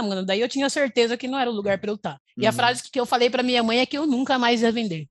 Ah, 0.00 0.02
mano, 0.02 0.24
daí 0.24 0.40
eu 0.40 0.48
tinha 0.48 0.70
certeza 0.70 1.14
que 1.14 1.28
não 1.28 1.38
era 1.38 1.50
o 1.50 1.52
lugar 1.52 1.76
para 1.76 1.90
eu 1.90 1.94
estar. 1.94 2.14
Tá. 2.14 2.20
E 2.38 2.46
a 2.46 2.48
uhum. 2.48 2.56
frase 2.56 2.82
que 2.90 2.98
eu 2.98 3.04
falei 3.04 3.28
para 3.28 3.42
minha 3.42 3.62
mãe 3.62 3.80
é 3.80 3.86
que 3.86 3.98
eu 3.98 4.06
nunca 4.06 4.38
mais 4.38 4.62
ia 4.62 4.72
vender. 4.72 5.06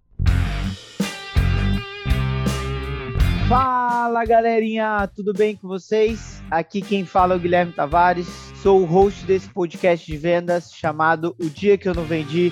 Fala 3.48 4.26
galerinha, 4.26 5.08
tudo 5.16 5.32
bem 5.32 5.56
com 5.56 5.68
vocês? 5.68 6.42
Aqui 6.50 6.82
quem 6.82 7.06
fala 7.06 7.36
é 7.36 7.38
o 7.38 7.40
Guilherme 7.40 7.72
Tavares, 7.72 8.28
sou 8.64 8.82
o 8.82 8.86
host 8.86 9.24
desse 9.26 9.48
podcast 9.50 10.06
de 10.06 10.18
vendas 10.18 10.72
chamado 10.74 11.36
O 11.40 11.48
Dia 11.48 11.78
Que 11.78 11.88
Eu 11.88 11.94
Não 11.94 12.04
Vendi. 12.04 12.52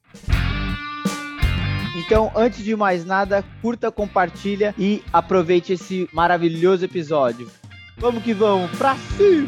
Então, 2.11 2.29
antes 2.35 2.61
de 2.61 2.75
mais 2.75 3.05
nada, 3.05 3.41
curta, 3.61 3.89
compartilha 3.89 4.75
e 4.77 5.01
aproveite 5.13 5.71
esse 5.71 6.09
maravilhoso 6.11 6.83
episódio. 6.83 7.49
Vamos 7.97 8.21
que 8.21 8.33
vamos, 8.33 8.69
pra 8.71 8.97
cima! 9.15 9.47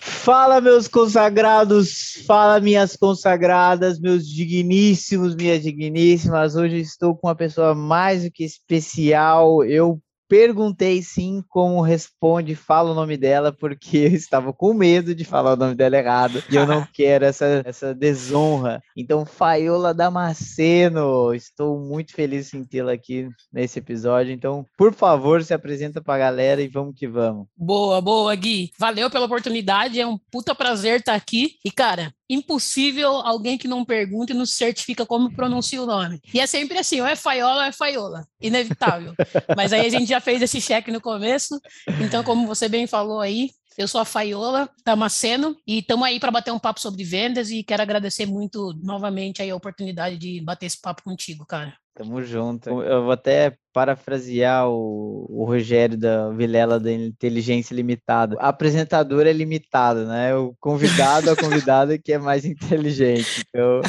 Fala, 0.00 0.60
meus 0.60 0.86
consagrados, 0.86 2.22
fala, 2.24 2.60
minhas 2.60 2.94
consagradas, 2.94 3.98
meus 3.98 4.24
digníssimos, 4.24 5.34
minhas 5.34 5.64
digníssimas. 5.64 6.54
Hoje 6.54 6.78
estou 6.78 7.16
com 7.16 7.26
uma 7.26 7.34
pessoa 7.34 7.74
mais 7.74 8.22
do 8.22 8.30
que 8.30 8.44
especial. 8.44 9.64
Eu 9.64 10.00
Perguntei 10.28 11.02
sim 11.02 11.42
como 11.48 11.80
responde, 11.80 12.54
fala 12.54 12.90
o 12.90 12.94
nome 12.94 13.16
dela, 13.16 13.50
porque 13.50 13.96
eu 13.98 14.12
estava 14.12 14.52
com 14.52 14.74
medo 14.74 15.14
de 15.14 15.24
falar 15.24 15.54
o 15.54 15.56
nome 15.56 15.74
dela 15.74 15.96
errado 15.96 16.42
e 16.50 16.56
eu 16.56 16.66
não 16.66 16.86
quero 16.92 17.24
essa, 17.24 17.62
essa 17.64 17.94
desonra. 17.94 18.82
Então, 18.96 19.24
Faiola 19.24 19.94
Damasceno, 19.94 21.32
estou 21.34 21.80
muito 21.80 22.12
feliz 22.12 22.52
em 22.52 22.64
tê-la 22.64 22.92
aqui 22.92 23.28
nesse 23.52 23.78
episódio. 23.78 24.32
Então, 24.32 24.66
por 24.76 24.92
favor, 24.92 25.42
se 25.42 25.54
apresenta 25.54 26.02
para 26.02 26.14
a 26.14 26.18
galera 26.18 26.60
e 26.60 26.68
vamos 26.68 26.94
que 26.94 27.06
vamos. 27.06 27.46
Boa, 27.56 28.00
boa, 28.00 28.34
Gui. 28.34 28.70
Valeu 28.78 29.10
pela 29.10 29.26
oportunidade, 29.26 30.00
é 30.00 30.06
um 30.06 30.18
puta 30.30 30.54
prazer 30.54 31.00
estar 31.00 31.14
aqui. 31.14 31.52
E, 31.64 31.70
cara, 31.70 32.12
impossível 32.28 33.10
alguém 33.10 33.56
que 33.56 33.66
não 33.68 33.84
pergunta 33.84 34.32
e 34.32 34.36
não 34.36 34.44
certifica 34.44 35.06
como 35.06 35.32
pronuncia 35.32 35.82
o 35.82 35.86
nome. 35.86 36.20
E 36.32 36.40
é 36.40 36.46
sempre 36.46 36.78
assim, 36.78 37.00
ou 37.00 37.06
é 37.06 37.16
Faiola 37.16 37.62
ou 37.62 37.62
é 37.62 37.72
Faiola. 37.72 38.26
Inevitável. 38.40 39.14
Mas 39.56 39.72
aí 39.72 39.86
a 39.86 39.90
gente 39.90 40.06
já 40.06 40.20
fez 40.20 40.42
esse 40.42 40.60
cheque 40.60 40.90
no 40.90 41.00
começo. 41.00 41.58
Então, 42.00 42.22
como 42.22 42.46
você 42.46 42.68
bem 42.68 42.86
falou 42.86 43.20
aí, 43.20 43.50
eu 43.78 43.86
sou 43.86 44.00
a 44.00 44.04
Faiola 44.04 44.68
Damasceno 44.84 45.56
e 45.64 45.78
estamos 45.78 46.04
aí 46.04 46.18
para 46.18 46.32
bater 46.32 46.50
um 46.50 46.58
papo 46.58 46.80
sobre 46.80 47.04
vendas 47.04 47.48
e 47.50 47.62
quero 47.62 47.80
agradecer 47.80 48.26
muito 48.26 48.74
novamente 48.82 49.40
aí 49.40 49.50
a 49.50 49.56
oportunidade 49.56 50.18
de 50.18 50.40
bater 50.40 50.66
esse 50.66 50.80
papo 50.80 51.04
contigo, 51.04 51.46
cara. 51.46 51.76
Tamo 51.98 52.22
junto. 52.22 52.70
Eu 52.80 53.02
vou 53.02 53.10
até 53.10 53.56
parafrasear 53.72 54.68
o, 54.68 55.26
o 55.28 55.44
Rogério 55.44 55.98
da 55.98 56.30
Vilela 56.30 56.78
da 56.78 56.92
Inteligência 56.92 57.74
Limitada. 57.74 58.36
A 58.38 58.50
apresentadora 58.50 59.28
é 59.28 59.32
limitada, 59.32 60.06
né? 60.06 60.32
O 60.36 60.54
convidado, 60.60 61.28
a 61.28 61.34
convidada 61.34 61.98
que 61.98 62.12
é 62.12 62.18
mais 62.18 62.44
inteligente. 62.46 63.44
Então, 63.48 63.80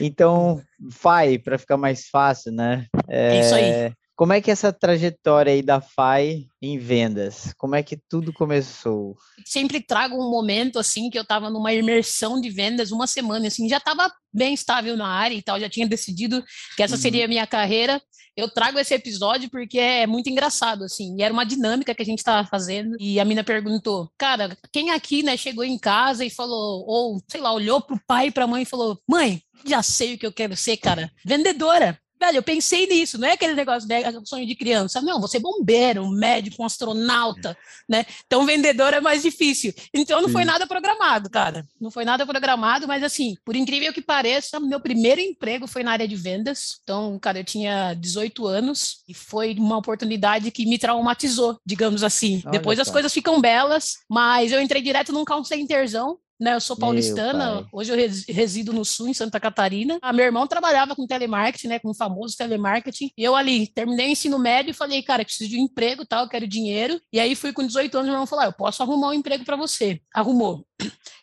então 0.00 0.62
Fai, 0.90 1.36
para 1.36 1.58
ficar 1.58 1.76
mais 1.76 2.08
fácil, 2.08 2.52
né? 2.52 2.86
É, 3.08 3.36
é 3.36 3.40
isso 3.40 3.54
aí. 3.54 3.92
Como 4.14 4.32
é 4.32 4.40
que 4.40 4.50
é 4.50 4.52
essa 4.52 4.72
trajetória 4.72 5.52
aí 5.52 5.62
da 5.62 5.80
FAI 5.80 6.46
em 6.60 6.78
vendas? 6.78 7.52
Como 7.56 7.74
é 7.74 7.82
que 7.82 7.96
tudo 7.96 8.32
começou? 8.32 9.16
Sempre 9.44 9.80
trago 9.80 10.16
um 10.16 10.30
momento 10.30 10.78
assim 10.78 11.08
que 11.08 11.18
eu 11.18 11.22
estava 11.22 11.48
numa 11.48 11.72
imersão 11.72 12.40
de 12.40 12.50
vendas, 12.50 12.92
uma 12.92 13.06
semana 13.06 13.46
assim, 13.46 13.68
já 13.68 13.78
estava 13.78 14.12
bem 14.32 14.54
estável 14.54 14.96
na 14.96 15.08
área 15.08 15.34
e 15.34 15.42
tal, 15.42 15.58
já 15.58 15.68
tinha 15.68 15.86
decidido 15.86 16.44
que 16.76 16.82
essa 16.82 16.94
uhum. 16.94 17.00
seria 17.00 17.24
a 17.24 17.28
minha 17.28 17.46
carreira. 17.46 18.00
Eu 18.34 18.48
trago 18.48 18.78
esse 18.78 18.94
episódio 18.94 19.50
porque 19.50 19.78
é 19.78 20.06
muito 20.06 20.30
engraçado 20.30 20.84
assim, 20.84 21.16
e 21.18 21.22
era 21.22 21.32
uma 21.32 21.44
dinâmica 21.44 21.94
que 21.94 22.02
a 22.02 22.06
gente 22.06 22.18
estava 22.18 22.48
fazendo 22.48 22.96
e 22.98 23.20
a 23.20 23.24
mina 23.24 23.44
perguntou: 23.44 24.10
"Cara, 24.16 24.56
quem 24.72 24.90
aqui, 24.90 25.22
né, 25.22 25.36
chegou 25.36 25.64
em 25.64 25.78
casa 25.78 26.24
e 26.24 26.30
falou 26.30 26.84
ou, 26.86 27.22
sei 27.30 27.40
lá, 27.40 27.52
olhou 27.52 27.80
pro 27.82 28.00
pai 28.06 28.28
e 28.28 28.30
para 28.30 28.44
a 28.44 28.46
mãe 28.46 28.62
e 28.62 28.66
falou: 28.66 28.98
"Mãe, 29.06 29.42
já 29.66 29.82
sei 29.82 30.14
o 30.14 30.18
que 30.18 30.26
eu 30.26 30.32
quero 30.32 30.56
ser, 30.56 30.76
cara. 30.76 31.10
Vendedora. 31.24 31.98
Velho, 32.22 32.36
eu 32.38 32.42
pensei 32.42 32.86
nisso, 32.86 33.18
não 33.18 33.26
é 33.26 33.32
aquele 33.32 33.52
negócio 33.52 33.88
de 33.88 33.92
né, 33.92 34.12
sonho 34.24 34.46
de 34.46 34.54
criança. 34.54 35.02
Não, 35.02 35.20
você 35.20 35.38
é 35.38 35.40
bombeiro, 35.40 36.04
um 36.04 36.10
médico, 36.10 36.62
um 36.62 36.64
astronauta, 36.64 37.58
né? 37.88 38.06
Então, 38.24 38.46
vendedor 38.46 38.94
é 38.94 39.00
mais 39.00 39.22
difícil. 39.22 39.74
Então, 39.92 40.20
não 40.20 40.28
Sim. 40.28 40.34
foi 40.34 40.44
nada 40.44 40.64
programado, 40.64 41.28
cara. 41.28 41.66
Não 41.80 41.90
foi 41.90 42.04
nada 42.04 42.24
programado, 42.24 42.86
mas 42.86 43.02
assim, 43.02 43.34
por 43.44 43.56
incrível 43.56 43.92
que 43.92 44.00
pareça, 44.00 44.60
meu 44.60 44.78
primeiro 44.78 45.20
emprego 45.20 45.66
foi 45.66 45.82
na 45.82 45.90
área 45.90 46.06
de 46.06 46.14
vendas. 46.14 46.78
Então, 46.84 47.18
cara, 47.18 47.40
eu 47.40 47.44
tinha 47.44 47.92
18 47.94 48.46
anos 48.46 49.02
e 49.08 49.14
foi 49.14 49.54
uma 49.54 49.78
oportunidade 49.78 50.52
que 50.52 50.64
me 50.64 50.78
traumatizou, 50.78 51.58
digamos 51.66 52.04
assim. 52.04 52.40
Olha 52.44 52.52
Depois 52.52 52.78
as 52.78 52.88
coisas 52.88 53.12
ficam 53.12 53.40
belas, 53.40 53.94
mas 54.08 54.52
eu 54.52 54.62
entrei 54.62 54.80
direto 54.80 55.12
num 55.12 55.24
call 55.24 55.44
centerzão 55.44 56.18
né? 56.42 56.54
Eu 56.54 56.60
sou 56.60 56.76
paulistana, 56.76 57.64
hoje 57.72 57.92
eu 57.92 58.34
resido 58.34 58.72
no 58.72 58.84
sul, 58.84 59.06
em 59.06 59.14
Santa 59.14 59.38
Catarina. 59.38 59.98
A 60.02 60.08
ah, 60.08 60.12
meu 60.12 60.24
irmão 60.24 60.46
trabalhava 60.46 60.96
com 60.96 61.06
telemarketing, 61.06 61.68
né? 61.68 61.78
Com 61.78 61.90
o 61.90 61.94
famoso 61.94 62.36
telemarketing. 62.36 63.12
E 63.16 63.22
eu 63.22 63.36
ali 63.36 63.68
terminei 63.68 64.08
o 64.08 64.10
ensino 64.10 64.40
médio 64.40 64.72
e 64.72 64.74
falei, 64.74 65.02
cara, 65.02 65.24
preciso 65.24 65.48
de 65.48 65.56
um 65.56 65.64
emprego, 65.64 66.04
tal, 66.04 66.24
eu 66.24 66.28
quero 66.28 66.46
dinheiro. 66.46 67.00
E 67.12 67.20
aí 67.20 67.36
fui 67.36 67.52
com 67.52 67.64
18 67.64 67.94
anos, 67.94 68.06
meu 68.06 68.14
irmão 68.14 68.26
falou: 68.26 68.44
ah, 68.44 68.48
eu 68.48 68.52
posso 68.52 68.82
arrumar 68.82 69.10
um 69.10 69.14
emprego 69.14 69.44
para 69.44 69.56
você. 69.56 70.00
Arrumou. 70.12 70.66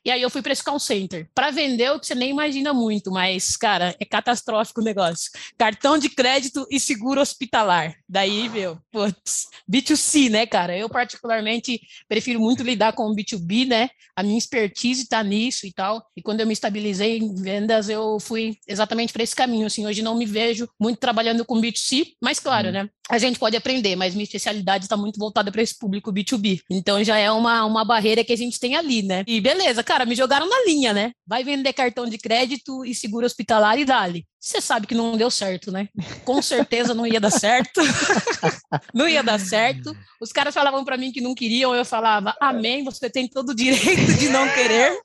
E 0.03 0.09
aí 0.09 0.21
eu 0.21 0.29
fui 0.29 0.41
para 0.41 0.53
esse 0.53 0.63
call 0.63 0.79
center. 0.79 1.29
Para 1.35 1.51
vender, 1.51 1.91
o 1.91 1.99
que 1.99 2.07
você 2.07 2.15
nem 2.15 2.29
imagina 2.29 2.73
muito, 2.73 3.11
mas, 3.11 3.57
cara, 3.57 3.95
é 3.99 4.05
catastrófico 4.05 4.81
o 4.81 4.83
negócio. 4.83 5.29
Cartão 5.57 5.97
de 5.97 6.09
crédito 6.09 6.65
e 6.71 6.79
seguro 6.79 7.21
hospitalar. 7.21 7.95
Daí, 8.07 8.47
meu, 8.49 8.79
putz, 8.91 9.47
B2C, 9.69 10.29
né, 10.29 10.45
cara? 10.45 10.77
Eu, 10.77 10.89
particularmente, 10.89 11.81
prefiro 12.07 12.39
muito 12.39 12.63
lidar 12.63 12.93
com 12.93 13.07
o 13.07 13.15
B2B, 13.15 13.67
né? 13.67 13.89
A 14.15 14.23
minha 14.23 14.37
expertise 14.37 15.03
está 15.03 15.23
nisso 15.23 15.67
e 15.67 15.73
tal. 15.73 16.05
E 16.15 16.21
quando 16.21 16.39
eu 16.39 16.47
me 16.47 16.53
estabilizei 16.53 17.17
em 17.17 17.35
vendas, 17.35 17.89
eu 17.89 18.19
fui 18.19 18.57
exatamente 18.67 19.13
para 19.13 19.23
esse 19.23 19.35
caminho. 19.35 19.67
Assim, 19.67 19.85
hoje 19.85 20.01
não 20.01 20.17
me 20.17 20.25
vejo 20.25 20.67
muito 20.79 20.99
trabalhando 20.99 21.45
com 21.45 21.61
B2C, 21.61 22.13
mas 22.21 22.39
claro, 22.39 22.69
hum. 22.69 22.71
né? 22.71 22.89
A 23.09 23.17
gente 23.17 23.39
pode 23.39 23.57
aprender, 23.57 23.95
mas 23.95 24.13
minha 24.13 24.23
especialidade 24.23 24.85
está 24.85 24.95
muito 24.95 25.17
voltada 25.17 25.51
para 25.51 25.61
esse 25.61 25.77
público 25.77 26.13
B2B. 26.13 26.61
Então 26.69 27.03
já 27.03 27.17
é 27.17 27.31
uma, 27.31 27.65
uma 27.65 27.83
barreira 27.83 28.23
que 28.23 28.31
a 28.31 28.37
gente 28.37 28.59
tem 28.59 28.75
ali, 28.75 29.01
né? 29.01 29.23
E 29.25 29.41
beleza, 29.41 29.83
cara, 29.83 30.05
me 30.05 30.15
jogaram 30.15 30.47
na 30.47 30.63
linha, 30.65 30.93
né? 30.93 31.11
Vai 31.25 31.43
vender 31.43 31.73
cartão 31.73 32.05
de 32.05 32.17
crédito 32.17 32.85
e 32.85 32.93
seguro 32.93 33.25
hospitalar 33.25 33.79
e 33.79 33.85
dali. 33.85 34.25
Você 34.39 34.61
sabe 34.61 34.87
que 34.87 34.95
não 34.95 35.17
deu 35.17 35.29
certo, 35.29 35.71
né? 35.71 35.89
Com 36.23 36.41
certeza 36.41 36.93
não 36.93 37.05
ia 37.05 37.19
dar 37.19 37.31
certo. 37.31 37.81
não 38.93 39.09
ia 39.09 39.23
dar 39.23 39.39
certo. 39.39 39.95
Os 40.21 40.31
caras 40.31 40.53
falavam 40.53 40.85
para 40.85 40.97
mim 40.97 41.11
que 41.11 41.19
não 41.19 41.35
queriam, 41.35 41.75
eu 41.75 41.83
falava: 41.83 42.35
"Amém, 42.39 42.83
você 42.83 43.09
tem 43.09 43.27
todo 43.27 43.49
o 43.49 43.55
direito 43.55 44.13
de 44.13 44.29
não 44.29 44.47
querer". 44.49 44.97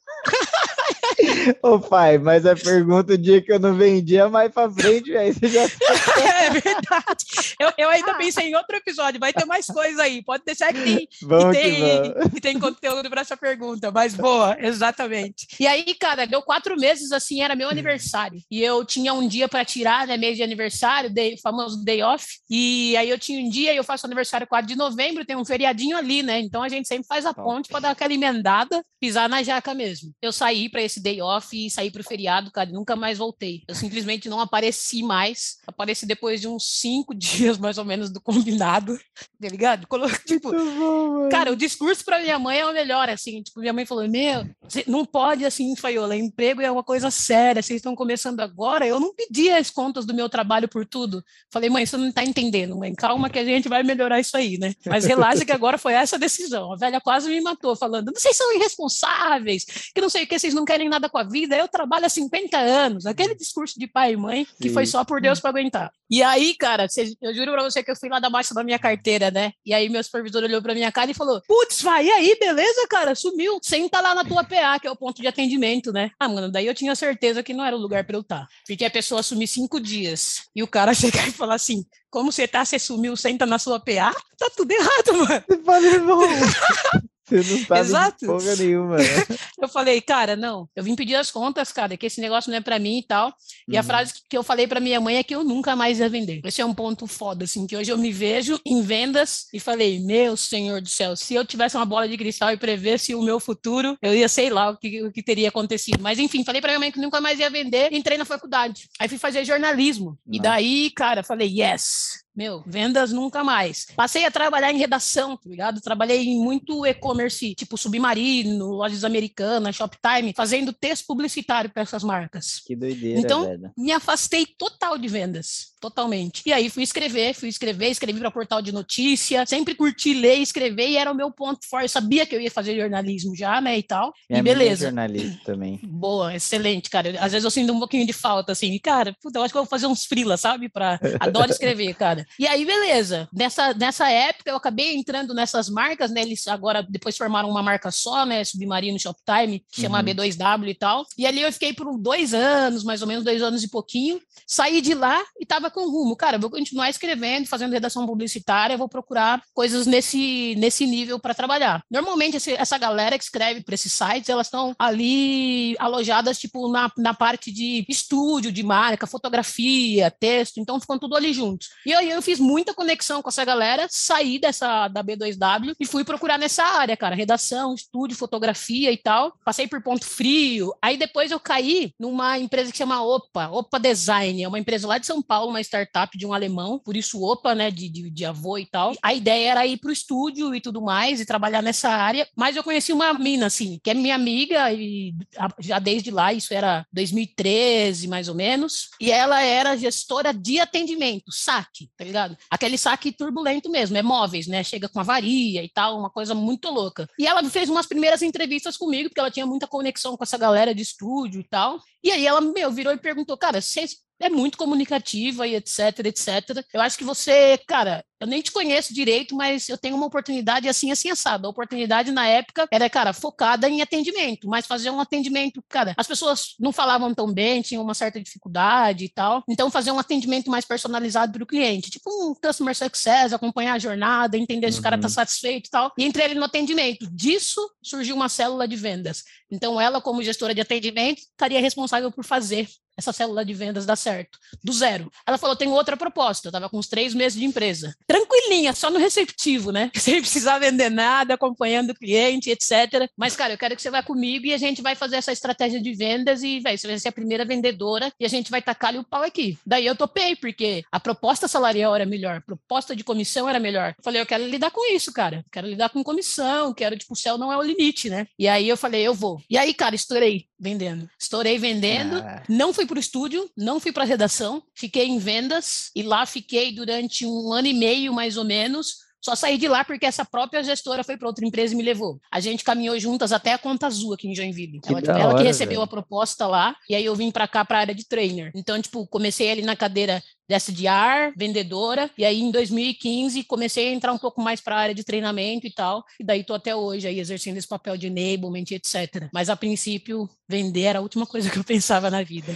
Ô 1.63 1.79
pai, 1.79 2.19
mas 2.19 2.47
a 2.47 2.55
pergunta 2.55 3.15
o 3.15 3.19
dia 3.19 3.41
que 3.41 3.53
eu 3.53 3.59
não 3.59 3.75
vendia 3.75 4.29
mais 4.29 4.53
pra 4.53 4.71
frente, 4.71 5.17
aí 5.17 5.33
você 5.33 5.49
já. 5.49 5.63
é 6.23 6.51
verdade. 6.51 7.25
Eu, 7.59 7.73
eu 7.79 7.89
ainda 7.89 8.15
pensei 8.15 8.49
em 8.49 8.55
outro 8.55 8.77
episódio, 8.77 9.21
vai 9.21 9.33
ter 9.33 9.45
mais 9.45 9.67
coisa 9.67 10.03
aí. 10.03 10.23
Pode 10.23 10.45
deixar 10.45 10.73
que 10.73 10.83
tem, 10.83 11.07
que 11.07 11.53
tem, 11.53 12.31
que 12.31 12.41
tem 12.41 12.59
conteúdo 12.59 13.09
para 13.09 13.21
essa 13.21 13.37
pergunta, 13.37 13.91
mas 13.91 14.15
boa, 14.15 14.57
exatamente. 14.61 15.47
E 15.59 15.66
aí, 15.66 15.95
cara, 15.95 16.27
deu 16.27 16.43
quatro 16.43 16.77
meses 16.77 17.13
assim, 17.13 17.43
era 17.43 17.55
meu 17.55 17.69
aniversário. 17.69 18.41
E 18.51 18.63
eu 18.63 18.84
tinha 18.84 19.13
um 19.13 19.27
dia 19.27 19.49
para 19.49 19.65
tirar, 19.65 20.07
né? 20.07 20.17
Mês 20.17 20.37
de 20.37 20.43
aniversário, 20.43 21.10
day, 21.10 21.37
famoso 21.43 21.84
day 21.84 22.03
off. 22.03 22.27
E 22.51 22.97
aí 22.97 23.09
eu 23.09 23.19
tinha 23.19 23.45
um 23.45 23.49
dia, 23.49 23.75
eu 23.75 23.84
faço 23.84 24.07
aniversário 24.07 24.47
4 24.47 24.67
de 24.67 24.77
novembro, 24.77 25.25
tem 25.25 25.37
um 25.37 25.45
feriadinho 25.45 25.97
ali, 25.97 26.22
né? 26.22 26.41
Então 26.41 26.63
a 26.63 26.69
gente 26.69 26.89
sempre 26.89 27.07
faz 27.07 27.27
a 27.27 27.34
ponte 27.34 27.69
para 27.69 27.81
dar 27.81 27.91
aquela 27.91 28.13
emendada, 28.13 28.84
pisar 29.01 29.28
na 29.28 29.43
jaca 29.43 29.75
mesmo. 29.75 30.13
Eu 30.21 30.33
saí 30.33 30.69
para 30.69 30.83
esse 30.83 31.01
day 31.04 31.21
off 31.21 31.54
e 31.54 31.71
saí 31.71 31.91
para 31.91 32.01
o 32.01 32.04
feriado, 32.04 32.51
cara, 32.51 32.71
nunca 32.71 32.97
mais 32.97 33.18
voltei. 33.18 33.62
Eu 33.68 33.74
simplesmente 33.74 34.28
não 34.28 34.41
apareci 34.41 35.03
mais. 35.03 35.59
Apareci 35.66 36.06
depois 36.06 36.41
de 36.41 36.48
uns 36.48 36.80
cinco 36.80 37.12
dias, 37.15 37.59
mais 37.59 37.77
ou 37.77 37.84
menos, 37.84 38.10
do 38.10 38.21
combinado, 38.21 38.98
tá 39.41 39.48
ligado? 39.48 39.86
Tipo, 40.27 40.51
bom, 40.51 41.28
cara, 41.28 41.53
o 41.53 41.56
discurso 41.56 42.04
para 42.04 42.21
minha 42.21 42.39
mãe 42.39 42.59
é 42.59 42.66
o 42.66 42.72
melhor, 42.72 43.10
assim. 43.10 43.42
Tipo, 43.42 43.60
minha 43.60 43.72
mãe 43.72 43.84
falou: 43.84 44.09
Meu, 44.09 44.48
não 44.86 45.04
pode 45.04 45.45
assim, 45.45 45.77
Faiola, 45.77 46.16
emprego 46.16 46.62
é 46.62 46.71
uma 46.71 46.83
coisa 46.83 47.10
séria, 47.10 47.62
vocês 47.62 47.78
estão 47.78 47.95
começando 47.95 48.41
agora, 48.41 48.86
eu 48.86 48.98
não 48.98 49.15
pedi 49.15 49.50
as 49.50 49.71
contas 49.71 50.07
do 50.07 50.15
meu 50.15 50.28
trabalho 50.28 50.68
por 50.68 50.86
tudo. 50.86 51.22
Falei, 51.50 51.68
mãe, 51.68 51.84
você 51.84 51.97
não 51.97 52.09
está 52.09 52.24
entendendo, 52.24 52.77
mãe, 52.77 52.95
calma 52.95 53.28
que 53.28 53.39
a 53.39 53.45
gente 53.45 53.68
vai 53.68 53.83
melhorar 53.83 54.21
isso 54.21 54.36
aí, 54.36 54.57
né? 54.57 54.74
Mas 54.86 55.04
relaxa 55.04 55.45
que 55.45 55.53
agora 55.53 55.77
foi 55.77 55.92
essa 55.92 56.18
decisão. 56.18 56.72
A 56.72 56.77
velha 56.77 57.00
quase 57.00 57.28
me 57.28 57.41
matou, 57.41 57.77
falando, 57.77 58.12
vocês 58.15 58.36
são 58.36 58.54
irresponsáveis, 58.54 59.65
que 59.95 60.00
não 60.00 60.09
sei 60.09 60.24
o 60.24 60.27
que, 60.27 60.39
vocês 60.39 60.54
não 60.54 60.65
querem 60.65 60.89
nada 60.95 61.09
com 61.09 61.19
a 61.19 61.25
vida, 61.25 61.57
eu 61.57 61.69
trabalho 61.69 62.07
há 62.07 62.09
50 62.09 62.57
anos, 62.57 63.07
aquele 63.07 63.35
discurso 63.35 63.79
de 63.79 63.87
pai 63.87 64.13
e 64.13 64.17
mãe 64.17 64.47
que 64.61 64.69
Sim. 64.69 64.75
foi 64.75 64.87
só 64.87 65.05
por 65.05 65.21
Deus 65.21 65.41
para 65.41 65.51
aguentar. 65.51 65.93
E 66.11 66.23
aí, 66.23 66.55
cara, 66.55 66.87
eu 67.21 67.35
juro 67.35 67.53
para 67.53 67.63
você 67.63 67.83
que 67.83 67.91
eu 67.91 67.97
fui 67.97 68.09
lá 68.09 68.21
da 68.21 68.31
baixa 68.31 68.55
da 68.55 68.63
minha 68.63 68.79
carteira, 68.79 69.31
né? 69.31 69.53
E 69.65 69.75
aí 69.75 69.89
meu 69.89 70.03
supervisor 70.03 70.45
olhou 70.45 70.63
para 70.63 70.75
minha 70.75 70.93
cara 70.93 71.11
e 71.11 71.15
falou, 71.15 71.43
putz, 71.47 71.83
vai, 71.83 72.07
e 72.07 72.11
aí, 72.11 72.37
beleza, 72.39 72.87
cara, 72.89 73.15
sumiu, 73.15 73.59
senta 73.63 74.01
lá 74.01 74.15
na 74.15 74.25
tua 74.25 74.45
PA, 74.45 74.79
que 74.79 74.87
é 74.87 74.91
o 74.91 74.97
ponto 74.97 75.21
de 75.21 75.27
atendimento, 75.27 75.93
né? 75.93 76.11
Ah, 76.19 76.29
mano, 76.29 76.51
daí 76.51 76.67
eu 76.67 76.75
tinha 76.75 76.95
certeza 76.95 77.43
que 77.43 77.53
não 77.53 77.65
era 77.65 77.77
o 77.77 77.81
lugar 77.81 78.05
para 78.05 78.17
eu 78.17 78.21
estar. 78.21 78.41
Tá. 78.43 78.49
Porque 78.67 78.85
a 78.85 78.91
pessoa 78.91 79.23
sumir 79.23 79.49
cinco 79.49 79.81
dias 79.81 80.43
e 80.55 80.63
o 80.63 80.69
cara 80.69 80.93
chegar 80.95 81.27
e 81.27 81.33
falar 81.33 81.55
assim: 81.55 81.85
como 82.11 82.31
você 82.31 82.47
tá, 82.47 82.65
você 82.65 82.79
sumiu, 82.79 83.17
senta 83.17 83.47
na 83.47 83.59
sua 83.59 83.81
PA, 83.81 84.15
tá 84.39 84.51
tudo 84.57 84.71
errado, 84.71 85.13
mano. 85.17 85.85
Irmão. 85.85 86.21
Você 87.26 87.36
não 87.36 87.66
sabe 87.66 87.80
Exato. 87.80 88.26
porra 88.26 88.56
nenhuma. 88.56 88.97
Eu 89.60 89.68
falei, 89.68 90.00
cara, 90.00 90.36
não, 90.36 90.68
eu 90.76 90.84
vim 90.84 90.94
pedir 90.94 91.15
as 91.15 91.30
contas, 91.30 91.72
cara, 91.72 91.97
que 91.97 92.04
esse 92.04 92.21
negócio 92.21 92.50
não 92.50 92.59
é 92.59 92.60
para 92.60 92.78
mim 92.78 92.98
e 92.98 93.03
tal. 93.03 93.32
E 93.66 93.72
uhum. 93.72 93.80
a 93.80 93.82
frase 93.82 94.12
que 94.28 94.36
eu 94.36 94.42
falei 94.42 94.66
para 94.66 94.78
minha 94.78 95.00
mãe 95.00 95.16
é 95.16 95.22
que 95.22 95.34
eu 95.34 95.42
nunca 95.42 95.74
mais 95.74 96.00
ia 96.00 96.09
vender. 96.09 96.42
Esse 96.44 96.60
é 96.60 96.66
um 96.66 96.74
ponto 96.74 97.06
foda, 97.06 97.44
assim, 97.44 97.66
que 97.66 97.74
hoje 97.74 97.91
eu 97.91 97.97
me 97.97 98.12
vejo 98.12 98.60
em 98.66 98.82
vendas 98.82 99.47
e 99.54 99.60
falei, 99.60 100.00
meu 100.00 100.36
senhor 100.36 100.82
do 100.82 100.88
céu, 100.88 101.16
se 101.16 101.34
eu 101.34 101.47
tivesse 101.47 101.76
uma 101.76 101.86
bola 101.86 102.06
de 102.06 102.18
cristal 102.18 102.50
e 102.50 102.59
prevesse 102.59 103.15
o 103.15 103.22
meu 103.22 103.41
futuro, 103.41 103.97
eu 104.03 104.15
ia, 104.15 104.28
sei 104.28 104.50
lá, 104.50 104.71
o 104.71 104.76
que, 104.76 105.03
o 105.03 105.10
que 105.10 105.22
teria 105.22 105.48
acontecido. 105.48 106.03
Mas 106.03 106.18
enfim, 106.18 106.44
falei 106.44 106.60
para 106.60 106.72
minha 106.72 106.80
mãe 106.80 106.92
que 106.92 107.00
nunca 107.00 107.21
mais 107.21 107.38
ia 107.38 107.48
vender, 107.48 107.91
entrei 107.92 108.18
na 108.18 108.26
faculdade. 108.26 108.86
Aí 109.00 109.09
fui 109.09 109.18
fazer 109.18 109.47
jornalismo. 109.47 110.18
E 110.30 110.38
daí, 110.41 110.91
cara, 110.91 111.22
falei, 111.22 111.48
yes, 111.48 112.23
meu, 112.36 112.63
vendas 112.66 113.13
nunca 113.13 113.45
mais. 113.45 113.86
Passei 113.97 114.25
a 114.25 114.31
trabalhar 114.31 114.72
em 114.72 114.78
redação, 114.78 115.36
tá 115.36 115.48
ligado? 115.48 115.81
Trabalhei 115.81 116.22
em 116.25 116.39
muito 116.39 116.84
e-commerce, 116.84 117.54
tipo 117.54 117.77
Submarino, 117.77 118.66
Lojas 118.72 119.04
Americanas, 119.04 119.77
Shoptime, 119.77 120.33
fazendo 120.36 120.72
texto 120.72 121.07
publicitário 121.07 121.71
para 121.71 121.83
essas 121.83 122.03
marcas. 122.03 122.60
Que 122.66 122.75
doideira, 122.75 123.21
Então, 123.21 123.45
velho. 123.45 123.71
me 123.77 123.92
afastei 123.92 124.47
total 124.47 124.98
de 124.98 125.09
vendas 125.09 125.75
totalmente. 125.84 126.42
E 126.47 126.53
aí 126.53 126.71
fui 126.71 126.83
escrever, 126.83 127.34
fui 127.34 127.48
escrever, 127.48 127.91
escrevi 127.91 128.19
para 128.19 128.31
portal 128.31 128.63
de 128.63 128.72
notícia, 128.72 129.45
sempre 129.45 129.75
curti 129.75 130.15
ler, 130.15 130.39
escrever 130.39 130.89
e 130.89 130.97
era 130.97 131.13
o 131.13 131.15
meu 131.15 131.31
ponto 131.31 131.69
forte. 131.69 131.84
Eu 131.84 131.89
sabia 131.91 132.25
que 132.25 132.34
eu 132.34 132.41
ia 132.41 132.51
fazer 132.51 132.75
jornalismo 132.75 133.36
já, 133.36 133.60
né, 133.60 133.77
e 133.77 133.83
tal. 133.83 134.10
Minha 134.31 134.41
e 134.41 134.42
beleza. 134.42 134.86
jornalista 134.86 135.41
também. 135.45 135.78
Boa, 135.84 136.34
excelente, 136.34 136.89
cara. 136.89 137.10
Às 137.21 137.33
vezes 137.33 137.45
eu 137.45 137.51
sinto 137.51 137.71
um 137.72 137.78
pouquinho 137.78 138.07
de 138.07 138.15
falta, 138.15 138.53
assim. 138.53 138.78
Cara, 138.78 139.15
puta, 139.21 139.39
eu 139.39 139.42
acho 139.42 139.53
que 139.53 139.59
eu 139.59 139.63
vou 139.63 139.69
fazer 139.69 139.86
uns 139.86 140.07
freela, 140.07 140.39
sabe? 140.39 140.71
Pra... 140.71 140.98
Adoro 141.21 141.51
escrever, 141.51 141.92
cara. 141.95 142.23
E 142.38 142.47
aí, 142.47 142.65
beleza. 142.65 143.28
Nessa, 143.32 143.74
nessa 143.74 144.10
época, 144.10 144.50
eu 144.50 144.56
acabei 144.56 144.94
entrando 144.94 145.34
nessas 145.34 145.68
marcas, 145.68 146.10
né? 146.10 146.22
Eles 146.22 146.47
agora, 146.48 146.82
depois 146.82 147.16
formaram 147.16 147.48
uma 147.48 147.62
marca 147.62 147.91
só, 147.91 148.24
né? 148.24 148.44
Submarino 148.44 148.98
Shoptime, 148.98 149.65
que 149.71 149.80
chama 149.80 149.98
uhum. 149.98 150.04
B2W 150.04 150.68
e 150.68 150.74
tal. 150.74 151.06
E 151.18 151.26
ali 151.26 151.42
eu 151.42 151.53
fiquei 151.53 151.72
por 151.72 151.97
dois 151.98 152.34
anos, 152.34 152.84
mais 152.84 153.03
ou 153.03 153.09
menos 153.09 153.24
dois 153.24 153.42
anos 153.42 153.62
e 153.62 153.68
pouquinho. 153.68 154.21
Saí 154.47 154.80
de 154.80 154.94
lá 154.94 155.22
e 155.41 155.47
tava 155.47 155.71
com 155.71 155.88
rumo. 155.91 156.16
Cara, 156.16 156.38
vou 156.38 156.50
continuar 156.50 156.91
escrevendo, 156.91 157.47
fazendo 157.47 157.72
redação 157.72 158.06
publicitária, 158.06 158.76
vou 158.76 158.88
procurar 158.88 159.42
coisas 159.53 159.86
nesse, 159.86 160.54
nesse 160.59 160.86
nível 160.86 161.18
para 161.18 161.34
trabalhar. 161.34 161.82
Normalmente, 161.91 162.36
esse, 162.36 162.53
essa 162.53 162.76
galera 162.78 163.18
que 163.18 163.24
escreve 163.24 163.62
para 163.62 163.74
esses 163.74 163.92
sites, 163.92 164.28
elas 164.28 164.47
estão 164.47 164.74
ali 164.78 165.76
alojadas, 165.78 166.38
tipo, 166.38 166.68
na, 166.68 166.91
na 166.97 167.15
parte 167.15 167.50
de 167.50 167.84
estúdio, 167.88 168.53
de 168.53 168.62
marca, 168.62 169.06
fotografia, 169.06 170.10
texto, 170.10 170.59
então 170.59 170.80
ficam 170.80 170.98
tudo 170.98 171.16
ali 171.16 171.32
juntos. 171.32 171.68
E 171.86 171.92
aí 171.94 172.10
eu 172.15 172.22
fiz 172.22 172.39
muita 172.39 172.75
conexão 172.75 173.22
com 173.22 173.28
essa 173.28 173.45
galera, 173.45 173.87
saí 173.91 174.39
dessa 174.39 174.89
da 174.89 175.03
B2W 175.03 175.75
e 175.78 175.87
fui 175.87 176.05
procurar 176.05 176.39
nessa 176.39 176.65
área, 176.65 176.97
cara, 176.97 177.15
redação, 177.15 177.75
estúdio, 177.75 178.16
fotografia 178.16 178.91
e 178.93 178.97
tal. 178.97 179.37
Passei 179.45 179.66
por 179.66 179.83
Ponto 179.83 180.05
Frio, 180.05 180.72
aí 180.81 180.97
depois 180.97 181.31
eu 181.31 181.41
caí 181.41 181.93
numa 181.99 182.39
empresa 182.39 182.71
que 182.71 182.78
chama 182.78 183.03
Opa, 183.03 183.49
Opa 183.49 183.78
Design, 183.78 184.43
é 184.43 184.49
uma 184.49 184.59
empresa 184.59 184.87
lá 184.87 184.99
de 184.99 185.07
São 185.07 185.22
Paulo, 185.22 185.51
uma 185.51 185.61
startup 185.61 186.16
de 186.16 186.27
um 186.27 186.33
alemão, 186.33 186.78
por 186.78 186.97
isso 186.97 187.22
opa, 187.22 187.55
né, 187.55 187.71
de, 187.71 187.89
de, 187.89 188.11
de 188.11 188.25
avô 188.25 188.59
e 188.59 188.67
tal. 188.67 188.95
A 189.03 189.13
ideia 189.13 189.51
era 189.51 189.67
ir 189.67 189.78
para 189.78 189.91
o 189.91 189.93
estúdio 189.93 190.55
e 190.55 190.60
tudo 190.60 190.81
mais, 190.81 191.21
e 191.21 191.27
trabalhar 191.27 191.63
nessa 191.63 191.91
área, 191.91 192.27
mas 192.37 192.57
eu 192.57 192.63
conheci 192.65 192.93
uma 192.93 193.13
mina, 193.15 193.47
assim, 193.47 193.81
que 193.83 193.91
é 193.91 193.95
minha 193.95 194.15
amiga, 194.15 194.72
e 194.72 195.15
já 195.60 195.78
desde 195.78 196.10
lá, 196.10 196.33
isso 196.33 196.53
era 196.53 196.87
2013, 196.93 198.09
mais 198.09 198.28
ou 198.28 198.34
menos, 198.34 198.91
e 199.01 199.10
ela 199.10 199.41
era 199.43 199.77
gestora 199.77 200.33
de 200.33 200.60
atendimento, 200.60 201.33
saque, 201.33 201.91
tá 202.04 202.06
ligado? 202.06 202.36
Aquele 202.51 202.77
saque 202.77 203.10
turbulento 203.10 203.71
mesmo, 203.71 203.97
é 203.97 204.03
móveis, 204.03 204.47
né, 204.47 204.62
chega 204.62 204.89
com 204.89 205.01
avaria 205.01 205.65
e 205.65 205.68
tal, 205.68 205.98
uma 205.98 206.10
coisa 206.10 206.34
muito 206.34 206.68
louca. 206.68 207.09
E 207.18 207.27
ela 207.27 207.42
fez 207.45 207.71
umas 207.71 207.86
primeiras 207.86 208.21
entrevistas 208.21 208.77
comigo, 208.77 209.09
porque 209.09 209.21
ela 209.21 209.30
tinha 209.30 209.47
muita 209.47 209.66
conexão 209.66 210.16
com 210.16 210.22
essa 210.22 210.36
galera 210.36 210.74
de 210.74 210.83
estúdio 210.83 211.41
e 211.41 211.45
tal, 211.45 211.78
e 212.03 212.10
aí 212.10 212.27
ela, 212.27 212.41
meu, 212.41 212.71
virou 212.71 212.92
e 212.92 212.98
perguntou, 212.98 213.36
cara, 213.39 213.60
vocês 213.60 214.04
é 214.21 214.28
muito 214.28 214.56
comunicativa 214.56 215.47
e 215.47 215.56
etc, 215.56 216.01
etc. 216.04 216.65
Eu 216.72 216.80
acho 216.80 216.97
que 216.97 217.04
você, 217.04 217.59
cara, 217.66 218.04
eu 218.21 218.27
nem 218.27 218.41
te 218.41 218.53
conheço 218.53 218.95
direito, 218.95 219.34
mas 219.34 219.69
eu 219.69 219.77
tenho 219.77 219.97
uma 219.97 220.07
oportunidade 220.07 220.69
assim, 220.69 220.91
assim, 220.91 221.11
assado. 221.11 221.47
A 221.47 221.51
oportunidade 221.51 222.11
na 222.11 222.27
época 222.27 222.66
era, 222.71 222.89
cara, 222.89 223.13
focada 223.13 223.69
em 223.69 223.83
atendimento, 223.83 224.49
mas 224.49 224.66
fazer 224.66 224.91
um 224.91 225.01
atendimento, 225.01 225.63
cara, 225.69 225.95
as 225.97 226.07
pessoas 226.07 226.55
não 226.59 226.72
falavam 226.72 227.15
tão 227.15 227.33
bem, 227.33 227.63
tinham 227.63 227.83
uma 227.83 227.95
certa 227.95 228.21
dificuldade 228.21 229.05
e 229.05 229.09
tal. 229.09 229.43
Então, 229.49 229.71
fazer 229.71 229.91
um 229.91 229.99
atendimento 229.99 230.51
mais 230.51 230.65
personalizado 230.65 231.33
para 231.33 231.43
o 231.43 231.47
cliente, 231.47 231.91
tipo 231.91 232.11
um 232.11 232.34
customer 232.34 232.75
success, 232.75 233.33
acompanhar 233.33 233.75
a 233.75 233.78
jornada, 233.78 234.37
entender 234.37 234.71
se 234.72 234.78
o 234.78 234.83
cara 234.83 234.97
está 234.97 235.09
uhum. 235.09 235.15
satisfeito 235.15 235.67
e 235.67 235.71
tal. 235.71 235.93
E 235.99 236.05
entrei 236.05 236.27
ele 236.27 236.34
no 236.34 236.45
atendimento. 236.45 237.09
Disso 237.10 237.60
surgiu 237.83 238.15
uma 238.15 238.28
célula 238.28 238.67
de 238.67 238.77
vendas. 238.77 239.22
Então, 239.51 239.81
ela, 239.81 240.01
como 240.01 240.22
gestora 240.22 240.55
de 240.55 240.60
atendimento, 240.60 241.19
estaria 241.19 241.60
responsável 241.60 242.10
por 242.10 242.25
fazer 242.25 242.69
essa 242.97 243.13
célula 243.13 243.45
de 243.45 243.53
vendas 243.53 243.84
dar 243.87 243.97
certo, 243.97 244.39
do 244.63 244.72
zero. 244.72 245.10
Ela 245.27 245.39
falou: 245.39 245.57
tem 245.57 245.69
outra 245.69 245.97
proposta. 245.97 246.49
Eu 246.49 246.51
estava 246.51 246.69
com 246.69 246.78
uns 246.78 246.89
três 246.89 247.15
meses 247.15 247.39
de 247.39 247.45
empresa. 247.45 247.95
Tranquilinha, 248.06 248.72
só 248.72 248.91
no 248.91 248.98
receptivo, 248.98 249.72
né? 249.72 249.91
Sem 249.97 250.21
precisar 250.21 250.59
vender 250.59 250.91
nada, 250.91 251.34
acompanhando 251.34 251.91
o 251.91 251.95
cliente, 251.95 252.51
etc. 252.51 253.09
Mas, 253.16 253.34
cara, 253.34 253.54
eu 253.54 253.59
quero 253.59 253.74
que 253.74 253.83
você 253.83 253.91
vá 253.91 254.03
comigo 254.03 254.47
e 254.47 254.53
a 254.53 254.59
gente 254.59 254.83
vai 254.83 254.95
fazer 254.95 255.16
essa 255.16 255.33
estratégia 255.33 255.80
de 255.80 255.95
vendas 255.95 256.42
e, 256.42 256.61
velho, 256.61 256.78
você 256.78 256.87
vai 256.87 256.99
ser 256.99 257.09
a 257.09 257.12
primeira 257.12 257.45
vendedora 257.45 258.12
e 258.18 258.25
a 258.25 258.28
gente 258.28 258.50
vai 258.50 258.61
tacar-lhe 258.61 258.99
o 258.99 259.04
pau 259.04 259.23
aqui. 259.23 259.59
Daí 259.66 259.87
eu 259.87 259.97
topei, 259.97 260.37
porque 260.37 260.85
a 260.92 261.00
proposta 261.00 261.49
salarial 261.49 261.95
era 261.95 262.06
melhor, 262.06 262.37
a 262.37 262.40
proposta 262.40 262.95
de 262.95 263.04
comissão 263.04 263.49
era 263.49 263.59
melhor. 263.59 263.95
Falei: 264.02 264.21
eu 264.21 264.26
quero 264.26 264.47
lidar 264.47 264.71
com 264.71 264.85
isso, 264.95 265.12
cara. 265.12 265.45
Quero 265.50 265.66
lidar 265.66 265.88
com 265.88 266.04
comissão, 266.04 266.75
quero, 266.75 266.97
tipo, 266.97 267.14
o 267.14 267.16
céu 267.16 267.38
não 267.38 267.52
é 267.52 267.57
o 267.57 267.62
limite, 267.62 268.11
né? 268.11 268.26
E 268.38 268.47
aí 268.47 268.68
eu 268.68 268.76
falei: 268.76 269.02
eu 269.02 269.14
vou. 269.14 269.40
E 269.49 269.57
aí, 269.57 269.73
cara, 269.73 269.95
estourei 269.95 270.47
vendendo. 270.64 271.09
Estourei 271.21 271.59
vendendo. 271.59 272.16
Ah. 272.16 272.42
Não 272.49 272.73
fui 272.73 272.87
para 272.87 272.97
o 272.97 273.00
estúdio, 273.00 273.49
não 273.54 273.78
fui 273.78 273.92
para 273.92 274.02
a 274.02 274.06
redação, 274.06 274.62
fiquei 274.75 275.06
em 275.06 275.18
vendas 275.18 275.90
e 275.94 276.02
lá 276.02 276.25
fiquei 276.25 276.73
durante 276.73 277.26
um 277.26 277.52
ano 277.52 277.68
e 277.68 277.75
meio, 277.75 278.12
mais 278.14 278.38
ou 278.38 278.44
menos. 278.44 279.04
Só 279.25 279.35
saí 279.35 279.56
de 279.56 279.66
lá 279.68 279.83
porque 279.85 280.04
essa 280.04 280.23
própria 280.23 280.62
gestora 280.62 281.02
foi 281.02 281.16
para 281.16 281.28
outra 281.28 281.47
empresa 281.47 281.73
e 281.73 281.76
me 281.76 281.83
levou. 281.83 282.21
A 282.30 282.40
gente 282.40 282.62
caminhou 282.62 282.99
juntas 282.99 283.33
até 283.33 283.54
a 283.54 283.59
Conta 283.59 283.87
Azul 283.87 284.12
aqui 284.12 284.28
em 284.28 284.35
Joinville. 284.35 284.80
Que 284.80 284.90
ela, 284.90 285.00
tipo, 285.00 285.12
ela 285.12 285.28
hora, 285.28 285.38
que 285.38 285.44
recebeu 285.44 285.76
velho. 285.76 285.83
a 285.83 285.87
proposta 285.87 286.47
lá, 286.47 286.76
e 286.90 286.94
aí 286.94 287.04
eu 287.06 287.16
vim 287.16 287.30
para 287.30 287.49
cá 287.49 287.64
para 287.64 287.78
a 287.78 287.80
área 287.80 287.94
de 287.94 288.06
trainer. 288.06 288.52
Então, 288.54 288.80
tipo, 288.80 289.06
comecei 289.06 289.50
ali 289.50 289.62
na 289.62 289.75
cadeira 289.75 290.23
dessa 290.49 290.73
de 290.73 290.87
ar, 290.87 291.33
vendedora, 291.37 292.11
e 292.17 292.25
aí 292.25 292.41
em 292.41 292.51
2015 292.51 293.45
comecei 293.45 293.89
a 293.89 293.93
entrar 293.93 294.13
um 294.13 294.19
pouco 294.19 294.41
mais 294.41 294.61
para 294.61 294.77
a 294.77 294.79
área 294.79 294.95
de 294.95 295.05
treinamento 295.05 295.67
e 295.67 295.73
tal, 295.73 296.05
e 296.21 296.25
daí 296.25 296.45
tô 296.45 296.55
até 296.55 296.75
hoje 296.75 297.07
aí 297.07 297.19
exercendo 297.19 297.57
esse 297.57 297.69
papel 297.69 297.97
de 297.97 298.07
enablement, 298.07 298.65
etc. 298.71 299.29
Mas 299.33 299.49
a 299.49 299.57
princípio, 299.57 300.29
vender 300.49 300.83
era 300.83 300.99
a 300.99 301.03
última 301.03 301.27
coisa 301.27 301.51
que 301.51 301.59
eu 301.59 301.65
pensava 301.65 302.11
na 302.11 302.23
vida. 302.23 302.55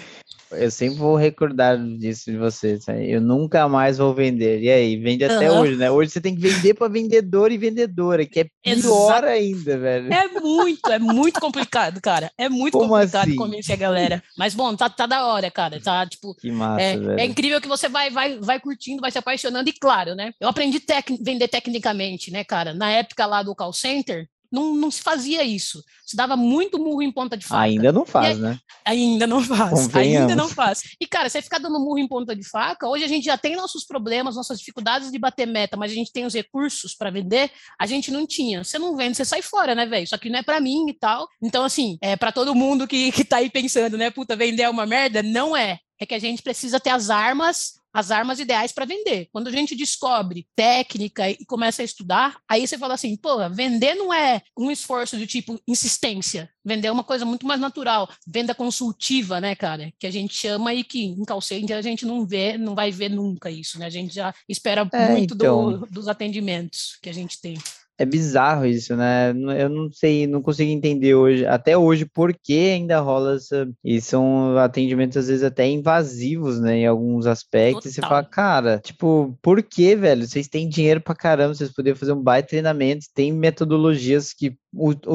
Eu 0.50 0.70
sempre 0.70 0.96
vou 0.96 1.14
recordar 1.14 1.76
disso 1.98 2.30
de 2.30 2.38
você. 2.38 2.78
Eu 3.06 3.20
nunca 3.20 3.68
mais 3.68 3.98
vou 3.98 4.14
vender. 4.14 4.62
E 4.62 4.70
aí, 4.70 4.96
vende 4.96 5.24
até 5.24 5.50
uhum. 5.50 5.60
hoje, 5.60 5.76
né? 5.76 5.90
Hoje 5.90 6.10
você 6.10 6.20
tem 6.22 6.34
que 6.34 6.40
vender 6.40 6.72
para 6.72 6.88
vendedor 6.88 7.52
e 7.52 7.58
vendedora, 7.58 8.24
que 8.24 8.40
é 8.40 8.44
pior 8.44 8.74
Exato. 8.74 9.26
ainda, 9.26 9.78
velho. 9.78 10.12
É 10.12 10.28
muito, 10.40 10.90
é 10.90 10.98
muito 10.98 11.38
complicado, 11.38 12.00
cara. 12.00 12.30
É 12.38 12.48
muito 12.48 12.78
Como 12.78 12.88
complicado 12.88 13.28
assim? 13.28 13.36
convencer 13.36 13.74
a 13.74 13.78
galera. 13.78 14.22
Mas 14.38 14.54
bom, 14.54 14.74
tá, 14.74 14.88
tá 14.88 15.04
da 15.04 15.26
hora, 15.26 15.50
cara. 15.50 15.80
Tá 15.80 16.06
tipo. 16.06 16.34
Que 16.34 16.50
massa, 16.50 16.80
é, 16.80 16.96
velho. 16.96 17.20
é 17.20 17.24
incrível 17.26 17.60
que 17.60 17.68
você 17.68 17.77
vai, 17.86 18.10
vai, 18.10 18.38
vai 18.38 18.58
curtindo, 18.58 19.00
vai 19.00 19.10
se 19.10 19.18
apaixonando. 19.18 19.68
E 19.68 19.72
claro, 19.72 20.14
né? 20.14 20.32
Eu 20.40 20.48
aprendi 20.48 20.80
tec 20.80 21.10
vender 21.22 21.48
tecnicamente, 21.48 22.30
né, 22.30 22.42
cara? 22.42 22.72
Na 22.72 22.90
época 22.90 23.26
lá 23.26 23.42
do 23.42 23.54
call 23.54 23.72
center, 23.72 24.26
não, 24.50 24.74
não 24.74 24.90
se 24.90 25.02
fazia 25.02 25.44
isso. 25.44 25.82
Se 26.04 26.16
dava 26.16 26.36
muito 26.36 26.78
murro 26.78 27.02
em 27.02 27.12
ponta 27.12 27.36
de 27.36 27.46
faca. 27.46 27.64
Ainda 27.64 27.92
não 27.92 28.06
faz, 28.06 28.36
aí, 28.36 28.42
né? 28.42 28.58
Ainda 28.84 29.26
não 29.26 29.42
faz. 29.42 29.94
Ainda 29.94 30.34
não 30.34 30.48
faz. 30.48 30.82
E, 31.00 31.06
cara, 31.06 31.28
você 31.28 31.42
ficar 31.42 31.58
dando 31.58 31.78
murro 31.78 31.98
em 31.98 32.08
ponta 32.08 32.34
de 32.34 32.48
faca, 32.48 32.88
hoje 32.88 33.04
a 33.04 33.08
gente 33.08 33.24
já 33.24 33.36
tem 33.36 33.54
nossos 33.54 33.84
problemas, 33.84 34.36
nossas 34.36 34.58
dificuldades 34.58 35.10
de 35.10 35.18
bater 35.18 35.46
meta, 35.46 35.76
mas 35.76 35.92
a 35.92 35.94
gente 35.94 36.12
tem 36.12 36.24
os 36.24 36.34
recursos 36.34 36.94
para 36.94 37.10
vender, 37.10 37.50
a 37.78 37.86
gente 37.86 38.10
não 38.10 38.26
tinha. 38.26 38.64
Você 38.64 38.78
não 38.78 38.96
vende, 38.96 39.16
você 39.16 39.24
sai 39.24 39.42
fora, 39.42 39.74
né, 39.74 39.84
velho? 39.84 40.04
Isso 40.04 40.14
aqui 40.14 40.30
não 40.30 40.38
é 40.38 40.42
para 40.42 40.60
mim 40.60 40.88
e 40.88 40.94
tal. 40.94 41.28
Então, 41.42 41.62
assim, 41.62 41.98
é 42.00 42.16
para 42.16 42.32
todo 42.32 42.54
mundo 42.54 42.88
que, 42.88 43.12
que 43.12 43.24
tá 43.24 43.36
aí 43.38 43.50
pensando, 43.50 43.98
né, 43.98 44.10
puta, 44.10 44.34
vender 44.34 44.62
é 44.62 44.70
uma 44.70 44.86
merda, 44.86 45.22
não 45.22 45.56
é. 45.56 45.78
É 46.00 46.06
que 46.06 46.14
a 46.14 46.18
gente 46.18 46.42
precisa 46.42 46.78
ter 46.78 46.90
as 46.90 47.10
armas 47.10 47.78
as 47.92 48.10
armas 48.10 48.38
ideais 48.38 48.70
para 48.70 48.84
vender. 48.84 49.28
Quando 49.32 49.48
a 49.48 49.50
gente 49.50 49.74
descobre 49.74 50.46
técnica 50.54 51.28
e 51.30 51.44
começa 51.44 51.82
a 51.82 51.84
estudar, 51.84 52.38
aí 52.48 52.66
você 52.66 52.78
fala 52.78 52.94
assim, 52.94 53.16
pô, 53.16 53.48
vender 53.50 53.94
não 53.94 54.12
é 54.12 54.42
um 54.56 54.70
esforço 54.70 55.16
do 55.16 55.26
tipo 55.26 55.58
insistência. 55.66 56.48
Vender 56.64 56.88
é 56.88 56.92
uma 56.92 57.02
coisa 57.02 57.24
muito 57.24 57.46
mais 57.46 57.60
natural. 57.60 58.08
Venda 58.26 58.54
consultiva, 58.54 59.40
né, 59.40 59.54
cara? 59.54 59.92
Que 59.98 60.06
a 60.06 60.10
gente 60.12 60.34
chama 60.34 60.72
e 60.74 60.84
que 60.84 61.06
em 61.06 61.24
call 61.24 61.40
a 61.40 61.82
gente 61.82 62.04
não 62.04 62.26
vê, 62.26 62.58
não 62.58 62.74
vai 62.74 62.90
ver 62.90 63.08
nunca 63.08 63.50
isso, 63.50 63.78
né? 63.78 63.86
A 63.86 63.90
gente 63.90 64.14
já 64.14 64.34
espera 64.48 64.88
é, 64.92 65.08
muito 65.08 65.34
então... 65.34 65.80
do, 65.80 65.86
dos 65.86 66.08
atendimentos 66.08 66.98
que 67.02 67.08
a 67.08 67.14
gente 67.14 67.40
tem. 67.40 67.56
É 67.98 68.06
bizarro 68.06 68.64
isso, 68.64 68.94
né? 68.94 69.30
Eu 69.58 69.68
não 69.68 69.90
sei, 69.90 70.24
não 70.26 70.40
consigo 70.40 70.70
entender 70.70 71.16
hoje, 71.16 71.44
até 71.44 71.76
hoje, 71.76 72.06
por 72.06 72.32
que 72.32 72.70
ainda 72.70 73.00
rola 73.00 73.34
essa. 73.34 73.68
E 73.84 74.00
são 74.00 74.56
atendimentos, 74.56 75.16
às 75.16 75.26
vezes, 75.26 75.42
até 75.42 75.66
invasivos, 75.66 76.60
né? 76.60 76.76
Em 76.78 76.86
alguns 76.86 77.26
aspectos. 77.26 77.92
Total. 77.92 77.92
Você 77.92 78.00
fala, 78.00 78.24
cara, 78.24 78.78
tipo, 78.78 79.36
por 79.42 79.60
que, 79.62 79.96
velho? 79.96 80.26
Vocês 80.26 80.46
têm 80.46 80.68
dinheiro 80.68 81.00
pra 81.00 81.14
caramba, 81.14 81.54
vocês 81.54 81.72
poderiam 81.72 81.96
fazer 81.96 82.12
um 82.12 82.22
baita 82.22 82.50
treinamento, 82.50 83.06
tem 83.12 83.32
metodologias 83.32 84.32
que 84.32 84.56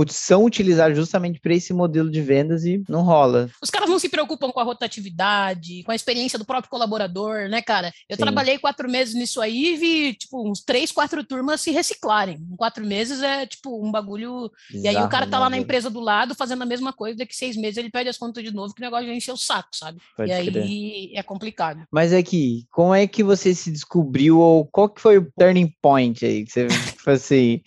são 0.10 0.45
utilizadas 0.45 0.98
justamente 0.98 1.39
para 1.39 1.53
esse 1.53 1.74
modelo 1.74 2.10
de 2.10 2.22
vendas 2.22 2.65
e 2.65 2.83
não 2.89 3.03
rola. 3.03 3.50
Os 3.62 3.69
caras 3.69 3.89
não 3.89 4.00
se 4.00 4.10
preocupam 4.10 4.51
com 4.51 4.60
a 4.60 4.63
rotatividade, 4.63 5.83
com 5.83 5.91
a 5.91 5.95
experiência 5.95 6.39
do 6.39 6.45
próprio 6.45 6.69
colaborador, 6.69 7.50
né, 7.50 7.62
cara? 7.62 7.91
Eu 8.10 8.15
Sim. 8.15 8.24
trabalhei 8.24 8.57
quatro 8.57 8.89
meses 8.89 9.13
nisso 9.13 9.41
aí 9.41 9.74
e 9.74 9.77
vi, 9.77 10.13
tipo, 10.13 10.50
uns 10.50 10.62
três, 10.62 10.91
quatro 10.91 11.24
turmas 11.24 11.62
se 11.62 11.72
reciclarem. 11.72 12.38
Em 12.51 12.55
quatro 12.55 12.86
meses 12.86 13.22
é, 13.22 13.45
tipo, 13.45 13.86
um 13.86 13.91
bagulho... 13.91 14.51
E 14.72 14.88
aí 14.88 14.98
o 14.98 15.10
cara 15.10 15.27
tá 15.27 15.39
lá 15.39 15.50
na 15.50 15.57
empresa 15.57 15.89
do 15.89 16.00
lado 16.00 16.36
fazendo 16.36 16.63
a 16.63 16.65
mesma 16.65 16.91
coisa, 16.91 17.17
daqui 17.17 17.36
seis 17.36 17.55
meses 17.55 17.77
ele 17.77 17.91
pede 17.91 18.10
as 18.10 18.17
contas 18.17 18.43
de 18.43 18.51
novo, 18.51 18.74
que 18.74 18.81
o 18.81 18.86
negócio 18.86 19.07
já 19.07 19.13
encheu 19.13 19.36
o 19.36 19.38
saco, 19.38 19.69
sabe? 19.74 20.00
Pode 20.17 20.31
e 20.31 20.51
crer. 20.51 20.63
aí 20.63 21.12
é 21.15 21.24
complicado. 21.24 21.83
Mas 21.91 22.12
aqui, 22.12 22.65
como 22.72 22.93
é 22.93 23.05
que 23.05 23.24
você 23.24 23.53
se 23.53 23.72
descobriu 23.72 24.39
ou 24.39 24.65
qual 24.65 24.89
que 24.89 25.01
foi 25.01 25.17
o 25.17 25.31
turning 25.38 25.72
point 25.81 26.25
aí? 26.25 26.43
Que 26.43 26.51
você, 26.51 26.67
tipo 26.67 27.10
assim... 27.10 27.62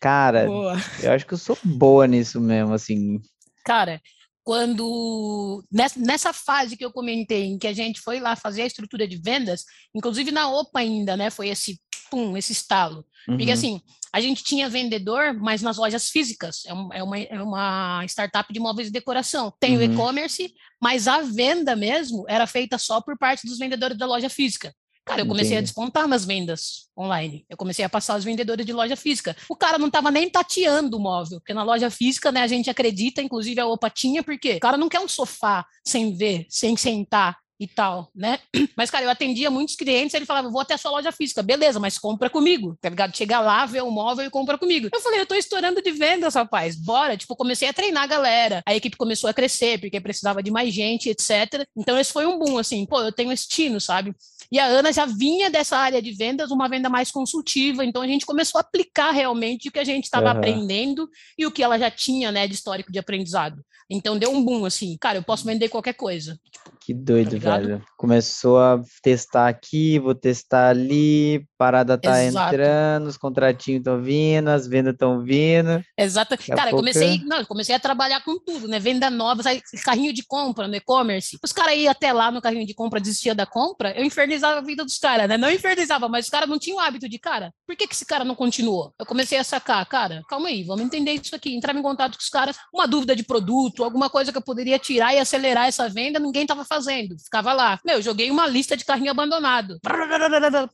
Cara, 0.00 0.46
boa. 0.46 0.76
eu 1.02 1.12
acho 1.12 1.26
que 1.26 1.34
eu 1.34 1.38
sou 1.38 1.58
boa 1.62 2.06
nisso 2.06 2.40
mesmo, 2.40 2.72
assim. 2.72 3.20
Cara, 3.64 4.00
quando 4.42 5.62
nessa 5.96 6.32
fase 6.32 6.76
que 6.76 6.84
eu 6.84 6.90
comentei, 6.90 7.44
em 7.44 7.58
que 7.58 7.66
a 7.66 7.72
gente 7.72 8.00
foi 8.00 8.18
lá 8.18 8.34
fazer 8.34 8.62
a 8.62 8.66
estrutura 8.66 9.06
de 9.06 9.16
vendas, 9.16 9.64
inclusive 9.94 10.30
na 10.30 10.50
OPA 10.50 10.80
ainda, 10.80 11.16
né? 11.16 11.30
Foi 11.30 11.48
esse 11.48 11.78
pum, 12.10 12.36
esse 12.36 12.52
estalo. 12.52 13.04
Uhum. 13.28 13.36
Porque 13.36 13.52
assim, 13.52 13.80
a 14.12 14.20
gente 14.20 14.42
tinha 14.42 14.68
vendedor, 14.68 15.34
mas 15.34 15.62
nas 15.62 15.76
lojas 15.76 16.08
físicas. 16.08 16.64
É, 16.66 16.98
é, 16.98 17.02
uma, 17.02 17.18
é 17.18 17.42
uma 17.42 18.04
startup 18.06 18.52
de 18.52 18.58
móveis 18.58 18.88
de 18.88 18.92
decoração. 18.92 19.52
Tem 19.60 19.76
uhum. 19.76 19.80
o 19.80 19.92
e-commerce, 19.92 20.52
mas 20.82 21.06
a 21.06 21.20
venda 21.20 21.76
mesmo 21.76 22.24
era 22.28 22.46
feita 22.46 22.76
só 22.76 23.00
por 23.00 23.16
parte 23.16 23.46
dos 23.46 23.58
vendedores 23.58 23.96
da 23.96 24.06
loja 24.06 24.28
física. 24.28 24.74
Cara, 25.10 25.22
eu 25.22 25.26
comecei 25.26 25.54
Entendi. 25.54 25.58
a 25.58 25.62
despontar 25.62 26.06
nas 26.06 26.24
vendas 26.24 26.88
online. 26.96 27.44
Eu 27.50 27.56
comecei 27.56 27.84
a 27.84 27.88
passar 27.88 28.16
os 28.16 28.22
vendedores 28.22 28.64
de 28.64 28.72
loja 28.72 28.94
física. 28.94 29.36
O 29.48 29.56
cara 29.56 29.76
não 29.76 29.88
estava 29.88 30.08
nem 30.08 30.30
tateando 30.30 30.96
o 30.96 31.00
móvel, 31.00 31.40
porque 31.40 31.52
na 31.52 31.64
loja 31.64 31.90
física, 31.90 32.30
né, 32.30 32.42
a 32.42 32.46
gente 32.46 32.70
acredita, 32.70 33.20
inclusive 33.20 33.60
a 33.60 33.66
OPA 33.66 33.90
tinha, 33.90 34.22
porque 34.22 34.54
o 34.54 34.60
cara 34.60 34.76
não 34.76 34.88
quer 34.88 35.00
um 35.00 35.08
sofá 35.08 35.66
sem 35.84 36.16
ver, 36.16 36.46
sem 36.48 36.76
sentar 36.76 37.36
e 37.60 37.66
tal, 37.66 38.10
né? 38.14 38.38
Mas, 38.74 38.90
cara, 38.90 39.04
eu 39.04 39.10
atendia 39.10 39.50
muitos 39.50 39.76
clientes, 39.76 40.14
ele 40.14 40.24
falava, 40.24 40.48
vou 40.48 40.62
até 40.62 40.74
a 40.74 40.78
sua 40.78 40.92
loja 40.92 41.12
física, 41.12 41.42
beleza, 41.42 41.78
mas 41.78 41.98
compra 41.98 42.30
comigo, 42.30 42.78
tá 42.80 42.88
ligado? 42.88 43.14
Chega 43.14 43.38
lá, 43.38 43.66
vê 43.66 43.82
o 43.82 43.90
móvel 43.90 44.24
e 44.24 44.30
compra 44.30 44.56
comigo. 44.56 44.88
Eu 44.90 45.00
falei, 45.00 45.20
eu 45.20 45.26
tô 45.26 45.34
estourando 45.34 45.82
de 45.82 45.90
vendas, 45.90 46.34
rapaz, 46.34 46.74
bora. 46.74 47.18
Tipo, 47.18 47.36
comecei 47.36 47.68
a 47.68 47.72
treinar 47.72 48.04
a 48.04 48.06
galera, 48.06 48.62
a 48.64 48.74
equipe 48.74 48.96
começou 48.96 49.28
a 49.28 49.34
crescer, 49.34 49.78
porque 49.78 50.00
precisava 50.00 50.42
de 50.42 50.50
mais 50.50 50.72
gente, 50.72 51.10
etc. 51.10 51.66
Então, 51.76 51.98
esse 51.98 52.10
foi 52.10 52.24
um 52.24 52.38
boom, 52.38 52.56
assim, 52.56 52.86
pô, 52.86 53.02
eu 53.02 53.12
tenho 53.12 53.30
esse 53.30 53.46
tino, 53.46 53.78
sabe? 53.78 54.14
E 54.52 54.58
a 54.58 54.66
Ana 54.66 54.92
já 54.92 55.06
vinha 55.06 55.48
dessa 55.48 55.76
área 55.76 56.02
de 56.02 56.12
vendas, 56.12 56.50
uma 56.50 56.68
venda 56.68 56.88
mais 56.88 57.10
consultiva, 57.10 57.84
então 57.84 58.02
a 58.02 58.06
gente 58.06 58.26
começou 58.26 58.58
a 58.58 58.62
aplicar 58.62 59.12
realmente 59.12 59.68
o 59.68 59.72
que 59.72 59.78
a 59.78 59.84
gente 59.84 60.04
estava 60.04 60.26
uhum. 60.26 60.38
aprendendo 60.38 61.08
e 61.38 61.46
o 61.46 61.52
que 61.52 61.62
ela 61.62 61.78
já 61.78 61.90
tinha, 61.90 62.32
né, 62.32 62.48
de 62.48 62.54
histórico 62.54 62.90
de 62.90 62.98
aprendizado. 62.98 63.64
Então 63.88 64.18
deu 64.18 64.30
um 64.30 64.44
boom, 64.44 64.64
assim, 64.64 64.96
cara, 64.98 65.18
eu 65.18 65.22
posso 65.22 65.44
vender 65.44 65.68
qualquer 65.68 65.94
coisa. 65.94 66.38
Tipo, 66.50 66.72
que 66.90 66.94
doido, 66.94 67.40
tá 67.40 67.56
velho. 67.56 67.82
Começou 67.96 68.58
a 68.58 68.82
testar 69.00 69.46
aqui, 69.46 69.98
vou 70.00 70.14
testar 70.14 70.70
ali, 70.70 71.46
parada 71.56 71.96
tá 71.96 72.24
Exato. 72.24 72.48
entrando, 72.48 73.06
os 73.06 73.16
contratinhos 73.16 73.80
estão 73.80 74.02
vindo, 74.02 74.48
as 74.48 74.66
vendas 74.66 74.94
estão 74.94 75.22
vindo. 75.22 75.82
Exato. 75.96 76.36
Cara, 76.48 76.70
pouco... 76.70 76.78
comecei, 76.78 77.22
não, 77.24 77.44
comecei 77.44 77.74
a 77.74 77.78
trabalhar 77.78 78.24
com 78.24 78.38
tudo, 78.40 78.66
né? 78.66 78.80
Venda 78.80 79.08
nova, 79.08 79.42
carrinho 79.84 80.12
de 80.12 80.24
compra 80.26 80.66
no 80.66 80.74
e-commerce. 80.74 81.38
Os 81.44 81.52
caras 81.52 81.76
iam 81.76 81.92
até 81.92 82.12
lá 82.12 82.32
no 82.32 82.42
carrinho 82.42 82.66
de 82.66 82.74
compra, 82.74 83.00
desistia 83.00 83.34
da 83.34 83.46
compra, 83.46 83.96
eu 83.96 84.04
infernizava 84.04 84.58
a 84.58 84.62
vida 84.62 84.84
dos 84.84 84.98
caras, 84.98 85.28
né? 85.28 85.38
Não 85.38 85.50
infernizava, 85.50 86.08
mas 86.08 86.24
os 86.24 86.30
caras 86.30 86.48
não 86.48 86.58
tinham 86.58 86.78
o 86.78 86.80
hábito 86.80 87.08
de, 87.08 87.18
cara, 87.18 87.52
por 87.66 87.76
que, 87.76 87.86
que 87.86 87.94
esse 87.94 88.04
cara 88.04 88.24
não 88.24 88.34
continuou? 88.34 88.92
Eu 88.98 89.06
comecei 89.06 89.38
a 89.38 89.44
sacar, 89.44 89.86
cara, 89.86 90.22
calma 90.28 90.48
aí, 90.48 90.64
vamos 90.64 90.84
entender 90.84 91.12
isso 91.12 91.36
aqui. 91.36 91.54
Entrava 91.54 91.78
em 91.78 91.82
contato 91.82 92.16
com 92.16 92.22
os 92.22 92.28
caras, 92.28 92.56
uma 92.74 92.88
dúvida 92.88 93.14
de 93.14 93.22
produto, 93.22 93.84
alguma 93.84 94.10
coisa 94.10 94.32
que 94.32 94.38
eu 94.38 94.42
poderia 94.42 94.78
tirar 94.78 95.14
e 95.14 95.18
acelerar 95.18 95.68
essa 95.68 95.88
venda, 95.88 96.18
ninguém 96.18 96.44
tava 96.44 96.64
fazendo. 96.64 96.79
Ficava 97.18 97.52
lá. 97.52 97.78
Meu, 97.84 98.00
joguei 98.02 98.30
uma 98.30 98.46
lista 98.46 98.76
de 98.76 98.84
carrinho 98.84 99.10
abandonado. 99.10 99.78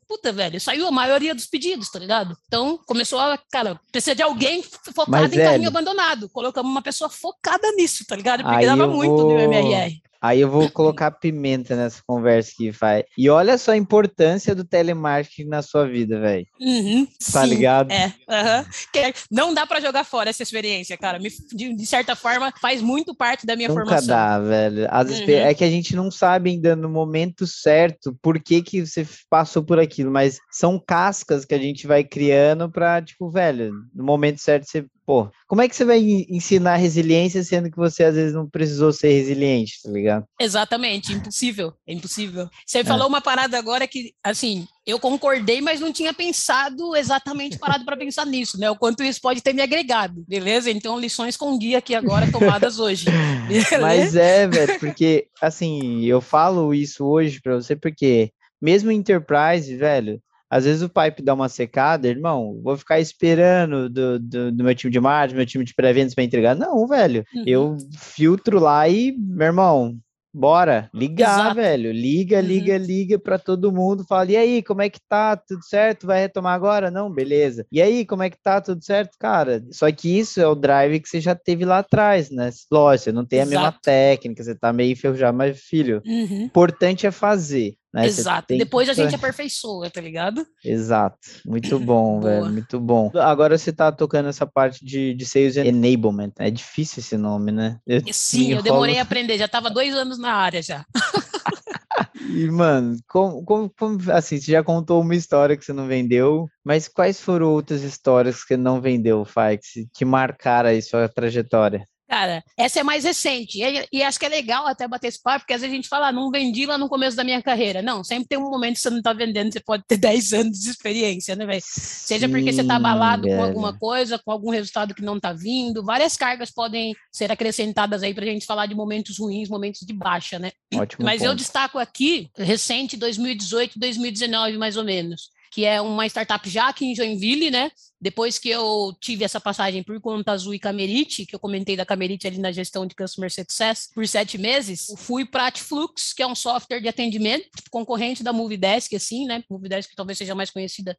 Puta, 0.09 0.33
velho, 0.33 0.61
saiu 0.61 0.87
a 0.87 0.91
maioria 0.91 1.35
dos 1.35 1.47
pedidos, 1.47 1.91
tá 1.91 1.99
ligado? 1.99 2.37
Então, 2.47 2.79
começou 2.87 3.19
a, 3.19 3.39
cara, 3.51 3.81
precisa 3.91 4.15
de 4.15 4.23
alguém 4.23 4.63
focado 4.63 5.11
Mas, 5.11 5.33
em 5.33 5.37
carrinho 5.39 5.69
abandonado. 5.69 6.29
Colocamos 6.29 6.71
uma 6.71 6.83
pessoa 6.83 7.11
focada 7.11 7.71
nisso, 7.73 8.05
tá 8.07 8.17
ligado? 8.17 8.43
Porque 8.43 8.67
dava 8.67 8.87
muito 8.87 9.17
vou... 9.17 9.33
no 9.33 9.39
MRR. 9.39 10.06
Aí 10.27 10.41
eu 10.41 10.51
vou 10.51 10.69
colocar 10.71 11.11
pimenta 11.13 11.77
nessa 11.77 12.03
conversa 12.07 12.53
que 12.57 12.71
vai. 12.71 13.05
E 13.17 13.31
olha 13.31 13.57
só 13.57 13.73
a 13.73 13.77
importância 13.77 14.55
do 14.55 14.65
telemarketing 14.65 15.49
na 15.49 15.63
sua 15.63 15.87
vida, 15.87 16.19
velho. 16.19 16.47
Uhum, 16.61 17.07
tá 17.33 17.43
sim, 17.43 17.49
ligado? 17.49 17.91
É. 17.93 18.07
Uhum. 18.07 19.13
Não 19.31 19.55
dá 19.55 19.67
para 19.67 19.81
jogar 19.81 20.05
fora 20.05 20.31
essa 20.31 20.43
experiência, 20.43 20.97
cara. 20.97 21.19
De, 21.19 21.87
certa 21.87 22.17
forma, 22.17 22.53
faz 22.61 22.83
muito 22.83 23.15
parte 23.15 23.47
da 23.47 23.55
minha 23.55 23.69
Nunca 23.69 23.83
formação. 23.83 24.07
Nunca 24.07 24.15
dá, 24.15 24.39
velho. 24.41 24.83
Uhum. 24.83 25.31
É 25.31 25.55
que 25.55 25.65
a 25.65 25.71
gente 25.71 25.95
não 25.95 26.11
sabe 26.11 26.51
ainda 26.51 26.75
no 26.75 26.89
momento 26.89 27.47
certo 27.47 28.17
por 28.21 28.41
que, 28.41 28.63
que 28.63 28.85
você 28.85 29.07
passou 29.31 29.63
por 29.63 29.79
aquilo, 29.79 30.11
mas 30.11 30.39
são 30.51 30.83
cascas 30.85 31.45
que 31.45 31.55
a 31.55 31.59
gente 31.59 31.87
vai 31.87 32.03
criando 32.03 32.71
pra, 32.71 33.01
tipo, 33.01 33.31
velho, 33.31 33.73
no 33.95 34.05
momento 34.05 34.41
certo 34.41 34.65
você 34.65 34.85
pô, 35.07 35.31
como 35.47 35.63
é 35.63 35.69
que 35.69 35.77
você 35.77 35.85
vai 35.85 36.01
ensinar 36.29 36.75
resiliência 36.75 37.43
sendo 37.45 37.71
que 37.71 37.77
você 37.77 38.03
às 38.03 38.17
vezes 38.17 38.35
não 38.35 38.51
precisou 38.51 38.93
ser 38.93 39.13
resiliente, 39.13 39.81
tá 39.81 39.89
ligado? 39.89 40.27
Exatamente, 40.41 41.13
impossível, 41.13 41.73
é 41.87 41.93
impossível. 41.93 42.51
Você 42.67 42.79
é. 42.79 42.85
falou 42.85 43.07
uma 43.07 43.21
parada 43.21 43.57
agora 43.57 43.87
que, 43.87 44.13
assim, 44.23 44.67
eu 44.85 44.99
concordei, 44.99 45.61
mas 45.61 45.81
não 45.81 45.93
tinha 45.93 46.13
pensado 46.13 46.97
exatamente 46.97 47.57
parado 47.57 47.85
para 47.85 47.97
pensar 47.97 48.27
nisso, 48.27 48.59
né? 48.59 48.69
O 48.69 48.77
quanto 48.77 49.05
isso 49.05 49.21
pode 49.21 49.41
ter 49.41 49.53
me 49.53 49.63
agregado, 49.63 50.25
beleza? 50.27 50.71
Então, 50.71 50.99
lições 50.99 51.37
com 51.37 51.57
guia 51.57 51.79
aqui 51.79 51.95
agora 51.95 52.31
tomadas 52.31 52.81
hoje. 52.81 53.07
Beleza? 53.47 53.79
Mas 53.79 54.17
é, 54.17 54.49
velho, 54.49 54.81
porque, 54.81 55.29
assim, 55.41 56.05
eu 56.05 56.21
falo 56.21 56.75
isso 56.75 57.05
hoje 57.05 57.41
para 57.41 57.55
você 57.55 57.77
porque, 57.77 58.33
mesmo 58.61 58.91
Enterprise, 58.91 59.77
velho, 59.77 60.21
às 60.51 60.65
vezes 60.65 60.83
o 60.83 60.89
pipe 60.89 61.23
dá 61.23 61.35
uma 61.35 61.49
secada, 61.49 62.09
irmão, 62.09 62.61
vou 62.63 62.77
ficar 62.77 63.01
esperando 63.01 63.89
do, 63.91 64.19
do, 64.19 64.53
do 64.53 64.65
meu 64.65 64.75
time 64.75 64.93
de 64.93 65.01
marketing, 65.01 65.37
meu 65.37 65.47
time 65.47 65.65
de 65.65 65.75
pré-vendas 65.75 66.15
para 66.15 66.25
entregar. 66.25 66.55
Não, 66.55 66.87
velho. 66.87 67.25
Uhum. 67.35 67.45
Eu 67.47 67.77
filtro 67.99 68.59
lá 68.61 68.89
e, 68.89 69.13
meu 69.19 69.47
irmão, 69.47 69.99
bora, 70.37 70.91
ligar, 70.93 71.41
Exato. 71.41 71.57
velho. 71.57 71.91
Liga, 71.91 72.37
uhum. 72.37 72.43
liga, 72.43 72.79
liga 72.79 73.19
para 73.19 73.39
todo 73.39 73.73
mundo. 73.73 74.05
Fala, 74.05 74.31
e 74.31 74.37
aí, 74.37 74.63
como 74.63 74.83
é 74.83 74.91
que 74.91 75.01
tá? 75.09 75.37
Tudo 75.37 75.65
certo? 75.65 76.07
Vai 76.07 76.21
retomar 76.21 76.55
agora? 76.55 76.91
Não, 76.91 77.11
beleza. 77.11 77.67
E 77.73 77.81
aí, 77.81 78.05
como 78.05 78.23
é 78.23 78.31
que 78.31 78.41
tá? 78.41 78.61
Tudo 78.61 78.85
certo? 78.85 79.17
Cara, 79.19 79.65
só 79.73 79.91
que 79.91 80.19
isso 80.19 80.41
é 80.41 80.47
o 80.47 80.55
drive 80.55 81.01
que 81.01 81.09
você 81.09 81.21
já 81.21 81.35
teve 81.35 81.65
lá 81.65 81.79
atrás, 81.79 82.31
né? 82.31 82.51
Lógico, 82.71 83.05
você 83.05 83.13
não 83.13 83.25
tem 83.25 83.41
Exato. 83.41 83.57
a 83.57 83.61
mesma 83.61 83.81
técnica, 83.83 84.45
você 84.45 84.55
tá 84.55 84.73
meio 84.73 84.93
enferrujado, 84.93 85.37
mas, 85.37 85.59
filho, 85.59 86.03
uhum. 86.07 86.43
importante 86.43 87.07
é 87.07 87.11
fazer. 87.11 87.75
Né? 87.93 88.07
Exato. 88.07 88.57
Depois 88.57 88.89
a 88.89 88.93
gente 88.93 89.15
aperfeiçoa, 89.15 89.89
tá 89.91 90.01
ligado? 90.01 90.47
Exato. 90.65 91.19
Muito 91.45 91.79
bom, 91.81 92.21
velho. 92.21 92.47
Muito 92.47 92.79
bom. 92.79 93.11
Agora 93.15 93.57
você 93.57 93.73
tá 93.73 93.91
tocando 93.91 94.29
essa 94.29 94.47
parte 94.47 94.85
de, 94.85 95.15
de 95.15 95.25
Sales 95.25 95.57
Enablement. 95.57 96.33
É 96.39 96.51
difícil 96.51 97.01
esse 97.01 97.17
nome, 97.17 97.53
né? 97.53 97.79
Eu 97.87 98.03
Sim, 98.13 98.53
eu 98.53 98.63
demorei 98.63 98.99
a 98.99 99.03
aprender. 99.03 99.39
Já 99.39 99.49
tava 99.49 99.71
dois 99.71 99.95
anos 99.95 100.19
na 100.19 100.33
área 100.33 100.63
já. 100.63 100.85
e, 102.29 102.51
mano, 102.51 102.97
como, 103.09 103.45
como, 103.45 103.71
como, 103.71 104.13
assim, 104.13 104.39
você 104.39 104.53
já 104.53 104.63
contou 104.63 105.01
uma 105.01 105.15
história 105.15 105.57
que 105.57 105.65
você 105.65 105.73
não 105.73 105.87
vendeu, 105.87 106.47
mas 106.65 106.89
quais 106.89 107.21
foram 107.21 107.51
outras 107.51 107.83
histórias 107.83 108.45
que 108.45 108.57
não 108.57 108.81
vendeu, 108.81 109.25
Fai, 109.25 109.59
que, 109.59 109.87
que 109.95 110.05
marcaram 110.05 110.69
aí 110.69 110.83
sua 110.83 111.09
trajetória? 111.09 111.87
Cara, 112.09 112.45
essa 112.57 112.81
é 112.81 112.83
mais 112.85 113.05
recente. 113.05 113.61
E, 113.61 113.89
e, 113.93 114.03
acho 114.03 114.19
que 114.19 114.27
é 114.27 114.29
legal 114.29 114.67
até 114.67 114.87
bater 114.87 115.09
esse 115.09 115.21
papo, 115.21 115.41
porque 115.41 115.53
às 115.53 115.61
vezes 115.61 115.73
a 115.73 115.77
gente 115.77 115.89
fala, 115.89 116.09
ah, 116.09 116.13
não 116.13 116.31
vendi 116.31 116.65
lá 116.65 116.79
no 116.79 116.89
começo 116.89 117.17
da 117.17 117.25
minha 117.25 117.43
carreira. 117.43 117.83
Não, 117.83 118.05
sempre 118.05 118.29
tem 118.29 118.39
um 118.39 118.49
momento 118.49 118.75
que 118.75 118.81
você 118.81 118.91
não 118.91 118.99
está 118.99 119.13
vendendo, 119.13 119.53
você 119.53 119.61
pode 119.61 119.83
ter 119.87 119.97
10 119.99 120.33
anos 120.33 120.61
de 120.61 120.71
experiência, 120.71 121.35
né, 121.35 121.45
velho? 121.45 121.63
Seja 121.65 122.29
porque 122.29 122.53
você 122.53 122.61
está 122.61 122.77
abalado 122.77 123.23
velho. 123.23 123.37
com 123.37 123.43
alguma 123.43 123.77
coisa, 123.77 124.19
com 124.19 124.31
algum 124.31 124.51
resultado 124.51 124.95
que 124.95 125.03
não 125.03 125.17
está 125.17 125.33
vindo. 125.33 125.85
Várias 125.85 126.17
cargas 126.17 126.51
podem 126.51 126.95
ser 127.11 127.33
acrescentadas 127.33 128.03
aí 128.05 128.15
para 128.15 128.25
a 128.25 128.29
gente 128.29 128.47
falar 128.47 128.67
de 128.67 128.75
momentos 128.75 129.19
ruins, 129.19 129.49
momentos 129.49 129.81
de 129.81 129.93
baixa, 129.93 130.39
né? 130.39 130.53
Ótimo 130.75 131.05
Mas 131.05 131.19
ponto. 131.19 131.31
eu 131.31 131.35
destaco 131.35 131.79
aqui, 131.79 132.31
recente, 132.37 132.97
2018, 132.97 133.79
2019, 133.79 134.59
mais 134.59 134.77
ou 134.77 134.85
menos 134.85 135.36
que 135.51 135.65
é 135.65 135.81
uma 135.81 136.07
startup 136.07 136.49
já 136.49 136.69
aqui 136.69 136.87
em 136.87 136.95
Joinville, 136.95 137.51
né? 137.51 137.71
Depois 138.01 138.39
que 138.39 138.51
eu 138.51 138.95
tive 139.01 139.25
essa 139.25 139.41
passagem 139.41 139.83
por 139.83 139.99
conta 140.01 140.33
azul 140.33 140.55
e 140.55 140.59
Camerite, 140.59 141.25
que 141.25 141.35
eu 141.35 141.41
comentei 141.41 141.77
da 141.77 141.87
Camerite 141.87 142.27
ali 142.27 142.39
na 142.39 142.53
gestão 142.53 142.87
de 142.87 142.95
Customer 142.95 143.33
Success, 143.33 143.89
por 143.95 144.07
sete 144.07 144.37
meses, 144.37 144.87
fui 144.99 145.25
para 145.25 145.47
Atflux, 145.47 146.13
que 146.13 146.23
é 146.23 146.27
um 146.27 146.35
software 146.35 146.81
de 146.81 146.89
atendimento, 146.89 147.49
tipo, 147.57 147.71
concorrente 147.71 148.23
da 148.23 148.33
Movidesk, 148.33 148.95
assim, 148.95 149.25
né? 149.25 149.43
Movidesk 149.51 149.95
talvez 149.97 150.19
seja 150.19 150.35
mais 150.35 150.51
conhecida 150.51 150.97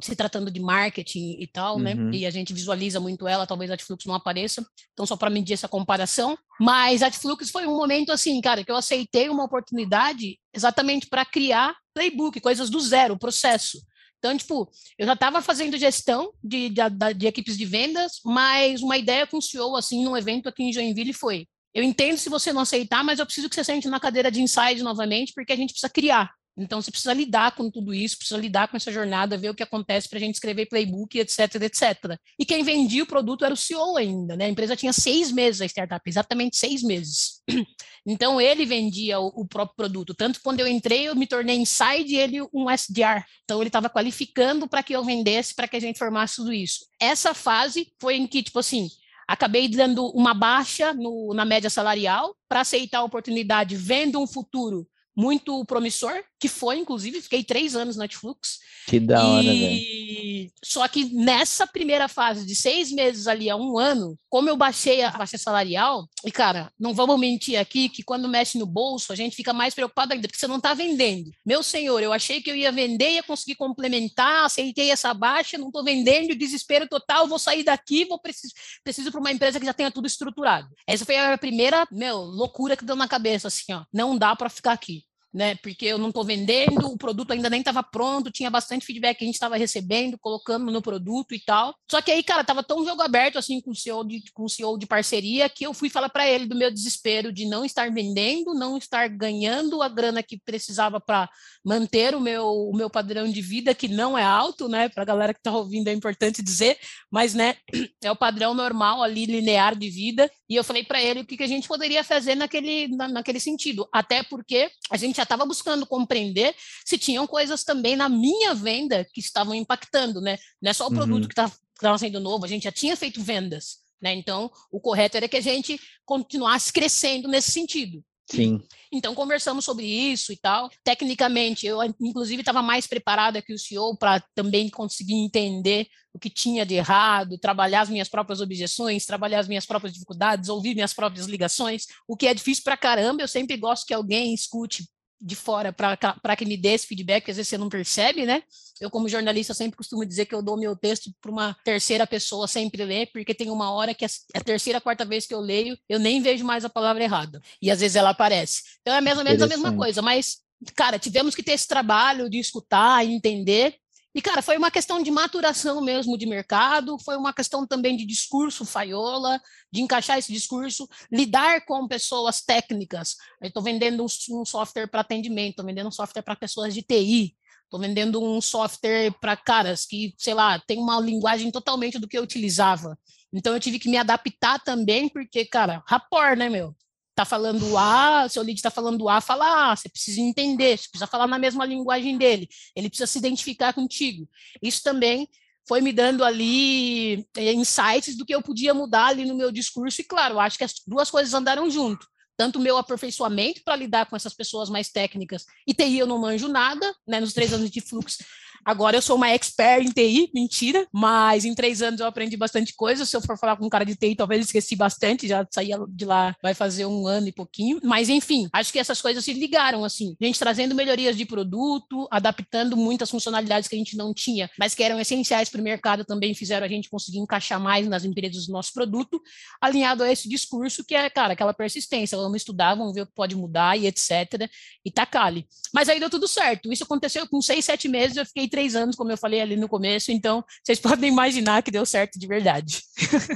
se 0.00 0.16
tratando 0.16 0.50
de 0.50 0.60
marketing 0.60 1.36
e 1.40 1.46
tal, 1.46 1.78
né? 1.78 1.94
uhum. 1.94 2.10
né? 2.10 2.16
E 2.16 2.26
a 2.26 2.30
gente 2.30 2.52
visualiza 2.52 3.00
muito 3.00 3.26
ela, 3.26 3.46
talvez 3.46 3.70
a 3.70 3.74
Atflux 3.74 4.04
não 4.04 4.14
apareça. 4.14 4.64
Então, 4.92 5.06
só 5.06 5.16
para 5.16 5.30
medir 5.30 5.54
essa 5.54 5.68
comparação. 5.68 6.36
Mas 6.60 7.02
a 7.02 7.06
Atflux 7.06 7.50
foi 7.50 7.66
um 7.66 7.76
momento 7.76 8.12
assim, 8.12 8.40
cara, 8.40 8.64
que 8.64 8.70
eu 8.70 8.76
aceitei 8.76 9.28
uma 9.28 9.44
oportunidade 9.44 10.38
exatamente 10.54 11.06
para 11.08 11.24
criar 11.24 11.74
playbook, 11.94 12.40
coisas 12.40 12.68
do 12.68 12.80
zero, 12.80 13.16
processo. 13.16 13.80
Então, 14.18 14.36
tipo, 14.36 14.70
eu 14.98 15.06
já 15.06 15.12
estava 15.12 15.42
fazendo 15.42 15.78
gestão 15.78 16.32
de, 16.42 16.70
de, 16.70 16.80
de, 17.14 17.26
equipes 17.26 17.56
de 17.56 17.64
vendas, 17.64 18.20
mas 18.24 18.82
uma 18.82 18.96
ideia 18.96 19.26
com 19.26 19.36
o 19.36 19.42
CEO, 19.42 19.76
assim, 19.76 20.02
num 20.02 20.16
evento 20.16 20.48
aqui 20.48 20.64
em 20.64 20.72
Joinville 20.72 21.12
foi, 21.12 21.46
eu 21.74 21.82
entendo 21.82 22.16
se 22.16 22.30
você 22.30 22.52
não 22.52 22.62
aceitar, 22.62 23.04
mas 23.04 23.18
eu 23.18 23.26
preciso 23.26 23.48
que 23.48 23.54
você 23.54 23.64
sente 23.64 23.88
na 23.88 24.00
cadeira 24.00 24.30
de 24.30 24.40
inside 24.40 24.82
novamente, 24.82 25.32
porque 25.34 25.52
a 25.52 25.56
gente 25.56 25.72
precisa 25.72 25.90
criar. 25.90 26.32
Então, 26.56 26.80
você 26.80 26.90
precisa 26.90 27.12
lidar 27.12 27.52
com 27.56 27.70
tudo 27.70 27.92
isso, 27.92 28.16
precisa 28.16 28.40
lidar 28.40 28.68
com 28.68 28.76
essa 28.76 28.92
jornada, 28.92 29.36
ver 29.36 29.50
o 29.50 29.54
que 29.54 29.62
acontece 29.62 30.08
para 30.08 30.18
a 30.18 30.20
gente 30.20 30.34
escrever 30.34 30.66
playbook, 30.66 31.18
etc, 31.18 31.56
etc. 31.62 32.16
E 32.38 32.44
quem 32.44 32.62
vendia 32.62 33.02
o 33.02 33.06
produto 33.06 33.44
era 33.44 33.54
o 33.54 33.56
CEO 33.56 33.96
ainda, 33.96 34.36
né? 34.36 34.44
A 34.46 34.48
empresa 34.48 34.76
tinha 34.76 34.92
seis 34.92 35.32
meses, 35.32 35.60
a 35.60 35.66
startup, 35.66 36.08
exatamente 36.08 36.56
seis 36.56 36.82
meses. 36.82 37.42
Então, 38.06 38.38
ele 38.38 38.66
vendia 38.66 39.18
o, 39.18 39.28
o 39.28 39.48
próprio 39.48 39.76
produto. 39.76 40.12
Tanto 40.12 40.38
quando 40.42 40.60
eu 40.60 40.66
entrei, 40.66 41.08
eu 41.08 41.16
me 41.16 41.26
tornei 41.26 41.56
inside 41.56 42.12
e 42.12 42.18
ele 42.18 42.42
um 42.52 42.70
SDR. 42.70 43.24
Então, 43.44 43.62
ele 43.62 43.70
estava 43.70 43.88
qualificando 43.88 44.68
para 44.68 44.82
que 44.82 44.94
eu 44.94 45.02
vendesse, 45.02 45.54
para 45.54 45.66
que 45.66 45.74
a 45.74 45.80
gente 45.80 45.98
formasse 45.98 46.36
tudo 46.36 46.52
isso. 46.52 46.80
Essa 47.00 47.32
fase 47.32 47.90
foi 47.98 48.16
em 48.16 48.26
que, 48.26 48.42
tipo 48.42 48.58
assim, 48.58 48.90
acabei 49.26 49.68
dando 49.68 50.06
uma 50.08 50.34
baixa 50.34 50.92
no, 50.92 51.32
na 51.34 51.46
média 51.46 51.70
salarial 51.70 52.36
para 52.46 52.60
aceitar 52.60 52.98
a 52.98 53.04
oportunidade, 53.04 53.74
vendo 53.74 54.20
um 54.20 54.26
futuro 54.26 54.86
muito 55.16 55.64
promissor, 55.64 56.22
que 56.38 56.48
foi, 56.48 56.78
inclusive, 56.78 57.20
fiquei 57.20 57.42
três 57.42 57.74
anos 57.74 57.96
na 57.96 58.04
Netflix. 58.04 58.58
Que 58.86 59.00
da 59.00 59.26
hora, 59.26 59.42
velho. 59.42 60.50
Só 60.62 60.86
que 60.88 61.04
nessa 61.14 61.66
primeira 61.66 62.08
fase 62.08 62.44
de 62.44 62.54
seis 62.54 62.90
meses 62.90 63.26
ali 63.26 63.48
a 63.48 63.56
um 63.56 63.78
ano, 63.78 64.18
como 64.28 64.48
eu 64.48 64.56
baixei 64.56 65.02
a 65.02 65.12
faixa 65.12 65.38
salarial, 65.38 66.06
e 66.24 66.30
cara, 66.30 66.70
não 66.78 66.92
vamos 66.92 67.18
mentir 67.18 67.58
aqui 67.58 67.88
que 67.88 68.02
quando 68.02 68.28
mexe 68.28 68.58
no 68.58 68.66
bolso, 68.66 69.12
a 69.12 69.16
gente 69.16 69.36
fica 69.36 69.52
mais 69.52 69.74
preocupado 69.74 70.12
ainda, 70.12 70.28
porque 70.28 70.38
você 70.38 70.46
não 70.46 70.56
está 70.56 70.74
vendendo. 70.74 71.30
Meu 71.46 71.62
senhor, 71.62 72.02
eu 72.02 72.12
achei 72.12 72.42
que 72.42 72.50
eu 72.50 72.56
ia 72.56 72.72
vender, 72.72 73.12
ia 73.12 73.22
conseguir 73.22 73.54
complementar, 73.54 74.44
aceitei 74.44 74.90
essa 74.90 75.14
baixa, 75.14 75.56
não 75.56 75.68
estou 75.68 75.84
vendendo, 75.84 76.34
desespero 76.34 76.88
total, 76.88 77.26
vou 77.26 77.38
sair 77.38 77.64
daqui, 77.64 78.04
vou 78.04 78.18
preciso, 78.18 78.52
preciso 78.82 79.10
para 79.10 79.20
uma 79.20 79.32
empresa 79.32 79.58
que 79.58 79.66
já 79.66 79.72
tenha 79.72 79.90
tudo 79.90 80.06
estruturado. 80.06 80.68
Essa 80.86 81.04
foi 81.04 81.16
a 81.16 81.38
primeira, 81.38 81.86
meu, 81.90 82.18
loucura 82.18 82.76
que 82.76 82.84
deu 82.84 82.96
na 82.96 83.08
cabeça, 83.08 83.48
assim, 83.48 83.72
ó, 83.72 83.84
não 83.92 84.18
dá 84.18 84.36
para 84.36 84.50
ficar 84.50 84.72
aqui 84.72 85.04
né? 85.34 85.56
Porque 85.56 85.84
eu 85.84 85.98
não 85.98 86.08
estou 86.08 86.22
vendendo, 86.22 86.86
o 86.86 86.96
produto 86.96 87.32
ainda 87.32 87.50
nem 87.50 87.58
estava 87.58 87.82
pronto, 87.82 88.30
tinha 88.30 88.48
bastante 88.48 88.86
feedback 88.86 89.18
que 89.18 89.24
a 89.24 89.26
gente 89.26 89.34
estava 89.34 89.56
recebendo, 89.56 90.16
colocando 90.16 90.70
no 90.70 90.80
produto 90.80 91.34
e 91.34 91.40
tal. 91.40 91.74
Só 91.90 92.00
que 92.00 92.12
aí, 92.12 92.22
cara, 92.22 92.44
tava 92.44 92.62
tão 92.62 92.84
jogo 92.84 93.02
aberto 93.02 93.36
assim 93.36 93.60
com 93.60 93.72
o 93.72 93.74
CEO 93.74 94.04
de, 94.04 94.22
com 94.32 94.44
o 94.44 94.48
CEO 94.48 94.78
de 94.78 94.86
parceria 94.86 95.48
que 95.48 95.66
eu 95.66 95.74
fui 95.74 95.90
falar 95.90 96.08
para 96.08 96.28
ele 96.28 96.46
do 96.46 96.54
meu 96.54 96.70
desespero 96.70 97.32
de 97.32 97.46
não 97.46 97.64
estar 97.64 97.90
vendendo, 97.90 98.54
não 98.54 98.78
estar 98.78 99.08
ganhando 99.08 99.82
a 99.82 99.88
grana 99.88 100.22
que 100.22 100.38
precisava 100.38 101.00
para 101.00 101.28
manter 101.64 102.14
o 102.14 102.20
meu, 102.20 102.46
o 102.46 102.76
meu 102.76 102.88
padrão 102.88 103.28
de 103.28 103.42
vida, 103.42 103.74
que 103.74 103.88
não 103.88 104.16
é 104.16 104.22
alto, 104.22 104.68
né? 104.68 104.88
Para 104.88 105.02
a 105.02 105.06
galera 105.06 105.34
que 105.34 105.40
está 105.40 105.50
ouvindo 105.50 105.88
é 105.88 105.92
importante 105.92 106.42
dizer, 106.42 106.78
mas 107.10 107.34
né, 107.34 107.56
é 108.02 108.10
o 108.10 108.16
padrão 108.16 108.54
normal 108.54 109.02
ali, 109.02 109.26
linear 109.26 109.76
de 109.76 109.90
vida. 109.90 110.30
E 110.48 110.54
eu 110.54 110.62
falei 110.62 110.84
para 110.84 111.02
ele 111.02 111.20
o 111.20 111.26
que, 111.26 111.36
que 111.36 111.42
a 111.42 111.48
gente 111.48 111.66
poderia 111.66 112.04
fazer 112.04 112.36
naquele, 112.36 112.86
na, 112.88 113.08
naquele 113.08 113.40
sentido. 113.40 113.88
Até 113.92 114.22
porque 114.22 114.70
a 114.90 114.96
gente 114.96 115.20
estava 115.24 115.44
buscando 115.44 115.84
compreender 115.84 116.54
se 116.84 116.96
tinham 116.96 117.26
coisas 117.26 117.64
também 117.64 117.96
na 117.96 118.08
minha 118.08 118.54
venda 118.54 119.04
que 119.12 119.20
estavam 119.20 119.54
impactando, 119.54 120.20
né? 120.20 120.38
Não 120.62 120.70
é 120.70 120.72
só 120.72 120.86
o 120.86 120.90
uhum. 120.90 120.94
produto 120.94 121.28
que 121.28 121.34
tá, 121.34 121.50
estava 121.74 121.98
sendo 121.98 122.20
novo, 122.20 122.44
a 122.44 122.48
gente 122.48 122.64
já 122.64 122.72
tinha 122.72 122.96
feito 122.96 123.22
vendas. 123.22 123.84
Né? 124.00 124.14
Então, 124.14 124.50
o 124.70 124.80
correto 124.80 125.16
era 125.16 125.28
que 125.28 125.36
a 125.36 125.40
gente 125.40 125.80
continuasse 126.04 126.72
crescendo 126.72 127.26
nesse 127.26 127.50
sentido. 127.50 128.04
Sim. 128.30 128.62
Então 128.90 129.14
conversamos 129.14 129.64
sobre 129.64 129.86
isso 129.86 130.32
e 130.32 130.36
tal. 130.36 130.70
Tecnicamente, 130.82 131.66
eu 131.66 131.82
inclusive 132.00 132.40
estava 132.40 132.62
mais 132.62 132.86
preparada 132.86 133.42
que 133.42 133.52
o 133.52 133.58
CEO 133.58 133.96
para 133.96 134.20
também 134.34 134.70
conseguir 134.70 135.14
entender 135.14 135.86
o 136.12 136.18
que 136.18 136.30
tinha 136.30 136.64
de 136.64 136.74
errado, 136.74 137.38
trabalhar 137.38 137.82
as 137.82 137.90
minhas 137.90 138.08
próprias 138.08 138.40
objeções, 138.40 139.04
trabalhar 139.04 139.40
as 139.40 139.48
minhas 139.48 139.66
próprias 139.66 139.92
dificuldades, 139.92 140.48
ouvir 140.48 140.74
minhas 140.74 140.94
próprias 140.94 141.26
ligações, 141.26 141.86
o 142.08 142.16
que 142.16 142.26
é 142.26 142.34
difícil 142.34 142.64
para 142.64 142.76
caramba. 142.76 143.22
Eu 143.22 143.28
sempre 143.28 143.56
gosto 143.56 143.86
que 143.86 143.92
alguém 143.92 144.32
escute 144.32 144.88
de 145.24 145.34
fora 145.34 145.72
para 145.72 146.36
que 146.36 146.44
me 146.44 146.56
dê 146.56 146.74
esse 146.74 146.86
feedback, 146.86 147.30
às 147.30 147.38
vezes 147.38 147.48
você 147.48 147.56
não 147.56 147.70
percebe, 147.70 148.26
né? 148.26 148.42
Eu, 148.78 148.90
como 148.90 149.08
jornalista, 149.08 149.54
sempre 149.54 149.78
costumo 149.78 150.04
dizer 150.04 150.26
que 150.26 150.34
eu 150.34 150.42
dou 150.42 150.58
meu 150.58 150.76
texto 150.76 151.10
para 151.20 151.30
uma 151.30 151.56
terceira 151.64 152.06
pessoa 152.06 152.46
sempre 152.46 152.84
ler, 152.84 153.08
porque 153.10 153.32
tem 153.32 153.50
uma 153.50 153.70
hora 153.70 153.94
que 153.94 154.04
a, 154.04 154.08
a 154.34 154.40
terceira, 154.40 154.80
quarta 154.80 155.04
vez 155.04 155.26
que 155.26 155.32
eu 155.32 155.40
leio, 155.40 155.78
eu 155.88 155.98
nem 155.98 156.20
vejo 156.20 156.44
mais 156.44 156.64
a 156.64 156.68
palavra 156.68 157.02
errada. 157.02 157.40
E 157.62 157.70
às 157.70 157.80
vezes 157.80 157.96
ela 157.96 158.10
aparece. 158.10 158.62
Então 158.82 158.94
é 158.94 159.00
mais 159.00 159.16
ou 159.16 159.24
menos 159.24 159.40
a 159.40 159.46
mesma 159.46 159.74
coisa, 159.74 160.02
mas, 160.02 160.38
cara, 160.76 160.98
tivemos 160.98 161.34
que 161.34 161.42
ter 161.42 161.52
esse 161.52 161.66
trabalho 161.66 162.28
de 162.28 162.38
escutar 162.38 163.02
e 163.06 163.12
entender 163.14 163.76
e, 164.14 164.22
cara, 164.22 164.40
foi 164.40 164.56
uma 164.56 164.70
questão 164.70 165.02
de 165.02 165.10
maturação 165.10 165.80
mesmo 165.80 166.16
de 166.16 166.24
mercado, 166.24 166.96
foi 166.98 167.16
uma 167.16 167.32
questão 167.32 167.66
também 167.66 167.96
de 167.96 168.06
discurso 168.06 168.64
faiola, 168.64 169.40
de 169.72 169.82
encaixar 169.82 170.18
esse 170.18 170.32
discurso, 170.32 170.88
lidar 171.10 171.64
com 171.66 171.88
pessoas 171.88 172.40
técnicas. 172.40 173.16
Estou 173.42 173.60
vendendo 173.60 174.04
um, 174.04 174.40
um 174.40 174.44
software 174.44 174.86
para 174.86 175.00
atendimento, 175.00 175.50
estou 175.50 175.66
vendendo 175.66 175.88
um 175.88 175.90
software 175.90 176.22
para 176.22 176.36
pessoas 176.36 176.72
de 176.72 176.82
TI, 176.82 177.34
estou 177.64 177.80
vendendo 177.80 178.22
um 178.22 178.40
software 178.40 179.10
para 179.20 179.36
caras 179.36 179.84
que, 179.84 180.14
sei 180.16 180.34
lá, 180.34 180.60
tem 180.60 180.78
uma 180.78 181.00
linguagem 181.00 181.50
totalmente 181.50 181.98
do 181.98 182.06
que 182.06 182.16
eu 182.16 182.22
utilizava. 182.22 182.96
Então, 183.32 183.52
eu 183.52 183.58
tive 183.58 183.80
que 183.80 183.88
me 183.88 183.96
adaptar 183.96 184.60
também, 184.60 185.08
porque, 185.08 185.44
cara, 185.44 185.82
rapor, 185.88 186.36
né, 186.36 186.48
meu? 186.48 186.72
Tá 187.14 187.24
falando 187.24 187.76
A, 187.78 188.28
seu 188.28 188.42
lead 188.42 188.58
está 188.58 188.70
falando 188.70 189.08
A, 189.08 189.20
fala 189.20 189.72
A, 189.72 189.76
você 189.76 189.88
precisa 189.88 190.20
entender, 190.20 190.78
você 190.78 190.88
precisa 190.88 191.06
falar 191.06 191.26
na 191.26 191.38
mesma 191.38 191.64
linguagem 191.64 192.18
dele, 192.18 192.48
ele 192.74 192.88
precisa 192.88 193.06
se 193.06 193.18
identificar 193.18 193.72
contigo. 193.72 194.28
Isso 194.62 194.82
também 194.82 195.28
foi 195.66 195.80
me 195.80 195.92
dando 195.92 196.24
ali 196.24 197.26
eh, 197.36 197.52
insights 197.52 198.16
do 198.16 198.24
que 198.24 198.34
eu 198.34 198.42
podia 198.42 198.74
mudar 198.74 199.06
ali 199.06 199.24
no 199.24 199.34
meu 199.34 199.50
discurso, 199.50 200.00
e 200.00 200.04
claro, 200.04 200.38
acho 200.38 200.58
que 200.58 200.64
as 200.64 200.74
duas 200.86 201.10
coisas 201.10 201.32
andaram 201.32 201.70
junto. 201.70 202.06
Tanto 202.36 202.58
o 202.58 202.62
meu 202.62 202.76
aperfeiçoamento 202.76 203.62
para 203.64 203.76
lidar 203.76 204.06
com 204.06 204.16
essas 204.16 204.34
pessoas 204.34 204.68
mais 204.68 204.88
técnicas, 204.90 205.46
e 205.66 205.72
TI 205.72 205.98
eu 205.98 206.06
não 206.06 206.18
manjo 206.18 206.48
nada, 206.48 206.92
né? 207.06 207.20
Nos 207.20 207.32
três 207.32 207.52
anos 207.52 207.70
de 207.70 207.80
fluxo, 207.80 208.24
Agora 208.64 208.96
eu 208.96 209.02
sou 209.02 209.16
uma 209.16 209.30
expert 209.30 209.84
em 209.84 209.90
TI, 209.90 210.30
mentira, 210.34 210.86
mas 210.92 211.44
em 211.44 211.54
três 211.54 211.82
anos 211.82 212.00
eu 212.00 212.06
aprendi 212.06 212.36
bastante 212.36 212.74
coisa. 212.74 213.04
Se 213.04 213.16
eu 213.16 213.20
for 213.20 213.38
falar 213.38 213.56
com 213.56 213.66
um 213.66 213.68
cara 213.68 213.84
de 213.84 213.94
TI, 213.94 214.14
talvez 214.16 214.46
esqueci 214.46 214.74
bastante, 214.74 215.28
já 215.28 215.46
saí 215.50 215.70
de 215.90 216.04
lá, 216.04 216.34
vai 216.42 216.54
fazer 216.54 216.86
um 216.86 217.06
ano 217.06 217.28
e 217.28 217.32
pouquinho. 217.32 217.80
Mas 217.82 218.08
enfim, 218.08 218.48
acho 218.52 218.72
que 218.72 218.78
essas 218.78 219.00
coisas 219.00 219.24
se 219.24 219.32
ligaram, 219.32 219.84
assim. 219.84 220.16
A 220.20 220.24
gente 220.24 220.38
trazendo 220.38 220.74
melhorias 220.74 221.16
de 221.16 221.24
produto, 221.26 222.08
adaptando 222.10 222.76
muitas 222.76 223.10
funcionalidades 223.10 223.68
que 223.68 223.74
a 223.74 223.78
gente 223.78 223.96
não 223.96 224.14
tinha, 224.14 224.50
mas 224.58 224.74
que 224.74 224.82
eram 224.82 224.98
essenciais 224.98 225.48
para 225.48 225.60
o 225.60 225.64
mercado 225.64 226.04
também, 226.04 226.34
fizeram 226.34 226.64
a 226.64 226.68
gente 226.68 226.88
conseguir 226.88 227.18
encaixar 227.18 227.60
mais 227.60 227.86
nas 227.86 228.04
empresas 228.04 228.46
do 228.46 228.52
nosso 228.52 228.72
produto, 228.72 229.20
alinhado 229.60 230.02
a 230.02 230.10
esse 230.10 230.28
discurso 230.28 230.84
que 230.84 230.94
é, 230.94 231.08
cara, 231.10 231.34
aquela 231.34 231.52
persistência. 231.52 232.16
Vamos 232.16 232.38
estudar, 232.38 232.74
vamos 232.74 232.94
ver 232.94 233.02
o 233.02 233.06
que 233.06 233.14
pode 233.14 233.36
mudar 233.36 233.78
e 233.78 233.86
etc. 233.86 234.48
E 234.84 234.90
tacali. 234.90 235.46
Mas 235.72 235.88
aí 235.88 235.98
deu 235.98 236.08
tudo 236.08 236.26
certo. 236.28 236.72
Isso 236.72 236.84
aconteceu 236.84 237.26
com 237.28 237.40
seis, 237.42 237.64
sete 237.64 237.88
meses, 237.88 238.16
eu 238.16 238.26
fiquei 238.26 238.48
três 238.54 238.76
anos, 238.76 238.94
como 238.94 239.10
eu 239.10 239.16
falei 239.16 239.40
ali 239.40 239.56
no 239.56 239.68
começo, 239.68 240.12
então 240.12 240.44
vocês 240.62 240.78
podem 240.78 241.10
imaginar 241.10 241.60
que 241.60 241.72
deu 241.72 241.84
certo 241.84 242.20
de 242.20 242.26
verdade. 242.26 242.80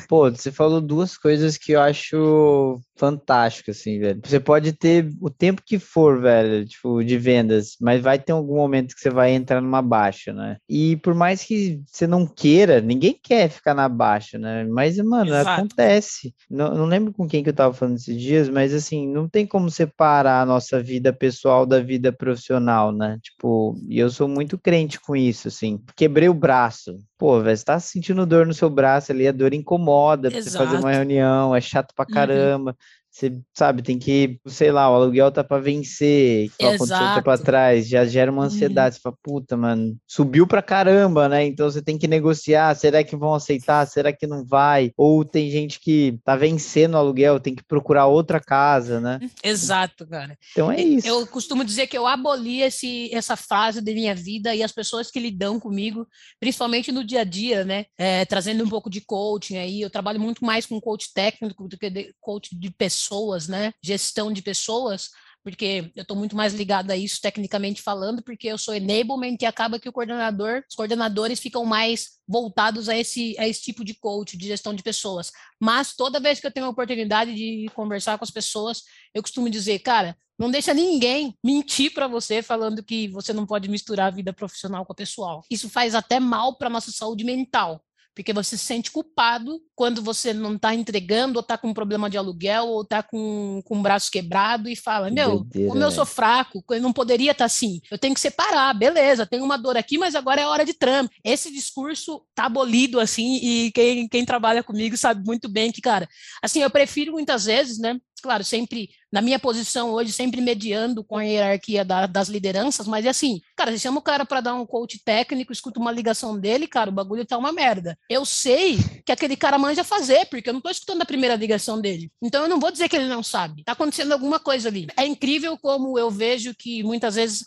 Pô, 0.08 0.30
você 0.30 0.52
falou 0.52 0.80
duas 0.80 1.16
coisas 1.16 1.58
que 1.58 1.72
eu 1.72 1.80
acho 1.80 2.80
fantástico, 2.96 3.72
assim, 3.72 3.98
velho. 3.98 4.20
Você 4.24 4.38
pode 4.38 4.72
ter 4.72 5.10
o 5.20 5.28
tempo 5.28 5.62
que 5.64 5.78
for, 5.78 6.20
velho, 6.20 6.64
tipo, 6.66 7.02
de 7.02 7.18
vendas, 7.18 7.76
mas 7.80 8.00
vai 8.00 8.18
ter 8.18 8.32
algum 8.32 8.56
momento 8.56 8.94
que 8.94 9.00
você 9.00 9.10
vai 9.10 9.32
entrar 9.32 9.60
numa 9.60 9.82
baixa, 9.82 10.32
né? 10.32 10.56
E 10.68 10.96
por 10.96 11.14
mais 11.14 11.42
que 11.42 11.80
você 11.86 12.06
não 12.06 12.26
queira, 12.26 12.80
ninguém 12.80 13.18
quer 13.20 13.48
ficar 13.48 13.74
na 13.74 13.88
baixa, 13.88 14.38
né? 14.38 14.64
Mas, 14.64 14.98
mano, 14.98 15.30
Exato. 15.30 15.50
acontece. 15.50 16.34
Não, 16.48 16.74
não 16.74 16.84
lembro 16.86 17.12
com 17.12 17.26
quem 17.26 17.42
que 17.42 17.50
eu 17.50 17.54
tava 17.54 17.74
falando 17.74 17.96
esses 17.96 18.20
dias, 18.20 18.48
mas 18.48 18.72
assim, 18.72 19.08
não 19.08 19.28
tem 19.28 19.46
como 19.46 19.70
separar 19.70 20.42
a 20.42 20.46
nossa 20.46 20.80
vida 20.80 21.12
pessoal 21.12 21.66
da 21.66 21.80
vida 21.80 22.12
profissional, 22.12 22.92
né? 22.92 23.18
Tipo, 23.22 23.76
e 23.88 23.98
eu 23.98 24.10
sou 24.10 24.28
muito 24.28 24.58
crente 24.58 25.00
com 25.08 25.16
isso, 25.16 25.48
assim. 25.48 25.82
Quebrei 25.96 26.28
o 26.28 26.34
braço. 26.34 26.98
Pô, 27.16 27.40
velho, 27.40 27.56
você 27.56 27.64
tá 27.64 27.80
sentindo 27.80 28.26
dor 28.26 28.46
no 28.46 28.52
seu 28.52 28.68
braço 28.68 29.10
ali, 29.10 29.26
a 29.26 29.32
dor 29.32 29.54
incomoda 29.54 30.30
pra 30.30 30.42
você 30.42 30.50
fazer 30.50 30.76
uma 30.76 30.92
reunião, 30.92 31.56
é 31.56 31.62
chato 31.62 31.94
pra 31.94 32.04
uhum. 32.06 32.14
caramba. 32.14 32.70
Uhum. 32.72 32.76
Você 33.10 33.40
sabe, 33.56 33.82
tem 33.82 33.98
que, 33.98 34.38
sei 34.46 34.70
lá, 34.70 34.90
o 34.90 34.94
aluguel 34.94 35.32
tá 35.32 35.42
para 35.42 35.60
vencer, 35.60 36.50
que 36.58 36.64
aconteceu 36.64 37.14
tempo 37.14 37.30
atrás, 37.30 37.88
já 37.88 38.04
gera 38.04 38.30
uma 38.30 38.44
ansiedade. 38.44 38.94
Uhum. 38.94 38.96
Você 38.96 39.02
fala, 39.02 39.16
puta, 39.22 39.56
mano, 39.56 39.96
subiu 40.06 40.46
pra 40.46 40.62
caramba, 40.62 41.28
né? 41.28 41.44
Então 41.44 41.68
você 41.70 41.82
tem 41.82 41.98
que 41.98 42.06
negociar. 42.06 42.74
Será 42.76 43.02
que 43.02 43.16
vão 43.16 43.34
aceitar? 43.34 43.86
Será 43.86 44.12
que 44.12 44.26
não 44.26 44.44
vai? 44.44 44.92
Ou 44.96 45.24
tem 45.24 45.50
gente 45.50 45.80
que 45.80 46.18
tá 46.22 46.36
vencendo 46.36 46.94
o 46.94 46.98
aluguel, 46.98 47.40
tem 47.40 47.54
que 47.54 47.64
procurar 47.64 48.06
outra 48.06 48.40
casa, 48.40 49.00
né? 49.00 49.18
Exato, 49.42 50.06
cara. 50.06 50.36
Então 50.52 50.70
é 50.70 50.80
isso. 50.80 51.08
Eu 51.08 51.26
costumo 51.26 51.64
dizer 51.64 51.86
que 51.86 51.96
eu 51.96 52.06
aboli 52.06 52.62
esse, 52.62 53.12
essa 53.12 53.36
fase 53.36 53.80
da 53.80 53.92
minha 53.92 54.14
vida 54.14 54.54
e 54.54 54.62
as 54.62 54.70
pessoas 54.70 55.10
que 55.10 55.18
lidam 55.18 55.58
comigo, 55.58 56.06
principalmente 56.38 56.92
no 56.92 57.02
dia 57.02 57.22
a 57.22 57.24
dia, 57.24 57.64
né? 57.64 57.86
É, 57.96 58.24
trazendo 58.26 58.62
um 58.62 58.68
pouco 58.68 58.90
de 58.90 59.00
coaching 59.00 59.56
aí. 59.56 59.80
Eu 59.80 59.90
trabalho 59.90 60.20
muito 60.20 60.44
mais 60.44 60.66
com 60.66 60.80
coach 60.80 61.12
técnico 61.12 61.66
do 61.66 61.76
que 61.78 62.12
coach 62.20 62.56
de 62.56 62.70
pessoas 62.70 62.97
pessoas, 62.98 63.46
né? 63.46 63.72
Gestão 63.82 64.32
de 64.32 64.42
pessoas, 64.42 65.10
porque 65.42 65.90
eu 65.94 66.02
estou 66.02 66.16
muito 66.16 66.36
mais 66.36 66.52
ligado 66.52 66.90
a 66.90 66.96
isso 66.96 67.20
tecnicamente 67.22 67.80
falando, 67.80 68.22
porque 68.22 68.48
eu 68.48 68.58
sou 68.58 68.74
enablement 68.74 69.36
e 69.40 69.46
acaba 69.46 69.78
que 69.78 69.88
o 69.88 69.92
coordenador, 69.92 70.62
os 70.68 70.74
coordenadores 70.74 71.40
ficam 71.40 71.64
mais 71.64 72.18
voltados 72.26 72.88
a 72.88 72.96
esse, 72.96 73.34
a 73.38 73.46
esse 73.46 73.62
tipo 73.62 73.84
de 73.84 73.94
coach, 73.94 74.36
de 74.36 74.46
gestão 74.46 74.74
de 74.74 74.82
pessoas. 74.82 75.30
Mas 75.60 75.94
toda 75.94 76.20
vez 76.20 76.40
que 76.40 76.46
eu 76.46 76.50
tenho 76.50 76.66
a 76.66 76.70
oportunidade 76.70 77.34
de 77.34 77.70
conversar 77.74 78.18
com 78.18 78.24
as 78.24 78.30
pessoas, 78.30 78.82
eu 79.14 79.22
costumo 79.22 79.48
dizer, 79.48 79.78
cara, 79.78 80.16
não 80.38 80.50
deixa 80.50 80.74
ninguém 80.74 81.34
mentir 81.42 81.92
para 81.92 82.06
você 82.06 82.42
falando 82.42 82.82
que 82.82 83.08
você 83.08 83.32
não 83.32 83.46
pode 83.46 83.68
misturar 83.68 84.08
a 84.08 84.14
vida 84.14 84.32
profissional 84.32 84.84
com 84.84 84.92
a 84.92 84.96
pessoal. 84.96 85.42
Isso 85.50 85.68
faz 85.68 85.94
até 85.94 86.20
mal 86.20 86.56
para 86.56 86.70
nossa 86.70 86.92
saúde 86.92 87.24
mental 87.24 87.82
porque 88.18 88.32
você 88.32 88.56
se 88.56 88.64
sente 88.64 88.90
culpado 88.90 89.60
quando 89.76 90.02
você 90.02 90.34
não 90.34 90.56
está 90.56 90.74
entregando, 90.74 91.38
ou 91.38 91.40
está 91.40 91.56
com 91.56 91.68
um 91.68 91.74
problema 91.74 92.10
de 92.10 92.18
aluguel, 92.18 92.66
ou 92.66 92.82
está 92.82 93.00
com, 93.00 93.62
com 93.64 93.78
o 93.78 93.80
braço 93.80 94.10
quebrado 94.10 94.68
e 94.68 94.74
fala: 94.74 95.08
Meu, 95.08 95.38
Doideira, 95.38 95.68
como 95.70 95.84
eu 95.84 95.90
sou 95.92 96.04
fraco, 96.04 96.64
eu 96.68 96.82
não 96.82 96.92
poderia 96.92 97.30
estar 97.30 97.42
tá 97.42 97.46
assim, 97.46 97.80
eu 97.88 97.96
tenho 97.96 98.14
que 98.14 98.20
separar, 98.20 98.74
beleza, 98.74 99.24
tenho 99.24 99.44
uma 99.44 99.56
dor 99.56 99.76
aqui, 99.76 99.96
mas 99.96 100.16
agora 100.16 100.40
é 100.40 100.46
hora 100.46 100.64
de 100.64 100.74
trampo. 100.74 101.14
Esse 101.22 101.48
discurso 101.52 102.20
tá 102.34 102.46
abolido 102.46 102.98
assim, 102.98 103.36
e 103.40 103.70
quem, 103.70 104.08
quem 104.08 104.24
trabalha 104.24 104.64
comigo 104.64 104.96
sabe 104.96 105.24
muito 105.24 105.48
bem 105.48 105.70
que, 105.70 105.80
cara, 105.80 106.08
assim, 106.42 106.60
eu 106.60 106.70
prefiro 106.70 107.12
muitas 107.12 107.44
vezes, 107.44 107.78
né? 107.78 108.00
Claro, 108.20 108.44
sempre 108.44 108.90
na 109.10 109.22
minha 109.22 109.38
posição 109.38 109.90
hoje, 109.90 110.12
sempre 110.12 110.40
mediando 110.40 111.02
com 111.02 111.16
a 111.16 111.22
hierarquia 111.22 111.84
da, 111.84 112.06
das 112.06 112.28
lideranças, 112.28 112.86
mas 112.86 113.06
é 113.06 113.08
assim, 113.08 113.40
cara, 113.56 113.70
você 113.70 113.78
chama 113.78 113.98
o 113.98 114.02
cara 114.02 114.24
para 114.26 114.40
dar 114.40 114.54
um 114.54 114.66
coach 114.66 115.02
técnico, 115.02 115.52
escuta 115.52 115.80
uma 115.80 115.90
ligação 115.90 116.38
dele, 116.38 116.66
cara, 116.66 116.90
o 116.90 116.92
bagulho 116.92 117.24
tá 117.24 117.38
uma 117.38 117.52
merda. 117.52 117.98
Eu 118.08 118.24
sei 118.24 118.78
que 119.04 119.12
aquele 119.12 119.36
cara 119.36 119.58
manja 119.58 119.82
fazer, 119.82 120.26
porque 120.26 120.48
eu 120.48 120.54
não 120.54 120.60
tô 120.60 120.70
escutando 120.70 121.02
a 121.02 121.06
primeira 121.06 121.36
ligação 121.36 121.80
dele. 121.80 122.10
Então 122.22 122.42
eu 122.42 122.48
não 122.48 122.60
vou 122.60 122.70
dizer 122.70 122.88
que 122.88 122.96
ele 122.96 123.08
não 123.08 123.22
sabe. 123.22 123.64
Tá 123.64 123.72
acontecendo 123.72 124.12
alguma 124.12 124.38
coisa 124.38 124.68
ali. 124.68 124.86
É 124.96 125.06
incrível 125.06 125.56
como 125.56 125.98
eu 125.98 126.10
vejo 126.10 126.54
que 126.54 126.82
muitas 126.82 127.14
vezes 127.14 127.46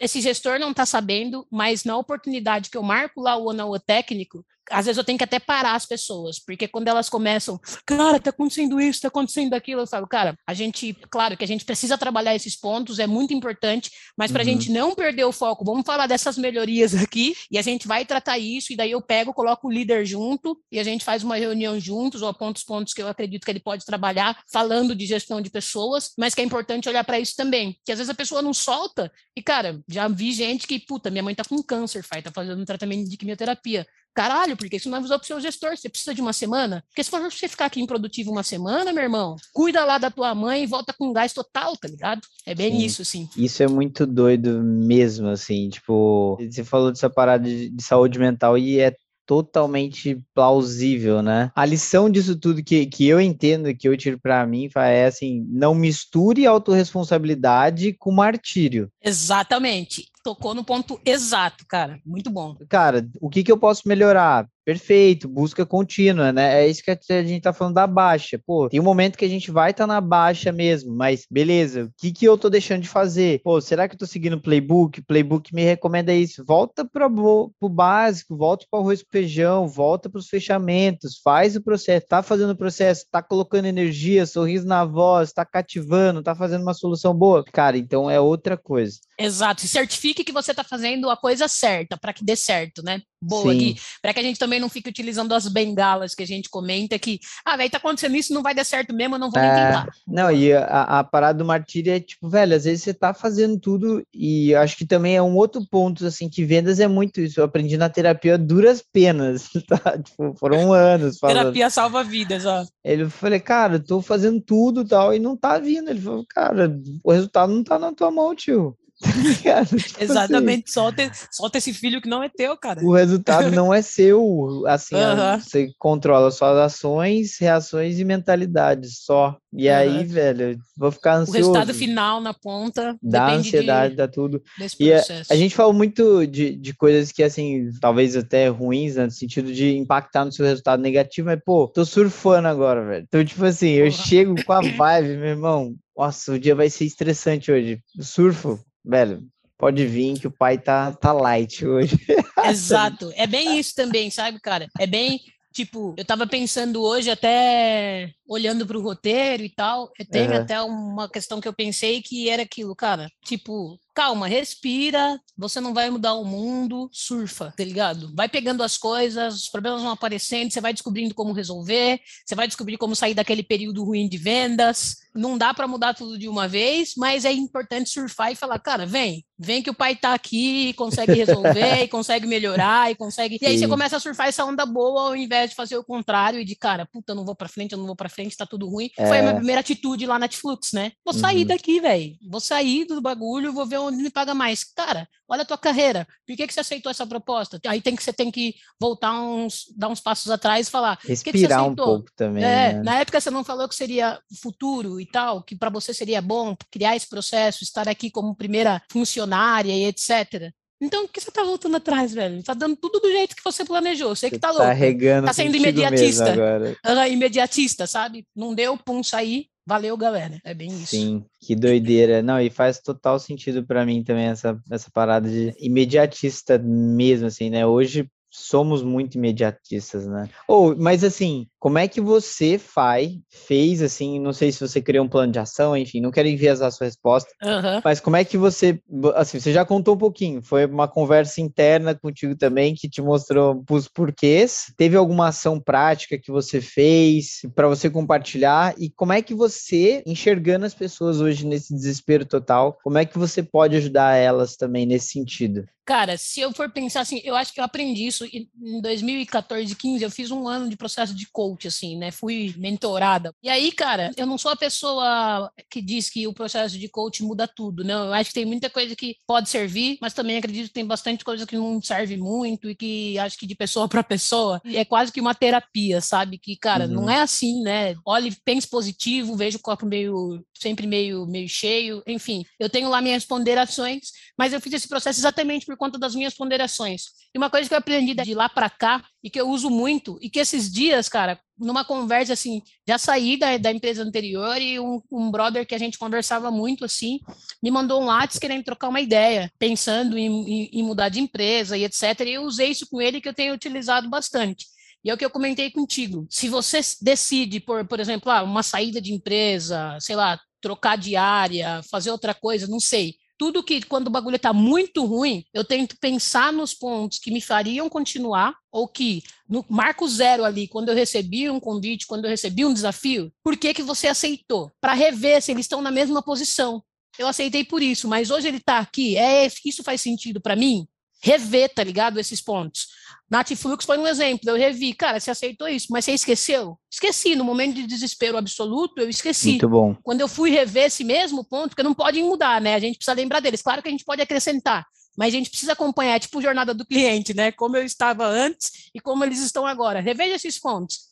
esse 0.00 0.20
gestor 0.20 0.58
não 0.58 0.70
está 0.70 0.86
sabendo, 0.86 1.46
mas 1.50 1.84
na 1.84 1.96
oportunidade 1.96 2.70
que 2.70 2.76
eu 2.76 2.82
marco 2.82 3.20
lá 3.20 3.36
o 3.36 3.48
one 3.48 3.80
técnico, 3.84 4.44
às 4.70 4.86
vezes 4.86 4.98
eu 4.98 5.04
tenho 5.04 5.18
que 5.18 5.24
até 5.24 5.38
parar 5.38 5.74
as 5.74 5.86
pessoas, 5.86 6.38
porque 6.38 6.68
quando 6.68 6.88
elas 6.88 7.08
começam, 7.08 7.60
cara, 7.84 8.20
tá 8.20 8.30
acontecendo 8.30 8.80
isso, 8.80 9.00
tá 9.00 9.08
acontecendo 9.08 9.54
aquilo, 9.54 9.82
eu 9.82 9.86
falo, 9.86 10.06
cara, 10.06 10.34
a 10.46 10.54
gente, 10.54 10.94
claro 11.10 11.36
que 11.36 11.44
a 11.44 11.46
gente 11.46 11.64
precisa 11.64 11.98
trabalhar 11.98 12.34
esses 12.34 12.56
pontos, 12.56 12.98
é 12.98 13.06
muito 13.06 13.34
importante, 13.34 13.90
mas 14.16 14.30
para 14.30 14.42
a 14.42 14.46
uhum. 14.46 14.52
gente 14.52 14.70
não 14.70 14.94
perder 14.94 15.24
o 15.24 15.32
foco, 15.32 15.64
vamos 15.64 15.84
falar 15.84 16.06
dessas 16.06 16.38
melhorias 16.38 16.94
aqui, 16.94 17.34
e 17.50 17.58
a 17.58 17.62
gente 17.62 17.86
vai 17.86 18.04
tratar 18.04 18.38
isso, 18.38 18.72
e 18.72 18.76
daí 18.76 18.90
eu 18.92 19.02
pego, 19.02 19.34
coloco 19.34 19.68
o 19.68 19.70
líder 19.70 20.06
junto, 20.06 20.58
e 20.70 20.78
a 20.78 20.84
gente 20.84 21.04
faz 21.04 21.22
uma 21.22 21.36
reunião 21.36 21.78
juntos, 21.78 22.22
ou 22.22 22.28
aponto 22.28 22.58
os 22.58 22.64
pontos 22.64 22.94
que 22.94 23.02
eu 23.02 23.08
acredito 23.08 23.44
que 23.44 23.50
ele 23.50 23.60
pode 23.60 23.84
trabalhar, 23.84 24.38
falando 24.52 24.94
de 24.94 25.06
gestão 25.06 25.40
de 25.40 25.50
pessoas, 25.50 26.12
mas 26.18 26.34
que 26.34 26.40
é 26.40 26.44
importante 26.44 26.88
olhar 26.88 27.04
para 27.04 27.18
isso 27.18 27.34
também, 27.36 27.76
que 27.84 27.92
às 27.92 27.98
vezes 27.98 28.10
a 28.10 28.14
pessoa 28.14 28.42
não 28.42 28.54
solta, 28.54 29.10
e 29.36 29.42
cara, 29.42 29.80
já 29.88 30.08
vi 30.08 30.32
gente 30.32 30.66
que, 30.66 30.78
puta, 30.78 31.10
minha 31.10 31.22
mãe 31.22 31.34
tá 31.34 31.44
com 31.44 31.62
câncer, 31.62 32.02
faz, 32.04 32.22
tá 32.22 32.30
fazendo 32.32 32.60
um 32.60 32.64
tratamento 32.64 33.08
de 33.08 33.16
quimioterapia. 33.16 33.86
Caralho, 34.14 34.56
porque 34.56 34.76
isso 34.76 34.90
não 34.90 34.98
avisou 34.98 35.18
pro 35.18 35.26
seu 35.26 35.40
gestor, 35.40 35.76
você 35.76 35.88
precisa 35.88 36.14
de 36.14 36.20
uma 36.20 36.32
semana? 36.32 36.84
Porque 36.88 37.04
se 37.04 37.10
for 37.10 37.20
você 37.20 37.48
ficar 37.48 37.66
aqui 37.66 37.80
improdutivo 37.80 38.30
uma 38.30 38.42
semana, 38.42 38.92
meu 38.92 39.02
irmão, 39.02 39.36
cuida 39.52 39.84
lá 39.84 39.98
da 39.98 40.10
tua 40.10 40.34
mãe 40.34 40.64
e 40.64 40.66
volta 40.66 40.92
com 40.92 41.12
gás 41.12 41.32
total, 41.32 41.76
tá 41.76 41.88
ligado? 41.88 42.20
É 42.44 42.54
bem 42.54 42.72
Sim. 42.72 42.84
isso, 42.84 43.02
assim. 43.02 43.28
Isso 43.36 43.62
é 43.62 43.68
muito 43.68 44.06
doido 44.06 44.62
mesmo, 44.62 45.28
assim, 45.28 45.68
tipo, 45.68 46.36
você 46.40 46.64
falou 46.64 46.90
dessa 46.90 47.08
parada 47.08 47.44
de, 47.44 47.70
de 47.70 47.82
saúde 47.82 48.18
mental 48.18 48.58
e 48.58 48.80
é 48.80 48.94
totalmente 49.30 50.20
plausível, 50.34 51.22
né? 51.22 51.52
A 51.54 51.64
lição 51.64 52.10
disso 52.10 52.34
tudo 52.34 52.64
que, 52.64 52.84
que 52.86 53.06
eu 53.06 53.20
entendo, 53.20 53.72
que 53.76 53.86
eu 53.86 53.96
tiro 53.96 54.18
para 54.18 54.44
mim, 54.44 54.68
é 54.74 55.04
assim, 55.04 55.46
não 55.48 55.72
misture 55.72 56.44
autorresponsabilidade 56.46 57.92
com 57.92 58.10
martírio. 58.10 58.90
Exatamente 59.00 60.10
tocou 60.22 60.54
no 60.54 60.64
ponto 60.64 61.00
exato, 61.04 61.64
cara. 61.66 61.98
Muito 62.04 62.30
bom. 62.30 62.56
Cara, 62.68 63.08
o 63.20 63.28
que, 63.28 63.42
que 63.42 63.52
eu 63.52 63.58
posso 63.58 63.86
melhorar? 63.86 64.46
Perfeito, 64.64 65.26
busca 65.26 65.64
contínua, 65.66 66.32
né? 66.32 66.62
É 66.62 66.68
isso 66.68 66.82
que 66.84 66.90
a 66.90 67.22
gente 67.22 67.42
tá 67.42 67.52
falando 67.52 67.74
da 67.74 67.86
baixa. 67.86 68.38
Pô, 68.38 68.68
tem 68.68 68.78
um 68.78 68.84
momento 68.84 69.16
que 69.16 69.24
a 69.24 69.28
gente 69.28 69.50
vai 69.50 69.70
estar 69.70 69.84
tá 69.84 69.94
na 69.94 70.00
baixa 70.00 70.52
mesmo, 70.52 70.94
mas 70.94 71.26
beleza, 71.30 71.86
o 71.86 71.92
que, 71.96 72.12
que 72.12 72.24
eu 72.24 72.36
tô 72.38 72.50
deixando 72.50 72.82
de 72.82 72.88
fazer? 72.88 73.40
Pô, 73.42 73.60
será 73.60 73.88
que 73.88 73.94
eu 73.94 73.98
tô 73.98 74.06
seguindo 74.06 74.34
o 74.34 74.40
playbook? 74.40 75.02
Playbook 75.02 75.52
me 75.54 75.64
recomenda 75.64 76.12
isso. 76.14 76.44
Volta 76.44 76.84
para 76.84 77.08
o 77.08 77.68
básico, 77.68 78.36
volta 78.36 78.66
para 78.70 78.78
o 78.78 78.82
arroz 78.82 79.02
com 79.02 79.10
feijão, 79.10 79.66
volta 79.66 80.08
para 80.08 80.18
os 80.18 80.28
fechamentos, 80.28 81.18
faz 81.24 81.56
o 81.56 81.62
processo, 81.62 82.06
tá 82.06 82.22
fazendo 82.22 82.50
o 82.50 82.56
processo, 82.56 83.06
tá 83.10 83.22
colocando 83.22 83.64
energia, 83.64 84.26
sorriso 84.26 84.66
na 84.66 84.84
voz, 84.84 85.32
tá 85.32 85.44
cativando, 85.44 86.22
tá 86.22 86.34
fazendo 86.34 86.62
uma 86.62 86.74
solução 86.74 87.14
boa. 87.14 87.44
Cara, 87.50 87.76
então 87.76 88.10
é 88.10 88.20
outra 88.20 88.56
coisa. 88.56 88.98
Exato, 89.20 89.60
se 89.60 89.68
certifique 89.68 90.24
que 90.24 90.32
você 90.32 90.52
está 90.52 90.64
fazendo 90.64 91.10
a 91.10 91.16
coisa 91.16 91.46
certa 91.46 91.96
para 91.96 92.12
que 92.12 92.24
dê 92.24 92.34
certo, 92.34 92.82
né? 92.82 93.02
Boa 93.22 93.52
aqui, 93.52 93.76
para 94.00 94.14
que 94.14 94.20
a 94.20 94.22
gente 94.22 94.38
também 94.38 94.58
não 94.58 94.70
fique 94.70 94.88
utilizando 94.88 95.34
as 95.34 95.46
bengalas 95.46 96.14
que 96.14 96.22
a 96.22 96.26
gente 96.26 96.48
comenta 96.48 96.98
que, 96.98 97.20
ah, 97.44 97.54
velho, 97.54 97.70
tá 97.70 97.76
acontecendo 97.76 98.16
isso, 98.16 98.32
não 98.32 98.42
vai 98.42 98.54
dar 98.54 98.64
certo 98.64 98.94
mesmo, 98.94 99.16
eu 99.16 99.18
não 99.18 99.30
vou 99.30 99.38
é, 99.38 99.42
nem 99.42 99.66
tentar. 99.66 99.88
Não, 100.08 100.32
e 100.32 100.54
a, 100.54 101.00
a, 101.00 101.04
parada 101.04 101.38
do 101.38 101.44
martírio 101.44 101.92
é 101.92 102.00
tipo, 102.00 102.30
velho, 102.30 102.56
às 102.56 102.64
vezes 102.64 102.82
você 102.82 102.94
tá 102.94 103.12
fazendo 103.12 103.60
tudo 103.60 104.02
e 104.14 104.54
acho 104.54 104.74
que 104.74 104.86
também 104.86 105.16
é 105.16 105.22
um 105.22 105.36
outro 105.36 105.62
ponto, 105.70 106.06
assim, 106.06 106.30
que 106.30 106.46
vendas 106.46 106.80
é 106.80 106.88
muito 106.88 107.20
isso. 107.20 107.40
Eu 107.40 107.44
aprendi 107.44 107.76
na 107.76 107.90
terapia 107.90 108.38
duras 108.38 108.82
penas, 108.90 109.50
tá? 109.68 109.98
Tipo, 109.98 110.34
foram 110.38 110.72
anos. 110.72 111.18
Falando. 111.18 111.36
Terapia 111.36 111.68
salva 111.68 112.02
vidas, 112.02 112.46
ó. 112.46 112.64
Ele 112.82 113.10
falei, 113.10 113.40
cara, 113.40 113.78
tô 113.78 114.00
fazendo 114.00 114.40
tudo 114.40 114.82
tal, 114.82 115.12
e 115.12 115.18
não 115.18 115.36
tá 115.36 115.58
vindo. 115.58 115.90
Ele 115.90 116.00
falou, 116.00 116.24
cara, 116.26 116.74
o 117.04 117.12
resultado 117.12 117.52
não 117.52 117.62
tá 117.62 117.78
na 117.78 117.92
tua 117.92 118.10
mão, 118.10 118.34
tio. 118.34 118.74
Tipo 119.00 120.02
Exatamente, 120.02 120.64
assim, 120.64 120.72
solta, 120.72 121.10
solta 121.30 121.58
esse 121.58 121.72
filho 121.72 122.00
que 122.00 122.08
não 122.08 122.22
é 122.22 122.28
teu, 122.28 122.56
cara. 122.56 122.84
O 122.84 122.92
resultado 122.92 123.50
não 123.50 123.72
é 123.72 123.80
seu, 123.82 124.64
assim, 124.66 124.96
você 125.40 125.70
controla 125.78 126.30
suas 126.30 126.56
ações, 126.58 127.38
reações 127.38 127.98
e 127.98 128.04
mentalidades 128.04 129.00
só. 129.02 129.36
E 129.52 129.68
aí, 129.68 130.04
velho, 130.04 130.58
vou 130.76 130.92
ficar 130.92 131.16
ansioso. 131.16 131.38
O 131.38 131.40
resultado 131.40 131.74
final 131.74 132.20
na 132.20 132.32
ponta 132.32 132.96
dá 133.02 133.32
ansiedade, 133.32 133.90
de, 133.90 133.96
dá 133.96 134.06
tudo. 134.06 134.42
E 134.78 134.92
a, 134.92 135.02
a, 135.28 135.34
gente 135.34 135.56
fala 135.56 135.72
muito 135.72 136.24
de, 136.26 136.54
de 136.54 136.72
coisas 136.74 137.10
que, 137.10 137.22
assim, 137.22 137.68
talvez 137.80 138.16
até 138.16 138.48
ruins, 138.48 138.94
né, 138.94 139.06
no 139.06 139.10
sentido 139.10 139.52
de 139.52 139.76
impactar 139.76 140.24
no 140.24 140.32
seu 140.32 140.46
resultado 140.46 140.80
negativo, 140.80 141.26
mas, 141.26 141.40
pô, 141.44 141.66
tô 141.66 141.84
surfando 141.84 142.46
agora, 142.46 142.84
velho. 142.84 143.04
Então, 143.08 143.24
tipo 143.24 143.44
assim, 143.44 143.70
eu 143.70 143.90
chego 143.90 144.36
com 144.44 144.52
a 144.52 144.60
vibe, 144.60 145.16
meu 145.16 145.28
irmão, 145.30 145.74
nossa, 145.96 146.32
o 146.32 146.38
dia 146.38 146.54
vai 146.54 146.70
ser 146.70 146.84
estressante 146.84 147.50
hoje. 147.50 147.82
surfo, 148.00 148.58
velho, 148.84 149.26
pode 149.58 149.86
vir 149.86 150.18
que 150.18 150.26
o 150.26 150.30
pai 150.30 150.58
tá, 150.58 150.92
tá 150.92 151.12
light 151.12 151.66
hoje. 151.66 151.96
Exato. 152.44 153.12
É 153.14 153.26
bem 153.26 153.58
isso 153.58 153.74
também, 153.74 154.10
sabe, 154.10 154.40
cara? 154.40 154.68
É 154.78 154.86
bem. 154.86 155.20
Tipo, 155.52 155.94
eu 155.98 156.04
tava 156.04 156.28
pensando 156.28 156.80
hoje, 156.80 157.10
até 157.10 158.12
olhando 158.26 158.64
para 158.64 158.78
o 158.78 158.82
roteiro 158.82 159.42
e 159.42 159.50
tal, 159.50 159.90
tem 160.08 160.28
uhum. 160.28 160.36
até 160.36 160.62
uma 160.62 161.08
questão 161.08 161.40
que 161.40 161.48
eu 161.48 161.52
pensei 161.52 162.00
que 162.00 162.30
era 162.30 162.42
aquilo, 162.42 162.74
cara. 162.74 163.08
Tipo, 163.24 163.76
calma, 164.00 164.26
respira, 164.26 165.20
você 165.36 165.60
não 165.60 165.74
vai 165.74 165.90
mudar 165.90 166.14
o 166.14 166.24
mundo, 166.24 166.88
surfa, 166.90 167.52
tá 167.54 167.62
ligado? 167.62 168.10
Vai 168.14 168.30
pegando 168.30 168.62
as 168.62 168.78
coisas, 168.78 169.34
os 169.34 169.48
problemas 169.50 169.82
vão 169.82 169.90
aparecendo, 169.90 170.50
você 170.50 170.58
vai 170.58 170.72
descobrindo 170.72 171.14
como 171.14 171.34
resolver, 171.34 172.00
você 172.24 172.34
vai 172.34 172.46
descobrir 172.46 172.78
como 172.78 172.96
sair 172.96 173.12
daquele 173.12 173.42
período 173.42 173.84
ruim 173.84 174.08
de 174.08 174.16
vendas. 174.16 174.96
Não 175.14 175.36
dá 175.36 175.52
para 175.52 175.66
mudar 175.66 175.92
tudo 175.92 176.16
de 176.16 176.28
uma 176.28 176.46
vez, 176.46 176.94
mas 176.96 177.24
é 177.24 177.32
importante 177.32 177.90
surfar 177.90 178.32
e 178.32 178.36
falar, 178.36 178.58
cara, 178.60 178.86
vem, 178.86 179.24
vem 179.36 179.60
que 179.60 179.68
o 179.68 179.74
pai 179.74 179.96
tá 179.96 180.14
aqui, 180.14 180.72
consegue 180.74 181.12
resolver, 181.12 181.82
e 181.84 181.88
consegue 181.88 182.26
melhorar, 182.26 182.90
e 182.90 182.94
consegue. 182.94 183.38
E 183.40 183.46
aí 183.46 183.58
você 183.58 183.66
começa 183.66 183.96
a 183.96 184.00
surfar 184.00 184.28
essa 184.28 184.44
onda 184.44 184.64
boa 184.64 185.08
ao 185.08 185.16
invés 185.16 185.50
de 185.50 185.56
fazer 185.56 185.76
o 185.76 185.84
contrário 185.84 186.38
e 186.38 186.44
de, 186.44 186.54
cara, 186.54 186.86
puta, 186.86 187.12
eu 187.12 187.16
não 187.16 187.24
vou 187.24 187.34
para 187.34 187.48
frente, 187.48 187.72
eu 187.72 187.78
não 187.78 187.86
vou 187.86 187.96
para 187.96 188.08
frente, 188.08 188.36
tá 188.36 188.46
tudo 188.46 188.68
ruim. 188.68 188.88
É... 188.96 189.06
Foi 189.06 189.18
a 189.18 189.22
minha 189.22 189.34
primeira 189.34 189.60
atitude 189.60 190.06
lá 190.06 190.14
na 190.14 190.20
Netflix, 190.20 190.72
né? 190.72 190.92
Vou 191.04 191.12
sair 191.12 191.42
uhum. 191.42 191.46
daqui, 191.48 191.80
velho. 191.80 192.16
Vou 192.30 192.40
sair 192.40 192.84
do 192.84 193.00
bagulho, 193.00 193.52
vou 193.52 193.66
ver 193.66 193.78
onde 193.78 193.89
me 193.90 194.10
paga 194.10 194.34
mais. 194.34 194.64
Cara, 194.64 195.08
olha 195.28 195.42
a 195.42 195.44
tua 195.44 195.58
carreira. 195.58 196.06
Por 196.26 196.36
que, 196.36 196.46
que 196.46 196.54
você 196.54 196.60
aceitou 196.60 196.90
essa 196.90 197.06
proposta? 197.06 197.60
Aí 197.66 197.80
tem 197.80 197.94
que 197.94 198.02
você 198.02 198.12
tem 198.12 198.30
que 198.30 198.54
voltar 198.80 199.20
uns, 199.20 199.64
dar 199.76 199.88
uns 199.88 200.00
passos 200.00 200.30
atrás 200.30 200.68
e 200.68 200.70
falar. 200.70 200.98
Respirar 201.02 201.60
que 201.60 201.64
que 201.64 201.70
um 201.70 201.74
pouco 201.74 202.10
também. 202.16 202.42
É, 202.42 202.74
né? 202.74 202.82
Na 202.82 203.00
época 203.00 203.20
você 203.20 203.30
não 203.30 203.44
falou 203.44 203.68
que 203.68 203.74
seria 203.74 204.20
futuro 204.42 205.00
e 205.00 205.06
tal, 205.06 205.42
que 205.42 205.56
para 205.56 205.70
você 205.70 205.92
seria 205.92 206.22
bom 206.22 206.56
criar 206.70 206.96
esse 206.96 207.08
processo, 207.08 207.64
estar 207.64 207.88
aqui 207.88 208.10
como 208.10 208.34
primeira 208.34 208.82
funcionária 208.90 209.72
e 209.72 209.84
etc. 209.84 210.52
Então, 210.82 211.06
por 211.06 211.12
que 211.12 211.20
você 211.20 211.30
tá 211.30 211.44
voltando 211.44 211.76
atrás, 211.76 212.14
velho? 212.14 212.42
Tá 212.42 212.54
dando 212.54 212.74
tudo 212.74 213.00
do 213.00 213.10
jeito 213.10 213.36
que 213.36 213.44
você 213.44 213.64
planejou. 213.66 214.16
Você 214.16 214.30
que 214.30 214.38
tá, 214.38 214.48
tá 214.48 214.54
louco. 214.54 214.72
Regando 214.72 215.26
tá 215.26 215.32
sendo 215.32 215.54
imediatista. 215.54 216.32
Agora. 216.32 217.06
imediatista, 217.06 217.86
sabe? 217.86 218.26
Não 218.34 218.54
deu, 218.54 218.78
pum, 218.78 219.02
sair. 219.02 219.49
Valeu, 219.66 219.96
galera. 219.96 220.38
É 220.44 220.54
bem 220.54 220.68
isso. 220.68 220.86
Sim, 220.86 221.24
que 221.40 221.54
doideira. 221.54 222.22
Não, 222.22 222.40
e 222.40 222.50
faz 222.50 222.80
total 222.80 223.18
sentido 223.18 223.64
para 223.64 223.84
mim 223.84 224.02
também 224.02 224.26
essa, 224.26 224.58
essa 224.70 224.90
parada 224.92 225.28
de 225.28 225.54
imediatista 225.58 226.58
mesmo, 226.58 227.26
assim, 227.26 227.50
né? 227.50 227.66
Hoje 227.66 228.10
somos 228.30 228.82
muito 228.82 229.16
imediatistas, 229.16 230.06
né? 230.06 230.28
Ou, 230.46 230.76
mas 230.76 231.04
assim, 231.04 231.46
como 231.60 231.78
é 231.78 231.86
que 231.86 232.00
você 232.00 232.58
faz, 232.58 233.12
fez 233.28 233.82
assim, 233.82 234.18
não 234.18 234.32
sei 234.32 234.50
se 234.50 234.58
você 234.58 234.80
criou 234.80 235.04
um 235.04 235.08
plano 235.08 235.30
de 235.30 235.38
ação, 235.38 235.76
enfim, 235.76 236.00
não 236.00 236.10
quero 236.10 236.26
enviesar 236.26 236.68
a 236.68 236.70
sua 236.70 236.86
resposta, 236.86 237.30
uhum. 237.42 237.82
mas 237.84 238.00
como 238.00 238.16
é 238.16 238.24
que 238.24 238.38
você, 238.38 238.80
assim, 239.14 239.38
você 239.38 239.52
já 239.52 239.62
contou 239.62 239.94
um 239.94 239.98
pouquinho, 239.98 240.42
foi 240.42 240.64
uma 240.64 240.88
conversa 240.88 241.42
interna 241.42 241.94
contigo 241.94 242.34
também 242.34 242.74
que 242.74 242.88
te 242.88 243.02
mostrou 243.02 243.62
os 243.70 243.86
porquês, 243.86 244.72
teve 244.76 244.96
alguma 244.96 245.28
ação 245.28 245.60
prática 245.60 246.18
que 246.18 246.32
você 246.32 246.62
fez 246.62 247.42
para 247.54 247.68
você 247.68 247.90
compartilhar 247.90 248.74
e 248.78 248.88
como 248.88 249.12
é 249.12 249.20
que 249.20 249.34
você, 249.34 250.02
enxergando 250.06 250.64
as 250.64 250.72
pessoas 250.72 251.20
hoje 251.20 251.46
nesse 251.46 251.74
desespero 251.74 252.24
total, 252.24 252.78
como 252.82 252.96
é 252.96 253.04
que 253.04 253.18
você 253.18 253.42
pode 253.42 253.76
ajudar 253.76 254.16
elas 254.16 254.56
também 254.56 254.86
nesse 254.86 255.08
sentido? 255.08 255.68
Cara, 255.84 256.16
se 256.16 256.40
eu 256.40 256.52
for 256.52 256.70
pensar 256.70 257.00
assim, 257.00 257.20
eu 257.24 257.34
acho 257.34 257.52
que 257.52 257.58
eu 257.58 257.64
aprendi 257.64 258.06
isso 258.06 258.24
em 258.24 258.80
2014, 258.80 259.74
15, 259.74 260.04
eu 260.04 260.10
fiz 260.10 260.30
um 260.30 260.46
ano 260.46 260.68
de 260.68 260.76
processo 260.76 261.12
de 261.12 261.26
coaching 261.32 261.49
coach, 261.50 261.68
assim, 261.68 261.96
né? 261.96 262.10
Fui 262.10 262.54
mentorada. 262.56 263.34
E 263.42 263.48
aí, 263.48 263.72
cara, 263.72 264.10
eu 264.16 264.26
não 264.26 264.38
sou 264.38 264.52
a 264.52 264.56
pessoa 264.56 265.50
que 265.70 265.82
diz 265.82 266.08
que 266.08 266.26
o 266.26 266.32
processo 266.32 266.78
de 266.78 266.88
coach 266.88 267.22
muda 267.22 267.48
tudo, 267.48 267.84
não. 267.84 268.06
Eu 268.06 268.14
acho 268.14 268.30
que 268.30 268.34
tem 268.34 268.46
muita 268.46 268.70
coisa 268.70 268.94
que 268.94 269.16
pode 269.26 269.48
servir, 269.48 269.98
mas 270.00 270.14
também 270.14 270.36
acredito 270.36 270.68
que 270.68 270.74
tem 270.74 270.86
bastante 270.86 271.24
coisa 271.24 271.46
que 271.46 271.56
não 271.56 271.80
serve 271.82 272.16
muito 272.16 272.70
e 272.70 272.74
que 272.74 273.18
acho 273.18 273.38
que 273.38 273.46
de 273.46 273.54
pessoa 273.54 273.88
para 273.88 274.02
pessoa 274.02 274.60
é 274.64 274.84
quase 274.84 275.12
que 275.12 275.20
uma 275.20 275.34
terapia, 275.34 276.00
sabe? 276.00 276.38
Que, 276.38 276.56
cara, 276.56 276.86
uhum. 276.86 276.92
não 276.92 277.10
é 277.10 277.20
assim, 277.20 277.62
né? 277.62 277.94
Olhe, 278.04 278.36
pense 278.44 278.68
positivo, 278.68 279.36
veja 279.36 279.58
o 279.58 279.62
copo 279.62 279.86
meio 279.86 280.42
sempre 280.58 280.86
meio 280.86 281.26
meio 281.26 281.48
cheio, 281.48 282.02
enfim. 282.06 282.44
Eu 282.58 282.68
tenho 282.68 282.88
lá 282.88 283.00
minhas 283.00 283.24
ponderações, 283.24 284.10
mas 284.38 284.52
eu 284.52 284.60
fiz 284.60 284.74
esse 284.74 284.88
processo 284.88 285.18
exatamente 285.18 285.64
por 285.64 285.76
conta 285.76 285.98
das 285.98 286.14
minhas 286.14 286.34
ponderações. 286.34 287.04
E 287.34 287.38
uma 287.38 287.50
coisa 287.50 287.68
que 287.68 287.74
eu 287.74 287.78
aprendi 287.78 288.14
de 288.14 288.34
lá 288.34 288.48
para 288.48 288.68
cá 288.68 289.02
e 289.22 289.28
que 289.28 289.40
eu 289.40 289.48
uso 289.48 289.68
muito 289.68 290.18
e 290.20 290.30
que 290.30 290.38
esses 290.38 290.70
dias, 290.70 291.08
cara, 291.08 291.38
numa 291.58 291.84
conversa 291.84 292.32
assim, 292.32 292.62
já 292.88 292.96
saí 292.96 293.36
da, 293.36 293.56
da 293.58 293.70
empresa 293.70 294.02
anterior 294.02 294.60
e 294.60 294.80
um, 294.80 295.00
um 295.12 295.30
brother 295.30 295.66
que 295.66 295.74
a 295.74 295.78
gente 295.78 295.98
conversava 295.98 296.50
muito 296.50 296.84
assim, 296.84 297.20
me 297.62 297.70
mandou 297.70 298.02
um 298.02 298.06
WhatsApp 298.06 298.40
querendo 298.40 298.64
trocar 298.64 298.88
uma 298.88 299.00
ideia, 299.00 299.52
pensando 299.58 300.16
em, 300.16 300.26
em, 300.26 300.70
em 300.72 300.82
mudar 300.82 301.10
de 301.10 301.20
empresa 301.20 301.76
e 301.76 301.84
etc. 301.84 302.20
E 302.26 302.34
eu 302.34 302.42
usei 302.42 302.70
isso 302.70 302.86
com 302.88 303.00
ele 303.00 303.20
que 303.20 303.28
eu 303.28 303.34
tenho 303.34 303.54
utilizado 303.54 304.08
bastante. 304.08 304.66
E 305.04 305.10
é 305.10 305.14
o 305.14 305.16
que 305.16 305.24
eu 305.24 305.30
comentei 305.30 305.70
contigo. 305.70 306.26
Se 306.30 306.48
você 306.48 306.80
decide 307.00 307.60
por, 307.60 307.86
por 307.86 308.00
exemplo, 308.00 308.30
ah, 308.30 308.42
uma 308.42 308.62
saída 308.62 309.00
de 309.00 309.12
empresa, 309.12 309.96
sei 310.00 310.16
lá, 310.16 310.38
trocar 310.60 310.96
de 310.96 311.16
área, 311.16 311.82
fazer 311.90 312.10
outra 312.10 312.34
coisa, 312.34 312.66
não 312.66 312.80
sei 312.80 313.14
tudo 313.40 313.62
que, 313.62 313.80
quando 313.80 314.08
o 314.08 314.10
bagulho 314.10 314.36
está 314.36 314.52
muito 314.52 315.02
ruim, 315.06 315.42
eu 315.54 315.64
tento 315.64 315.96
pensar 315.98 316.52
nos 316.52 316.74
pontos 316.74 317.18
que 317.18 317.30
me 317.30 317.40
fariam 317.40 317.88
continuar, 317.88 318.54
ou 318.70 318.86
que, 318.86 319.22
no 319.48 319.64
marco 319.66 320.06
zero 320.06 320.44
ali, 320.44 320.68
quando 320.68 320.90
eu 320.90 320.94
recebi 320.94 321.48
um 321.48 321.58
convite, 321.58 322.06
quando 322.06 322.26
eu 322.26 322.30
recebi 322.30 322.66
um 322.66 322.74
desafio, 322.74 323.32
por 323.42 323.56
que, 323.56 323.72
que 323.72 323.82
você 323.82 324.08
aceitou? 324.08 324.70
Para 324.78 324.92
rever 324.92 325.40
se 325.40 325.52
eles 325.52 325.64
estão 325.64 325.80
na 325.80 325.90
mesma 325.90 326.22
posição. 326.22 326.82
Eu 327.18 327.26
aceitei 327.26 327.64
por 327.64 327.80
isso, 327.80 328.06
mas 328.06 328.30
hoje 328.30 328.46
ele 328.46 328.58
está 328.58 328.78
aqui, 328.78 329.16
é 329.16 329.48
isso 329.64 329.82
faz 329.82 330.02
sentido 330.02 330.38
para 330.38 330.54
mim? 330.54 330.86
Rever, 331.22 331.72
tá 331.74 331.84
ligado? 331.84 332.18
Esses 332.18 332.40
pontos. 332.40 332.88
Natiflux 333.30 333.84
foi 333.84 333.96
um 333.96 334.08
exemplo, 334.08 334.50
eu 334.50 334.56
revi, 334.56 334.92
cara, 334.92 335.20
você 335.20 335.30
aceitou 335.30 335.68
isso, 335.68 335.86
mas 335.90 336.04
você 336.04 336.12
esqueceu? 336.12 336.76
Esqueci, 336.90 337.36
no 337.36 337.44
momento 337.44 337.76
de 337.76 337.86
desespero 337.86 338.36
absoluto, 338.36 338.98
eu 338.98 339.08
esqueci. 339.08 339.50
Muito 339.50 339.68
bom. 339.68 339.96
Quando 340.02 340.20
eu 340.20 340.26
fui 340.26 340.50
rever 340.50 340.86
esse 340.86 341.04
mesmo 341.04 341.44
ponto, 341.44 341.68
porque 341.68 341.82
não 341.82 341.94
podem 341.94 342.24
mudar, 342.24 342.60
né? 342.60 342.74
A 342.74 342.80
gente 342.80 342.96
precisa 342.96 343.14
lembrar 343.14 343.38
deles. 343.38 343.62
Claro 343.62 343.82
que 343.82 343.88
a 343.88 343.90
gente 343.90 344.04
pode 344.04 344.20
acrescentar, 344.20 344.84
mas 345.16 345.32
a 345.32 345.36
gente 345.36 345.48
precisa 345.48 345.74
acompanhar, 345.74 346.18
tipo 346.18 346.42
jornada 346.42 346.74
do 346.74 346.84
cliente, 346.84 347.32
né? 347.32 347.52
Como 347.52 347.76
eu 347.76 347.84
estava 347.84 348.26
antes 348.26 348.90
e 348.92 348.98
como 348.98 349.22
eles 349.22 349.38
estão 349.38 349.64
agora. 349.64 350.00
Reveja 350.00 350.34
esses 350.34 350.58
pontos. 350.58 351.09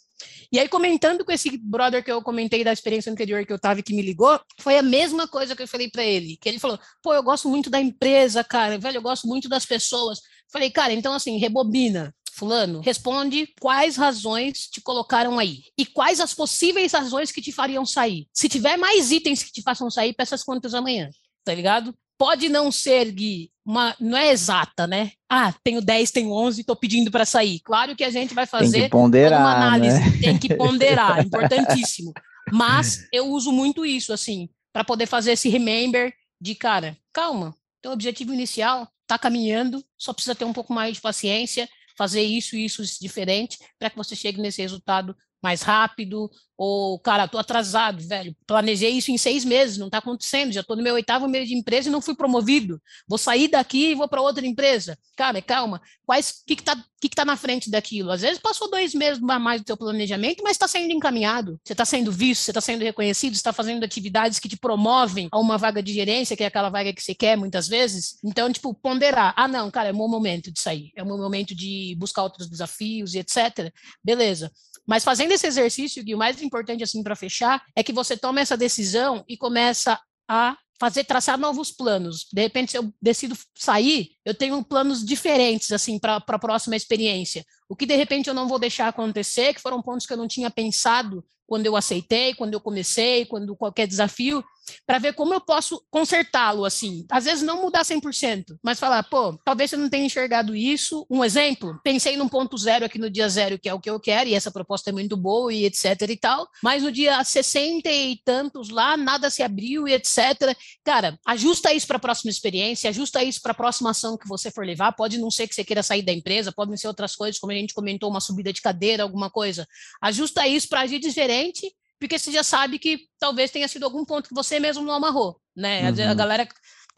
E 0.51 0.59
aí, 0.59 0.69
comentando 0.69 1.25
com 1.25 1.33
esse 1.33 1.57
brother 1.59 2.03
que 2.03 2.11
eu 2.11 2.23
comentei 2.23 2.65
da 2.65 2.73
experiência 2.73 3.13
anterior 3.13 3.45
que 3.45 3.53
eu 3.53 3.59
tava 3.59 3.81
e 3.81 3.83
que 3.83 3.95
me 3.95 4.03
ligou, 4.03 4.41
foi 4.61 4.79
a 4.79 4.83
mesma 4.83 5.29
coisa 5.29 5.55
que 5.55 5.63
eu 5.63 5.69
falei 5.69 5.91
para 5.91 6.05
ele. 6.05 6.37
Que 6.37 6.49
ele 6.49 6.59
falou: 6.59 6.79
pô, 7.03 7.15
eu 7.15 7.23
gosto 7.23 7.49
muito 7.49 7.71
da 7.71 7.81
empresa, 7.81 8.43
cara, 8.43 8.79
velho, 8.79 8.99
eu 8.99 9.03
gosto 9.03 9.27
muito 9.27 9.49
das 9.49 9.67
pessoas. 9.67 10.21
Falei, 10.51 10.71
cara, 10.71 10.93
então 10.93 11.13
assim, 11.13 11.39
rebobina. 11.39 12.15
Fulano, 12.39 12.81
responde 12.81 13.53
quais 13.61 13.97
razões 13.97 14.69
te 14.69 14.81
colocaram 14.81 15.41
aí 15.41 15.65
e 15.77 15.85
quais 15.85 16.21
as 16.21 16.33
possíveis 16.33 16.93
razões 16.93 17.33
que 17.33 17.43
te 17.43 17.51
fariam 17.51 17.85
sair. 17.85 18.29
Se 18.33 18.49
tiver 18.49 18.77
mais 18.77 19.11
itens 19.11 19.43
que 19.43 19.51
te 19.51 19.61
façam 19.61 19.91
sair, 19.91 20.15
peça 20.15 20.37
as 20.37 20.45
contas 20.45 20.73
amanhã, 20.73 21.11
tá 21.45 21.53
ligado? 21.53 21.93
Pode 22.17 22.49
não 22.49 22.71
ser, 22.71 23.11
Gui, 23.11 23.51
uma, 23.69 23.95
não 24.01 24.17
é 24.17 24.31
exata, 24.31 24.87
né? 24.87 25.13
Ah, 25.29 25.53
tenho 25.63 25.83
10, 25.83 26.11
tenho 26.11 26.33
11, 26.33 26.63
estou 26.63 26.75
pedindo 26.75 27.11
para 27.11 27.27
sair. 27.27 27.61
Claro 27.61 27.95
que 27.95 28.03
a 28.03 28.09
gente 28.09 28.33
vai 28.33 28.47
fazer 28.47 28.73
tem 28.73 28.83
que 28.85 28.89
ponderar, 28.89 29.41
uma 29.41 29.55
análise, 29.55 30.01
né? 30.01 30.19
tem 30.23 30.39
que 30.39 30.57
ponderar, 30.57 31.21
importantíssimo. 31.23 32.15
Mas 32.51 33.07
eu 33.13 33.27
uso 33.27 33.53
muito 33.53 33.85
isso, 33.85 34.11
assim, 34.11 34.49
para 34.73 34.85
poder 34.85 35.05
fazer 35.05 35.33
esse 35.33 35.51
remember 35.51 36.15
de, 36.41 36.55
cara, 36.55 36.97
calma, 37.13 37.55
teu 37.83 37.93
objetivo 37.93 38.33
inicial 38.33 38.89
está 39.03 39.19
caminhando, 39.19 39.85
só 39.99 40.15
precisa 40.15 40.35
ter 40.35 40.47
um 40.47 40.53
pouco 40.55 40.73
mais 40.73 40.95
de 40.95 41.03
paciência, 41.03 41.69
fazer 41.95 42.23
isso 42.23 42.57
e 42.57 42.65
isso 42.65 42.83
diferente 42.99 43.59
para 43.79 43.91
que 43.91 43.99
você 43.99 44.17
chegue 44.17 44.41
nesse 44.41 44.63
resultado 44.63 45.15
mais 45.43 45.63
rápido, 45.63 46.31
ou, 46.57 46.99
cara, 46.99 47.29
tô 47.29 47.39
atrasado, 47.39 48.03
velho, 48.03 48.35
planejei 48.45 48.91
isso 48.91 49.13
em 49.13 49.17
seis 49.17 49.45
meses, 49.45 49.79
não 49.79 49.87
está 49.87 49.99
acontecendo, 49.99 50.53
já 50.53 50.61
estou 50.61 50.77
no 50.77 50.83
meu 50.83 50.95
oitavo 50.95 51.29
mês 51.29 51.49
de 51.49 51.55
empresa 51.55 51.89
e 51.89 51.93
não 51.93 52.03
fui 52.03 52.17
promovido, 52.17 52.83
vou 53.07 53.17
sair 53.17 53.47
daqui 53.47 53.91
e 53.91 53.95
vou 53.95 54.09
para 54.09 54.21
outra 54.21 54.45
empresa. 54.45 54.99
Cara, 55.17 55.41
calma, 55.41 55.81
quais, 56.05 56.31
o 56.31 56.47
que 56.47 56.55
está 56.55 56.77
que 57.01 57.09
que 57.09 57.15
tá 57.15 57.25
na 57.25 57.37
frente 57.37 57.71
daquilo? 57.71 58.11
Às 58.11 58.23
vezes 58.23 58.41
passou 58.41 58.69
dois 58.69 58.93
meses 58.93 59.23
a 59.23 59.39
mais 59.39 59.61
do 59.61 59.65
teu 59.65 59.77
planejamento, 59.77 60.43
mas 60.43 60.53
está 60.53 60.67
sendo 60.67 60.93
encaminhado, 60.93 61.61
você 61.63 61.73
está 61.73 61.85
sendo 61.85 62.11
visto, 62.11 62.43
você 62.43 62.51
está 62.51 62.61
sendo 62.61 62.83
reconhecido, 62.83 63.35
está 63.35 63.53
fazendo 63.53 63.85
atividades 63.85 64.41
que 64.41 64.49
te 64.49 64.57
promovem 64.57 65.29
a 65.31 65.39
uma 65.39 65.57
vaga 65.57 65.81
de 65.81 65.93
gerência, 65.93 66.37
que 66.37 66.43
é 66.43 66.47
aquela 66.47 66.71
vaga 66.71 66.93
que 66.93 67.01
você 67.01 67.15
quer 67.15 67.37
muitas 67.37 67.69
vezes. 67.69 68.19
Então, 68.25 68.53
tipo, 68.53 68.75
ponderar, 68.75 69.33
ah, 69.37 69.47
não, 69.47 69.71
cara, 69.71 69.91
é 69.91 69.93
o 69.93 69.97
meu 69.97 70.09
momento 70.09 70.51
de 70.51 70.61
sair, 70.61 70.91
é 70.97 71.03
o 71.05 71.07
meu 71.07 71.19
momento 71.19 71.55
de 71.55 71.95
buscar 71.99 72.25
outros 72.25 72.49
desafios 72.49 73.15
e 73.15 73.19
etc. 73.19 73.73
Beleza. 74.03 74.51
Mas 74.89 75.05
fazendo 75.05 75.33
esse 75.33 75.47
exercício, 75.47 76.03
Gui, 76.03 76.15
o 76.15 76.19
mais 76.19 76.41
importante 76.41 76.83
assim 76.83 77.03
para 77.03 77.15
fechar 77.15 77.63
é 77.77 77.83
que 77.83 77.93
você 77.93 78.17
toma 78.17 78.41
essa 78.41 78.57
decisão 78.57 79.23
e 79.29 79.37
começa 79.37 80.01
a 80.27 80.57
fazer 80.81 81.05
traçar 81.05 81.37
novos 81.37 81.71
planos. 81.71 82.27
De 82.33 82.41
repente, 82.41 82.71
se 82.71 82.79
eu 82.79 82.93
decido 83.03 83.37
sair, 83.55 84.13
eu 84.25 84.33
tenho 84.33 84.65
planos 84.65 85.05
diferentes 85.05 85.73
assim 85.73 85.99
para 85.99 86.17
a 86.17 86.39
próxima 86.39 86.77
experiência. 86.77 87.45
o 87.69 87.77
que 87.77 87.85
de 87.85 87.97
repente 87.97 88.29
eu 88.29 88.35
não 88.35 88.49
vou 88.49 88.59
deixar 88.59 88.89
acontecer, 88.89 89.53
que 89.53 89.61
foram 89.61 89.83
pontos 89.83 90.07
que 90.07 90.13
eu 90.13 90.17
não 90.17 90.27
tinha 90.27 90.51
pensado 90.51 91.23
quando 91.47 91.67
eu 91.67 91.77
aceitei, 91.77 92.35
quando 92.35 92.55
eu 92.55 92.61
comecei, 92.61 93.27
quando 93.27 93.57
qualquer 93.57 93.87
desafio, 93.87 94.43
para 94.87 94.99
ver 94.99 95.15
como 95.15 95.35
eu 95.35 95.41
posso 95.41 95.83
consertá-lo 95.91 96.65
assim. 96.65 97.07
Às 97.11 97.25
vezes 97.25 97.43
não 97.43 97.63
mudar 97.63 97.83
100%, 97.83 98.59
mas 98.63 98.79
falar, 98.79 99.03
pô, 99.05 99.39
talvez 99.45 99.71
você 99.71 99.77
não 99.77 99.89
tenha 99.89 100.07
enxergado 100.07 100.55
isso. 100.55 101.07
Um 101.11 101.25
exemplo, 101.25 101.79
pensei 101.83 102.17
num 102.17 102.29
ponto 102.29 102.57
zero 102.57 102.85
aqui 102.85 102.99
no 102.99 103.11
dia 103.11 103.29
zero, 103.29 103.59
que 103.59 103.69
é 103.69 103.75
o 103.75 103.81
que 103.81 103.91
eu 103.91 104.01
quero, 104.01 104.29
e 104.29 104.35
essa 104.35 104.51
proposta 104.51 104.91
é 104.91 104.93
muito 104.93 105.17
boa 105.17 105.53
e 105.53 105.65
etc 105.65 106.01
e 106.09 106.17
tal, 106.17 106.49
mas 106.63 106.83
no 106.83 106.93
dia 106.93 107.23
60 107.23 107.89
e 107.91 108.21
tantos 108.25 108.71
lá, 108.71 108.97
nada 108.97 109.31
se 109.31 109.43
abriu 109.43 109.87
e 109.87 109.93
etc. 109.93 110.57
Cara, 110.85 111.19
ajusta 111.27 111.73
isso 111.73 111.87
para 111.87 111.97
a 111.97 112.01
próxima 112.01 112.31
experiência, 112.31 112.91
ajusta 112.91 113.23
isso 113.23 113.41
para 113.41 113.53
a 113.53 113.55
próxima 113.55 113.91
ação 113.91 114.17
que 114.17 114.29
você 114.29 114.51
for 114.51 114.65
levar. 114.65 114.93
Pode 114.93 115.19
não 115.19 115.31
ser 115.31 115.47
que 115.47 115.55
você 115.55 115.65
queira 115.65 115.83
sair 115.83 116.03
da 116.03 116.13
empresa, 116.13 116.53
podem 116.53 116.77
ser 116.77 116.89
outras 116.89 117.15
coisas, 117.15 117.39
como 117.39 117.53
a 117.53 117.57
gente 117.57 117.75
comentou, 117.75 118.11
uma 118.11 118.21
subida 118.21 118.53
de 118.53 118.61
cadeira, 118.61 119.03
alguma 119.03 119.31
coisa. 119.31 119.67
Ajusta 120.01 120.47
isso 120.47 120.69
para 120.69 120.81
agir 120.81 120.99
diferente 120.99 121.73
porque 121.99 122.19
você 122.19 122.31
já 122.31 122.43
sabe 122.43 122.79
que 122.79 123.01
talvez 123.19 123.51
tenha 123.51 123.69
sido 123.69 123.85
algum 123.85 124.05
ponto 124.05 124.29
que 124.29 124.35
você 124.35 124.61
mesmo 124.61 124.85
não 124.85 124.95
amarrou, 124.95 125.41
né? 125.57 125.91
Uhum. 125.91 126.11
A 126.11 126.15
galera 126.15 126.49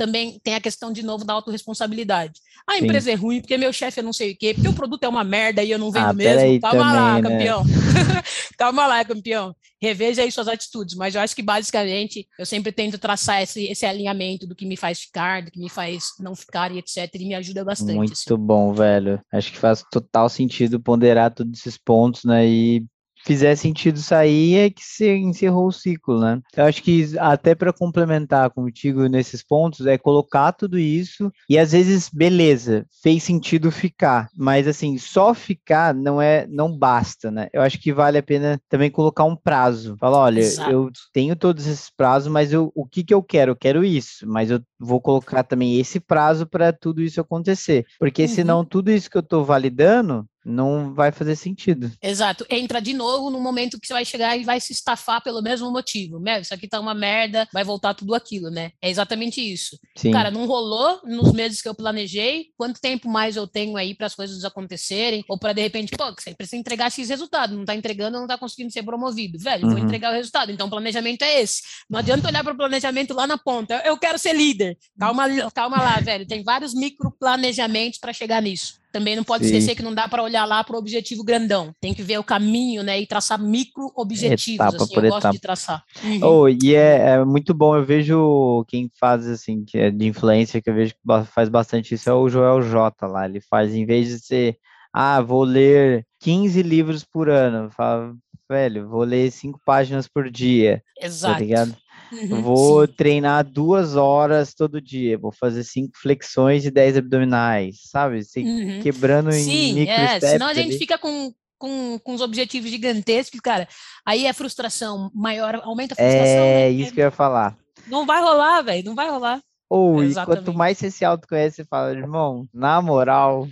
também 0.00 0.40
tem 0.42 0.54
a 0.54 0.60
questão 0.60 0.90
de 0.90 1.02
novo 1.02 1.26
da 1.26 1.34
autorresponsabilidade. 1.34 2.40
A 2.66 2.78
empresa 2.78 3.06
Sim. 3.06 3.10
é 3.10 3.14
ruim 3.14 3.40
porque 3.40 3.58
meu 3.58 3.70
chefe 3.70 4.00
é 4.00 4.02
não 4.02 4.14
sei 4.14 4.32
o 4.32 4.36
quê, 4.36 4.54
porque 4.54 4.68
o 4.68 4.72
produto 4.72 5.04
é 5.04 5.08
uma 5.08 5.22
merda 5.22 5.62
e 5.62 5.70
eu 5.70 5.78
não 5.78 5.90
vendo 5.90 6.06
ah, 6.06 6.12
mesmo. 6.14 6.60
Calma 6.60 6.78
também, 6.78 6.96
lá, 6.96 7.14
né? 7.14 7.22
campeão. 7.22 7.64
Calma 8.56 8.86
lá, 8.86 9.04
campeão. 9.04 9.54
Reveja 9.80 10.22
aí 10.22 10.32
suas 10.32 10.48
atitudes, 10.48 10.94
mas 10.94 11.14
eu 11.14 11.20
acho 11.20 11.34
que 11.34 11.42
basicamente 11.42 12.26
eu 12.38 12.46
sempre 12.46 12.72
tento 12.72 12.98
traçar 12.98 13.42
esse, 13.42 13.64
esse 13.64 13.84
alinhamento 13.84 14.46
do 14.46 14.54
que 14.54 14.64
me 14.64 14.76
faz 14.76 15.00
ficar, 15.00 15.42
do 15.42 15.50
que 15.50 15.58
me 15.58 15.68
faz 15.68 16.10
não 16.18 16.34
ficar 16.34 16.72
e 16.72 16.78
etc. 16.78 17.08
E 17.14 17.26
me 17.26 17.34
ajuda 17.34 17.64
bastante. 17.64 17.94
Muito 17.94 18.12
assim. 18.12 18.36
bom, 18.36 18.72
velho. 18.72 19.20
Acho 19.32 19.52
que 19.52 19.58
faz 19.58 19.82
total 19.90 20.28
sentido 20.28 20.80
ponderar 20.80 21.34
todos 21.34 21.60
esses 21.60 21.76
pontos, 21.76 22.24
né? 22.24 22.46
E 22.46 22.84
fizer 23.24 23.54
sentido 23.56 23.98
sair, 23.98 24.56
é 24.56 24.70
que 24.70 24.84
se 24.84 25.08
encerrou 25.08 25.66
o 25.66 25.72
ciclo, 25.72 26.20
né? 26.20 26.40
Eu 26.56 26.64
acho 26.64 26.82
que 26.82 27.18
até 27.18 27.54
para 27.54 27.72
complementar 27.72 28.50
contigo 28.50 29.06
nesses 29.06 29.42
pontos 29.42 29.86
é 29.86 29.98
colocar 29.98 30.52
tudo 30.52 30.78
isso 30.78 31.32
e 31.48 31.58
às 31.58 31.72
vezes 31.72 32.08
beleza, 32.12 32.86
fez 33.02 33.22
sentido 33.22 33.70
ficar, 33.70 34.28
mas 34.36 34.66
assim, 34.66 34.98
só 34.98 35.34
ficar 35.34 35.94
não 35.94 36.20
é 36.20 36.46
não 36.48 36.76
basta, 36.76 37.30
né? 37.30 37.48
Eu 37.52 37.62
acho 37.62 37.78
que 37.78 37.92
vale 37.92 38.18
a 38.18 38.22
pena 38.22 38.60
também 38.68 38.90
colocar 38.90 39.24
um 39.24 39.36
prazo. 39.36 39.96
Falar, 39.98 40.18
olha, 40.18 40.40
Exato. 40.40 40.70
eu 40.70 40.90
tenho 41.12 41.36
todos 41.36 41.66
esses 41.66 41.90
prazos, 41.90 42.30
mas 42.30 42.52
eu, 42.52 42.72
o 42.74 42.86
que 42.86 43.04
que 43.04 43.14
eu 43.14 43.22
quero? 43.22 43.52
Eu 43.52 43.56
quero 43.56 43.84
isso, 43.84 44.26
mas 44.26 44.50
eu 44.50 44.60
vou 44.78 45.00
colocar 45.00 45.42
também 45.42 45.78
esse 45.78 46.00
prazo 46.00 46.46
para 46.46 46.72
tudo 46.72 47.02
isso 47.02 47.20
acontecer, 47.20 47.84
porque 47.98 48.22
uhum. 48.22 48.28
senão 48.28 48.64
tudo 48.64 48.90
isso 48.90 49.10
que 49.10 49.16
eu 49.16 49.20
estou 49.20 49.44
validando 49.44 50.26
não 50.44 50.94
vai 50.94 51.12
fazer 51.12 51.36
sentido. 51.36 51.90
Exato. 52.02 52.46
Entra 52.48 52.80
de 52.80 52.94
novo 52.94 53.30
no 53.30 53.40
momento 53.40 53.78
que 53.78 53.86
você 53.86 53.92
vai 53.92 54.04
chegar 54.04 54.36
e 54.36 54.44
vai 54.44 54.60
se 54.60 54.72
estafar 54.72 55.22
pelo 55.22 55.42
mesmo 55.42 55.70
motivo. 55.70 56.18
Meu, 56.18 56.40
isso 56.40 56.54
aqui 56.54 56.68
tá 56.68 56.80
uma 56.80 56.94
merda, 56.94 57.48
vai 57.52 57.64
voltar 57.64 57.94
tudo 57.94 58.14
aquilo, 58.14 58.50
né? 58.50 58.72
É 58.80 58.88
exatamente 58.88 59.40
isso. 59.40 59.78
Sim. 59.96 60.10
Cara, 60.12 60.30
não 60.30 60.46
rolou 60.46 61.00
nos 61.04 61.32
meses 61.32 61.60
que 61.60 61.68
eu 61.68 61.74
planejei. 61.74 62.46
Quanto 62.56 62.80
tempo 62.80 63.08
mais 63.08 63.36
eu 63.36 63.46
tenho 63.46 63.76
aí 63.76 63.94
para 63.94 64.06
as 64.06 64.14
coisas 64.14 64.44
acontecerem? 64.44 65.24
Ou 65.28 65.38
para 65.38 65.52
de 65.52 65.60
repente, 65.60 65.92
pô, 65.96 66.12
você 66.12 66.34
precisa 66.34 66.56
entregar 66.56 66.88
esses 66.88 67.08
resultados, 67.08 67.56
não 67.56 67.64
tá 67.64 67.74
entregando, 67.74 68.18
não 68.18 68.26
tá 68.26 68.38
conseguindo 68.38 68.72
ser 68.72 68.82
promovido. 68.82 69.38
Velho, 69.38 69.66
uhum. 69.66 69.70
vou 69.70 69.78
entregar 69.78 70.10
o 70.10 70.14
resultado. 70.14 70.50
Então 70.50 70.66
o 70.66 70.70
planejamento 70.70 71.22
é 71.22 71.40
esse. 71.40 71.62
Não 71.88 71.98
adianta 71.98 72.28
olhar 72.28 72.42
para 72.42 72.54
o 72.54 72.56
planejamento 72.56 73.14
lá 73.14 73.26
na 73.26 73.36
ponta. 73.36 73.82
Eu 73.84 73.96
quero 73.98 74.18
ser 74.18 74.34
líder. 74.34 74.78
Calma, 74.98 75.24
calma 75.54 75.76
lá, 75.78 76.00
velho. 76.00 76.26
Tem 76.26 76.42
vários 76.42 76.74
micro 76.74 77.10
planejamentos 77.18 77.98
para 77.98 78.12
chegar 78.12 78.40
nisso. 78.40 78.79
Também 78.92 79.14
não 79.14 79.22
pode 79.24 79.44
Sim. 79.44 79.50
esquecer 79.50 79.76
que 79.76 79.82
não 79.82 79.94
dá 79.94 80.08
para 80.08 80.22
olhar 80.22 80.44
lá 80.44 80.64
para 80.64 80.74
o 80.74 80.78
objetivo 80.78 81.22
grandão. 81.22 81.72
Tem 81.80 81.94
que 81.94 82.02
ver 82.02 82.18
o 82.18 82.24
caminho, 82.24 82.82
né? 82.82 83.00
E 83.00 83.06
traçar 83.06 83.40
micro 83.40 83.92
objetivos. 83.94 84.66
Etapa 84.66 84.82
assim, 84.82 84.94
eu 84.94 85.04
etapa. 85.04 85.20
gosto 85.20 85.32
de 85.32 85.38
traçar. 85.40 85.84
Uhum. 86.02 86.20
Oh, 86.22 86.48
e 86.48 86.74
é, 86.74 87.10
é, 87.10 87.24
muito 87.24 87.54
bom. 87.54 87.76
Eu 87.76 87.84
vejo 87.84 88.64
quem 88.68 88.90
faz 88.98 89.26
assim, 89.26 89.64
que 89.64 89.78
é 89.78 89.90
de 89.90 90.06
influência, 90.06 90.60
que 90.60 90.68
eu 90.68 90.74
vejo 90.74 90.94
que 90.94 91.24
faz 91.32 91.48
bastante 91.48 91.94
isso, 91.94 92.10
é 92.10 92.12
o 92.12 92.28
Joel 92.28 92.62
J 92.62 93.06
lá. 93.06 93.26
Ele 93.26 93.40
faz, 93.40 93.74
em 93.74 93.86
vez 93.86 94.08
de 94.08 94.18
ser, 94.18 94.58
ah, 94.92 95.20
vou 95.20 95.44
ler 95.44 96.06
15 96.20 96.62
livros 96.62 97.04
por 97.04 97.28
ano, 97.28 97.70
fala, 97.70 98.14
velho, 98.48 98.88
vou 98.88 99.04
ler 99.04 99.30
cinco 99.30 99.60
páginas 99.64 100.08
por 100.08 100.28
dia. 100.28 100.82
Tá 101.00 101.06
Exato. 101.06 101.34
Tá 101.34 101.40
ligado? 101.40 101.76
Uhum, 102.12 102.42
vou 102.42 102.86
sim. 102.86 102.92
treinar 102.92 103.44
duas 103.44 103.94
horas 103.96 104.52
todo 104.54 104.80
dia, 104.80 105.16
vou 105.16 105.32
fazer 105.32 105.62
cinco 105.62 105.92
flexões 105.96 106.64
e 106.64 106.70
dez 106.70 106.96
abdominais, 106.96 107.80
sabe? 107.84 108.18
Assim, 108.18 108.44
uhum. 108.44 108.82
Quebrando 108.82 109.32
sim, 109.32 109.70
em 109.70 109.74
micro 109.74 109.94
é, 109.94 110.20
senão 110.20 110.48
a 110.48 110.54
gente 110.54 110.70
ali. 110.70 110.78
fica 110.78 110.98
com, 110.98 111.32
com, 111.56 111.98
com 111.98 112.14
os 112.14 112.20
objetivos 112.20 112.70
gigantescos, 112.70 113.40
cara, 113.40 113.68
aí 114.04 114.26
é 114.26 114.32
frustração 114.32 115.10
maior, 115.14 115.60
aumenta 115.62 115.94
a 115.94 115.96
frustração. 115.96 116.26
É 116.26 116.68
né? 116.68 116.70
isso 116.70 116.92
que 116.92 117.00
eu 117.00 117.04
ia 117.04 117.10
falar. 117.10 117.56
Não 117.86 118.04
vai 118.04 118.20
rolar, 118.20 118.62
velho, 118.62 118.84
não 118.84 118.94
vai 118.94 119.08
rolar. 119.08 119.40
Ou, 119.68 120.02
e 120.02 120.12
quanto 120.12 120.52
mais 120.52 120.78
você 120.78 120.90
se 120.90 121.04
autoconhece, 121.04 121.56
você 121.56 121.64
fala, 121.64 121.92
irmão, 121.92 122.48
na 122.52 122.82
moral, 122.82 123.46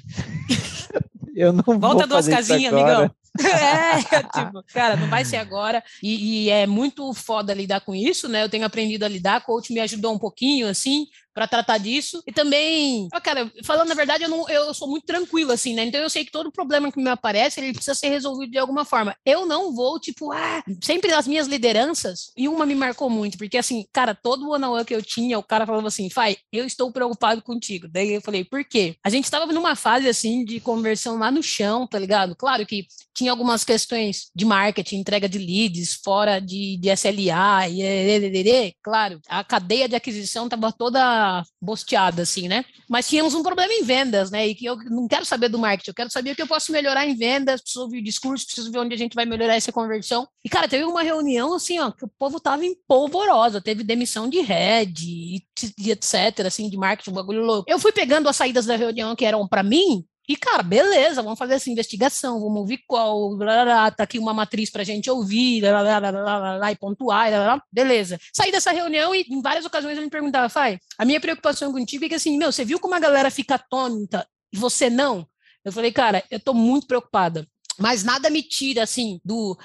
eu 1.36 1.52
não 1.52 1.78
Volta 1.78 1.98
vou 1.98 2.06
duas 2.08 2.26
casinhas, 2.26 2.72
amigão. 2.72 3.08
É, 3.48 4.22
tipo, 4.22 4.62
cara, 4.72 4.96
não 4.96 5.08
vai 5.08 5.24
ser 5.24 5.36
agora. 5.36 5.82
E, 6.02 6.46
e, 6.46 6.50
é 6.50 6.66
muito 6.66 7.12
foda 7.14 7.54
lidar 7.54 7.80
com 7.80 7.94
isso, 7.94 8.28
né? 8.28 8.42
Eu 8.42 8.48
tenho 8.48 8.64
aprendido 8.64 9.04
a 9.04 9.08
lidar, 9.08 9.44
coach 9.44 9.72
me 9.72 9.80
ajudou 9.80 10.12
um 10.12 10.18
pouquinho, 10.18 10.68
assim, 10.68 11.06
para 11.38 11.46
tratar 11.46 11.78
disso. 11.78 12.20
E 12.26 12.32
também, 12.32 13.06
ó, 13.14 13.20
cara, 13.20 13.48
falando 13.62 13.92
a 13.92 13.94
verdade, 13.94 14.24
eu, 14.24 14.28
não, 14.28 14.48
eu 14.48 14.74
sou 14.74 14.88
muito 14.88 15.06
tranquilo, 15.06 15.52
assim, 15.52 15.72
né? 15.72 15.84
Então 15.84 16.00
eu 16.00 16.10
sei 16.10 16.24
que 16.24 16.32
todo 16.32 16.50
problema 16.50 16.90
que 16.90 17.00
me 17.00 17.08
aparece, 17.08 17.60
ele 17.60 17.72
precisa 17.72 17.94
ser 17.94 18.08
resolvido 18.08 18.50
de 18.50 18.58
alguma 18.58 18.84
forma. 18.84 19.14
Eu 19.24 19.46
não 19.46 19.72
vou, 19.72 20.00
tipo, 20.00 20.32
ah, 20.32 20.64
sempre 20.82 21.12
as 21.12 21.28
minhas 21.28 21.46
lideranças, 21.46 22.32
e 22.36 22.48
uma 22.48 22.66
me 22.66 22.74
marcou 22.74 23.08
muito, 23.08 23.38
porque 23.38 23.56
assim, 23.56 23.86
cara, 23.92 24.16
todo 24.16 24.50
one 24.50 24.84
que 24.84 24.92
eu 24.92 25.00
tinha, 25.00 25.38
o 25.38 25.42
cara 25.44 25.64
falava 25.64 25.86
assim, 25.86 26.10
Fai, 26.10 26.36
eu 26.52 26.66
estou 26.66 26.90
preocupado 26.90 27.40
contigo. 27.40 27.86
Daí 27.88 28.14
eu 28.14 28.20
falei, 28.20 28.44
por 28.44 28.64
quê? 28.64 28.96
A 29.04 29.08
gente 29.08 29.24
estava 29.24 29.46
numa 29.52 29.76
fase, 29.76 30.08
assim, 30.08 30.44
de 30.44 30.58
conversão 30.58 31.18
lá 31.18 31.30
no 31.30 31.42
chão, 31.42 31.86
tá 31.86 32.00
ligado? 32.00 32.34
Claro 32.34 32.66
que 32.66 32.84
tinha 33.14 33.30
algumas 33.30 33.62
questões 33.62 34.30
de 34.34 34.44
marketing, 34.44 34.96
entrega 34.96 35.28
de 35.28 35.38
leads, 35.38 36.00
fora 36.02 36.40
de, 36.40 36.76
de 36.78 36.88
SLA, 36.90 37.68
e, 37.68 38.74
claro, 38.82 39.20
a 39.28 39.44
cadeia 39.44 39.88
de 39.88 39.94
aquisição 39.94 40.44
estava 40.46 40.72
toda 40.72 41.27
bosteada, 41.60 42.22
assim, 42.22 42.48
né? 42.48 42.64
Mas 42.88 43.08
tínhamos 43.08 43.34
um 43.34 43.42
problema 43.42 43.72
em 43.72 43.82
vendas, 43.82 44.30
né? 44.30 44.46
E 44.46 44.54
que 44.54 44.66
eu 44.66 44.76
não 44.76 45.06
quero 45.06 45.24
saber 45.24 45.48
do 45.48 45.58
marketing, 45.58 45.90
eu 45.90 45.94
quero 45.94 46.10
saber 46.10 46.32
o 46.32 46.36
que 46.36 46.42
eu 46.42 46.46
posso 46.46 46.72
melhorar 46.72 47.06
em 47.06 47.14
vendas, 47.14 47.60
preciso 47.60 47.84
ouvir 47.84 48.02
discurso, 48.02 48.46
preciso 48.46 48.70
ver 48.70 48.78
onde 48.78 48.94
a 48.94 48.98
gente 48.98 49.14
vai 49.14 49.24
melhorar 49.24 49.56
essa 49.56 49.72
conversão. 49.72 50.26
E, 50.44 50.48
cara, 50.48 50.68
teve 50.68 50.84
uma 50.84 51.02
reunião, 51.02 51.54
assim, 51.54 51.78
ó, 51.78 51.90
que 51.90 52.04
o 52.04 52.10
povo 52.18 52.40
tava 52.40 52.64
em 52.64 52.74
polvorosa, 52.86 53.60
teve 53.60 53.82
demissão 53.84 54.28
de 54.28 54.40
head 54.40 55.44
etc, 55.86 56.46
assim, 56.46 56.68
de 56.68 56.76
marketing, 56.76 57.10
um 57.10 57.14
bagulho 57.14 57.42
louco. 57.42 57.70
Eu 57.70 57.78
fui 57.78 57.92
pegando 57.92 58.28
as 58.28 58.36
saídas 58.36 58.66
da 58.66 58.76
reunião 58.76 59.16
que 59.16 59.24
eram 59.24 59.46
para 59.46 59.62
mim, 59.62 60.04
e, 60.28 60.36
cara, 60.36 60.62
beleza, 60.62 61.22
vamos 61.22 61.38
fazer 61.38 61.54
essa 61.54 61.70
investigação, 61.70 62.38
vamos 62.40 62.58
ouvir 62.58 62.84
qual, 62.86 63.34
blá, 63.36 63.64
blá, 63.64 63.90
tá 63.90 64.04
aqui 64.04 64.18
uma 64.18 64.34
matriz 64.34 64.68
para 64.70 64.82
a 64.82 64.84
gente 64.84 65.10
ouvir, 65.10 65.60
blá, 65.60 65.82
blá, 65.82 66.00
blá, 66.00 66.12
blá, 66.12 66.58
blá, 66.58 66.72
e 66.72 66.76
pontuar, 66.76 67.30
blá, 67.30 67.44
blá, 67.44 67.62
beleza. 67.72 68.18
Saí 68.34 68.52
dessa 68.52 68.70
reunião 68.70 69.14
e 69.14 69.24
em 69.30 69.40
várias 69.40 69.64
ocasiões 69.64 69.96
ele 69.96 70.04
me 70.04 70.10
perguntava, 70.10 70.48
Fai, 70.48 70.78
a 70.98 71.04
minha 71.04 71.20
preocupação 71.20 71.72
contigo 71.72 72.04
é 72.04 72.08
que 72.08 72.14
assim, 72.14 72.36
meu, 72.36 72.52
você 72.52 72.64
viu 72.64 72.78
como 72.78 72.94
a 72.94 73.00
galera 73.00 73.30
fica 73.30 73.54
atônita 73.54 74.26
e 74.52 74.58
você 74.58 74.90
não? 74.90 75.26
Eu 75.64 75.72
falei, 75.72 75.92
cara, 75.92 76.22
eu 76.30 76.38
tô 76.38 76.52
muito 76.52 76.86
preocupada 76.86 77.46
mas 77.78 78.02
nada 78.02 78.28
me 78.28 78.42
tira 78.42 78.82
assim 78.82 79.20
do 79.24 79.56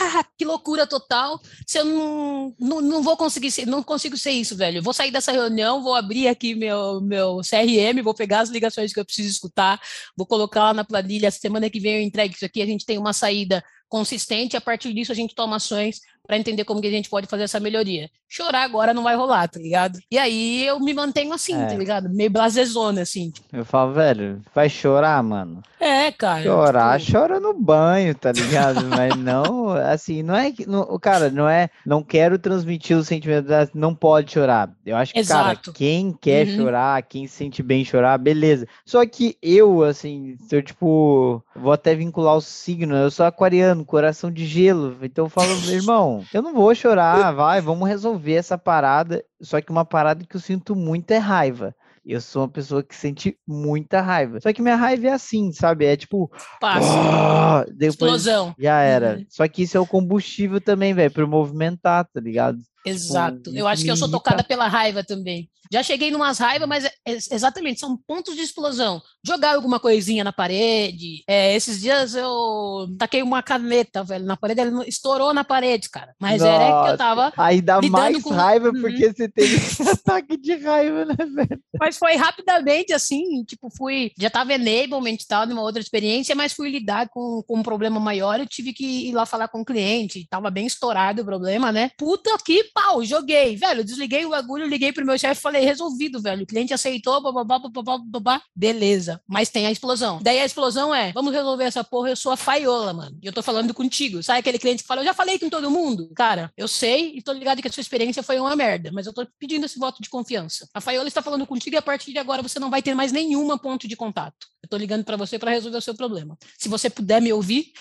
ah, 0.00 0.24
que 0.38 0.46
loucura 0.46 0.86
total. 0.86 1.38
Se 1.66 1.78
eu 1.78 1.84
não, 1.84 2.54
não, 2.58 2.80
não 2.80 3.02
vou 3.02 3.16
conseguir 3.18 3.50
ser, 3.50 3.66
não 3.66 3.82
consigo 3.82 4.16
ser 4.16 4.30
isso, 4.30 4.56
velho. 4.56 4.82
vou 4.82 4.94
sair 4.94 5.10
dessa 5.10 5.30
reunião, 5.30 5.82
vou 5.82 5.94
abrir 5.94 6.26
aqui 6.26 6.54
meu, 6.54 7.02
meu 7.02 7.40
CRM, 7.42 8.02
vou 8.02 8.14
pegar 8.14 8.40
as 8.40 8.48
ligações 8.48 8.94
que 8.94 8.98
eu 8.98 9.04
preciso 9.04 9.28
escutar, 9.28 9.78
vou 10.16 10.26
colocar 10.26 10.64
lá 10.64 10.74
na 10.74 10.84
planilha, 10.84 11.30
semana 11.30 11.68
que 11.68 11.78
vem 11.78 11.96
eu 11.96 12.02
entrego 12.02 12.34
isso 12.34 12.46
aqui, 12.46 12.62
a 12.62 12.66
gente 12.66 12.86
tem 12.86 12.96
uma 12.96 13.12
saída 13.12 13.62
consistente, 13.90 14.56
a 14.56 14.60
partir 14.60 14.94
disso 14.94 15.12
a 15.12 15.14
gente 15.14 15.34
toma 15.34 15.56
ações 15.56 16.00
para 16.26 16.38
entender 16.38 16.64
como 16.64 16.80
que 16.80 16.86
a 16.86 16.90
gente 16.90 17.10
pode 17.10 17.26
fazer 17.26 17.44
essa 17.44 17.60
melhoria. 17.60 18.08
Chorar 18.28 18.62
agora 18.62 18.94
não 18.94 19.02
vai 19.02 19.16
rolar, 19.16 19.48
tá 19.48 19.58
ligado? 19.58 19.98
E 20.10 20.16
aí 20.16 20.64
eu 20.64 20.78
me 20.78 20.94
mantenho 20.94 21.32
assim, 21.32 21.54
tá 21.54 21.62
é. 21.62 21.66
tá 21.66 21.74
ligado? 21.74 22.08
Meio 22.08 22.30
blasezona, 22.30 23.02
assim. 23.02 23.32
Eu 23.52 23.64
falo, 23.64 23.92
velho, 23.92 24.40
vai 24.54 24.68
chorar, 24.68 25.20
mano. 25.22 25.60
É, 25.80 26.12
cara. 26.12 26.42
Chorar, 26.42 27.00
tipo... 27.00 27.12
chora 27.12 27.40
no 27.40 27.52
banho, 27.52 28.14
tá 28.14 28.30
ligado? 28.30 28.84
Mas 28.86 29.16
não, 29.16 29.70
assim, 29.70 30.22
não 30.22 30.36
é 30.36 30.52
que. 30.52 30.68
Não, 30.68 30.98
cara, 30.98 31.30
não 31.30 31.48
é. 31.48 31.68
Não 31.84 32.02
quero 32.02 32.38
transmitir 32.38 32.96
o 32.96 33.02
sentimento, 33.02 33.48
não 33.74 33.94
pode 33.94 34.32
chorar. 34.32 34.70
Eu 34.84 34.96
acho 34.96 35.12
que, 35.12 35.18
Exato. 35.18 35.42
cara, 35.42 35.76
quem 35.76 36.12
quer 36.12 36.46
uhum. 36.46 36.56
chorar, 36.56 37.02
quem 37.02 37.26
se 37.26 37.34
sente 37.34 37.62
bem 37.62 37.84
chorar, 37.84 38.18
beleza. 38.18 38.68
Só 38.84 39.04
que 39.06 39.36
eu, 39.42 39.82
assim, 39.82 40.36
eu, 40.52 40.62
tipo, 40.62 41.42
vou 41.56 41.72
até 41.72 41.94
vincular 41.94 42.36
o 42.36 42.40
signo, 42.40 42.94
eu 42.94 43.10
sou 43.10 43.26
aquariano, 43.26 43.84
coração 43.84 44.30
de 44.30 44.46
gelo. 44.46 44.96
Então 45.02 45.24
eu 45.24 45.30
falo, 45.30 45.50
irmão, 45.70 46.09
eu 46.32 46.42
não 46.42 46.52
vou 46.54 46.74
chorar, 46.74 47.32
vai, 47.32 47.60
vamos 47.60 47.88
resolver 47.88 48.34
essa 48.34 48.56
parada. 48.58 49.22
Só 49.40 49.60
que 49.60 49.70
uma 49.70 49.84
parada 49.84 50.24
que 50.24 50.36
eu 50.36 50.40
sinto 50.40 50.74
muito 50.76 51.10
é 51.12 51.18
raiva. 51.18 51.74
eu 52.04 52.20
sou 52.20 52.42
uma 52.42 52.48
pessoa 52.48 52.82
que 52.82 52.94
sente 52.96 53.36
muita 53.46 54.00
raiva. 54.00 54.40
Só 54.40 54.52
que 54.52 54.62
minha 54.62 54.74
raiva 54.76 55.08
é 55.08 55.12
assim, 55.12 55.52
sabe? 55.52 55.84
É 55.84 55.96
tipo. 55.96 56.30
Passa. 56.60 56.88
"Ah", 56.88 57.64
depois 57.68 57.94
Explosão. 57.94 58.54
Já 58.58 58.80
era. 58.80 59.16
Uhum. 59.18 59.26
Só 59.28 59.46
que 59.46 59.62
isso 59.62 59.76
é 59.76 59.80
o 59.80 59.86
combustível 59.86 60.60
também, 60.60 60.94
velho, 60.94 61.10
para 61.12 61.26
movimentar, 61.26 62.04
tá 62.12 62.20
ligado? 62.20 62.58
Exato. 62.84 63.50
isso 63.50 63.58
Eu 63.58 63.66
acho 63.68 63.82
que 63.84 63.90
eu 63.90 63.96
sou 63.96 64.10
tocada 64.10 64.42
pela 64.44 64.66
raiva 64.68 65.04
também. 65.04 65.48
Já 65.72 65.84
cheguei 65.84 66.10
numas 66.10 66.36
raivas, 66.38 66.68
mas 66.68 66.84
é- 66.84 66.92
é- 67.06 67.12
exatamente, 67.30 67.78
são 67.78 67.96
pontos 67.96 68.34
de 68.34 68.42
explosão. 68.42 69.00
Jogar 69.24 69.54
alguma 69.54 69.78
coisinha 69.78 70.24
na 70.24 70.32
parede. 70.32 71.22
É, 71.28 71.54
esses 71.54 71.80
dias 71.80 72.16
eu 72.16 72.88
taquei 72.98 73.22
uma 73.22 73.40
caneta, 73.40 74.02
velho, 74.02 74.24
na 74.24 74.36
parede, 74.36 74.64
não- 74.68 74.82
estourou 74.82 75.32
na 75.32 75.44
parede, 75.44 75.88
cara. 75.88 76.12
Mas 76.18 76.42
era 76.42 76.64
que 76.64 76.70
Nossa. 76.70 76.90
eu 76.92 76.96
tava. 76.98 77.32
Aí 77.36 77.60
dá 77.60 77.80
mais 77.82 78.20
com- 78.20 78.30
raiva 78.30 78.70
Uhum. 78.70 78.80
porque 78.80 79.12
você 79.12 79.28
teve 79.28 79.54
esse 79.54 79.82
ataque 80.02 80.36
de 80.36 80.56
raiva, 80.56 81.04
né, 81.04 81.14
velho? 81.16 81.60
Mas 81.78 81.96
foi 81.96 82.16
rapidamente 82.16 82.92
assim, 82.92 83.44
tipo, 83.44 83.68
fui. 83.70 84.10
Já 84.18 84.28
tava 84.28 84.52
enablement 84.54 85.14
e 85.20 85.26
tal, 85.28 85.46
numa 85.46 85.62
outra 85.62 85.80
experiência, 85.80 86.34
mas 86.34 86.52
fui 86.52 86.68
lidar 86.70 87.08
com, 87.10 87.44
com 87.46 87.58
um 87.58 87.62
problema 87.62 88.00
maior. 88.00 88.40
Eu 88.40 88.46
tive 88.46 88.72
que 88.72 89.08
ir 89.08 89.12
lá 89.12 89.24
falar 89.24 89.46
com 89.46 89.60
o 89.60 89.64
cliente. 89.64 90.26
Tava 90.28 90.50
bem 90.50 90.66
estourado 90.66 91.22
o 91.22 91.24
problema, 91.24 91.70
né? 91.70 91.92
Puta 91.96 92.36
que 92.44 92.64
pau, 92.72 93.04
joguei, 93.04 93.56
velho. 93.56 93.84
Desliguei 93.84 94.24
o 94.24 94.30
bagulho, 94.30 94.66
liguei 94.66 94.92
pro 94.92 95.04
meu 95.04 95.18
chefe 95.18 95.40
falei, 95.40 95.64
resolvido, 95.64 96.20
velho. 96.20 96.42
O 96.42 96.46
cliente 96.46 96.74
aceitou, 96.74 97.20
bababá, 97.20 97.58
bababá, 97.58 97.98
babá. 97.98 98.42
Beleza. 98.54 99.20
Mas 99.26 99.50
tem 99.50 99.66
a 99.66 99.70
explosão. 99.70 100.20
Daí 100.22 100.38
a 100.38 100.44
explosão 100.44 100.94
é: 100.94 101.12
vamos 101.12 101.32
resolver 101.32 101.64
essa 101.64 101.82
porra, 101.82 102.10
eu 102.10 102.16
sou 102.16 102.32
a 102.32 102.36
faiola, 102.36 102.92
mano. 102.92 103.18
E 103.22 103.26
eu 103.26 103.32
tô 103.32 103.42
falando 103.42 103.72
contigo. 103.74 104.22
Sabe 104.22 104.40
aquele 104.40 104.58
cliente 104.58 104.82
que 104.82 104.86
fala, 104.86 105.00
eu 105.00 105.06
já 105.06 105.14
falei 105.14 105.38
com 105.38 105.48
todo 105.48 105.70
mundo? 105.70 106.10
Cara, 106.14 106.52
eu 106.56 106.68
sei 106.68 107.12
e 107.16 107.22
tô 107.22 107.32
ligado 107.32 107.62
que 107.62 107.68
a 107.68 107.72
sua 107.72 107.80
experiência 107.80 108.22
foi 108.22 108.38
uma 108.38 108.54
merda, 108.56 108.90
mas 108.92 109.06
eu 109.06 109.12
tô 109.12 109.26
pedindo 109.38 109.66
esse 109.66 109.78
voto 109.78 110.02
de 110.02 110.08
confiança. 110.08 110.68
A 110.74 110.80
Faiola 110.80 111.08
está 111.08 111.22
falando 111.22 111.46
contigo 111.46 111.76
e 111.76 111.78
a 111.78 111.82
partir 111.82 112.12
de 112.12 112.18
agora 112.18 112.42
você 112.42 112.58
não 112.58 112.70
vai 112.70 112.82
ter 112.82 112.94
mais 112.94 113.12
nenhuma 113.12 113.58
ponto 113.58 113.88
de 113.88 113.96
contato. 113.96 114.46
Eu 114.62 114.68
tô 114.68 114.76
ligando 114.76 115.04
para 115.04 115.16
você 115.16 115.38
para 115.38 115.50
resolver 115.50 115.78
o 115.78 115.82
seu 115.82 115.94
problema. 115.94 116.36
Se 116.58 116.68
você 116.68 116.90
puder 116.90 117.20
me 117.20 117.32
ouvir, 117.32 117.72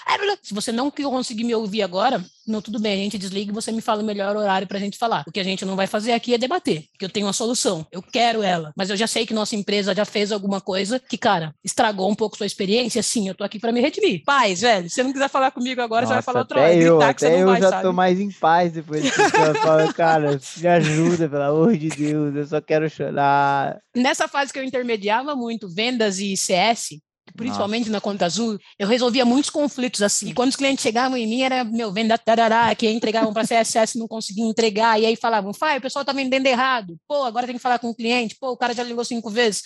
se 0.42 0.54
você 0.54 0.72
não 0.72 0.90
conseguir 0.90 1.44
me 1.44 1.54
ouvir 1.54 1.82
agora, 1.82 2.24
não, 2.48 2.62
tudo 2.62 2.80
bem, 2.80 2.94
a 2.94 3.04
gente 3.04 3.18
desliga 3.18 3.52
e 3.52 3.54
você 3.54 3.72
me 3.72 3.82
fala 3.82 4.02
o 4.02 4.06
melhor 4.06 4.36
horário 4.36 4.68
pra 4.80 4.86
gente 4.86 4.98
falar. 4.98 5.24
O 5.28 5.32
que 5.32 5.40
a 5.40 5.44
gente 5.44 5.66
não 5.66 5.76
vai 5.76 5.86
fazer 5.88 6.14
aqui 6.14 6.34
é 6.34 6.38
debater, 6.38 6.86
porque 6.92 7.06
eu 7.06 7.10
tenho 7.10 7.26
uma 7.28 7.34
solução. 7.34 7.86
Eu 7.92 8.02
quero 8.02 8.42
ela, 8.42 8.72
mas 8.76 8.90
eu 8.90 8.96
já 8.98 9.08
sei 9.08 9.26
que 9.26 9.34
nossa 9.34 9.56
empresa 9.56 9.94
já 9.94 10.06
fez 10.06 10.32
alguma 10.32 10.62
coisa 10.62 11.00
que, 11.00 11.18
cara, 11.18 11.54
estragou 11.64 12.10
um 12.10 12.16
pouco 12.16 12.38
sua 12.38 12.46
experiência. 12.46 13.04
Sim, 13.04 13.28
eu 13.28 13.36
tô 13.36 13.44
aqui 13.44 13.60
para 13.60 13.72
me 13.72 13.82
redimir. 13.82 14.24
Paz, 14.26 14.62
velho, 14.62 14.90
se 14.90 14.96
você 14.96 15.04
não 15.04 15.12
quiser 15.14 15.30
falar 15.30 15.52
comigo 15.52 15.82
agora, 15.82 16.06
você 16.06 16.10
vai 16.10 16.18
Nossa, 16.18 16.26
falar 16.26 16.40
outra 16.42 16.62
hora. 16.62 16.70
até 16.70 16.84
eu, 16.84 16.98
Gritar 16.98 17.14
que 17.14 17.22
você 17.22 17.30
não 17.30 17.38
eu 17.38 17.46
vai, 17.48 17.62
já 17.62 17.70
sabe? 17.70 17.84
tô 17.84 17.94
mais 17.94 18.20
em 18.20 18.32
paz 18.32 18.72
depois 18.72 19.02
que 19.04 19.18
você 19.22 19.54
fala, 19.56 19.94
cara, 19.94 20.40
me 20.58 20.68
ajuda, 20.68 21.30
pelo 21.30 21.44
amor 21.44 21.78
de 21.78 21.90
Deus, 21.90 22.36
eu 22.36 22.48
só 22.48 22.62
quero 22.62 22.90
chorar. 22.90 23.78
nessa 23.96 24.28
fase 24.28 24.54
que 24.54 24.60
eu 24.60 24.64
intermediava 24.64 25.36
muito 25.36 25.68
vendas 25.68 26.20
e 26.20 26.36
CS, 26.38 27.00
principalmente 27.40 27.90
na 27.90 28.02
conta 28.02 28.26
azul, 28.26 28.60
eu 28.78 28.88
resolvia 28.88 29.24
muitos 29.26 29.50
conflitos 29.50 30.02
assim. 30.02 30.30
E 30.30 30.34
quando 30.34 30.50
os 30.50 30.56
clientes 30.56 30.84
chegavam 30.84 31.18
em 31.18 31.26
mim, 31.26 31.42
era 31.42 31.64
meu 31.64 31.92
venda 31.92 32.18
tarará, 32.18 32.74
que 32.76 32.90
entregavam 32.90 33.34
para 33.34 33.48
CSS 33.48 33.98
não 33.98 34.08
conseguiam 34.08 34.50
entregar, 34.50 35.00
e 35.00 35.06
aí 35.06 35.16
falavam, 35.16 35.54
Fai, 35.54 35.78
o 35.78 35.82
pessoal 35.82 36.04
tá 36.04 36.12
vendendo 36.12 36.46
errado. 36.46 36.98
Pô, 37.08 37.24
agora 37.24 37.46
tem 37.46 37.56
que 37.56 37.62
falar 37.62 37.80
com 37.80 37.90
o 37.90 37.96
cliente. 37.96 38.36
Pô, 38.40 38.52
o 38.52 38.58
cara 38.58 38.74
já 38.74 38.84
ligou 38.84 39.06
cinco 39.06 39.30
vezes. 39.30 39.64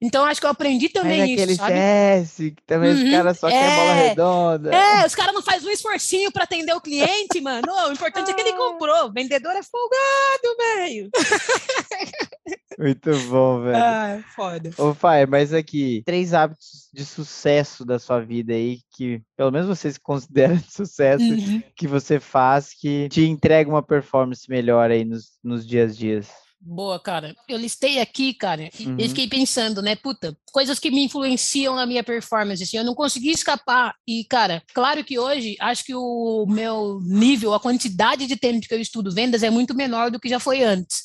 Então, 0.00 0.24
acho 0.26 0.40
que 0.40 0.46
eu 0.46 0.50
aprendi 0.50 0.88
também 0.88 1.20
naquele 1.20 1.52
isso, 1.52 1.62
sabe? 1.62 1.72
CS, 1.74 2.36
que 2.36 2.62
também 2.66 2.92
os 2.92 3.00
Uhum, 3.02 3.10
caras 3.10 3.38
só 3.38 3.48
querem 3.48 3.74
bola 3.74 3.92
é, 3.94 4.08
redonda. 4.08 4.74
É, 4.74 5.06
os 5.06 5.14
caras 5.14 5.34
não 5.34 5.42
fazem 5.42 5.68
um 5.68 5.72
esforcinho 5.72 6.30
para 6.30 6.44
atender 6.44 6.74
o 6.74 6.80
cliente, 6.80 7.40
mano. 7.40 7.66
O 7.88 7.92
importante 7.92 8.30
é 8.30 8.34
que 8.34 8.40
ele 8.42 8.52
comprou. 8.52 9.06
O 9.06 9.12
vendedor 9.12 9.52
é 9.56 9.62
folgado, 9.62 10.56
velho. 10.58 11.10
Muito 12.78 13.10
bom, 13.30 13.62
velho. 13.62 13.76
Ah, 13.76 14.18
foda. 14.34 14.70
Ô, 14.78 14.92
Fai, 14.92 15.24
mas 15.24 15.54
aqui, 15.54 16.02
três 16.04 16.34
hábitos 16.34 16.88
de 16.92 17.04
sucesso 17.06 17.84
da 17.86 17.98
sua 17.98 18.20
vida 18.20 18.52
aí, 18.52 18.80
que 18.94 19.22
pelo 19.34 19.50
menos 19.50 19.66
você 19.66 19.90
se 19.90 19.98
considera 20.00 20.54
de 20.56 20.70
sucesso, 20.70 21.24
Uhum. 21.32 21.62
que 21.74 21.88
você 21.88 22.20
faz, 22.20 22.74
que 22.74 23.08
te 23.08 23.22
entrega 23.22 23.70
uma 23.70 23.82
performance 23.82 24.44
melhor 24.48 24.90
aí 24.90 25.04
nos, 25.06 25.38
nos 25.42 25.66
dias 25.66 25.92
a 25.92 25.94
dias. 25.94 26.45
Boa, 26.68 26.98
cara. 26.98 27.34
Eu 27.48 27.56
listei 27.56 28.00
aqui, 28.00 28.34
cara, 28.34 28.68
e 28.78 28.86
Uhum. 28.86 28.96
eu 28.98 29.08
fiquei 29.08 29.28
pensando, 29.28 29.80
né, 29.80 29.94
puta, 29.94 30.36
coisas 30.52 30.80
que 30.80 30.90
me 30.90 31.04
influenciam 31.04 31.76
na 31.76 31.86
minha 31.86 32.02
performance, 32.02 32.60
assim, 32.60 32.76
eu 32.76 32.82
não 32.84 32.94
consegui 32.94 33.30
escapar. 33.30 33.94
E, 34.06 34.24
cara, 34.24 34.60
claro 34.74 35.04
que 35.04 35.16
hoje, 35.16 35.56
acho 35.60 35.84
que 35.84 35.94
o 35.94 36.44
meu 36.48 36.98
nível, 37.04 37.54
a 37.54 37.60
quantidade 37.60 38.26
de 38.26 38.34
tempo 38.36 38.66
que 38.66 38.74
eu 38.74 38.80
estudo 38.80 39.14
vendas 39.14 39.44
é 39.44 39.50
muito 39.50 39.76
menor 39.76 40.10
do 40.10 40.18
que 40.18 40.28
já 40.28 40.40
foi 40.40 40.64
antes. 40.64 41.04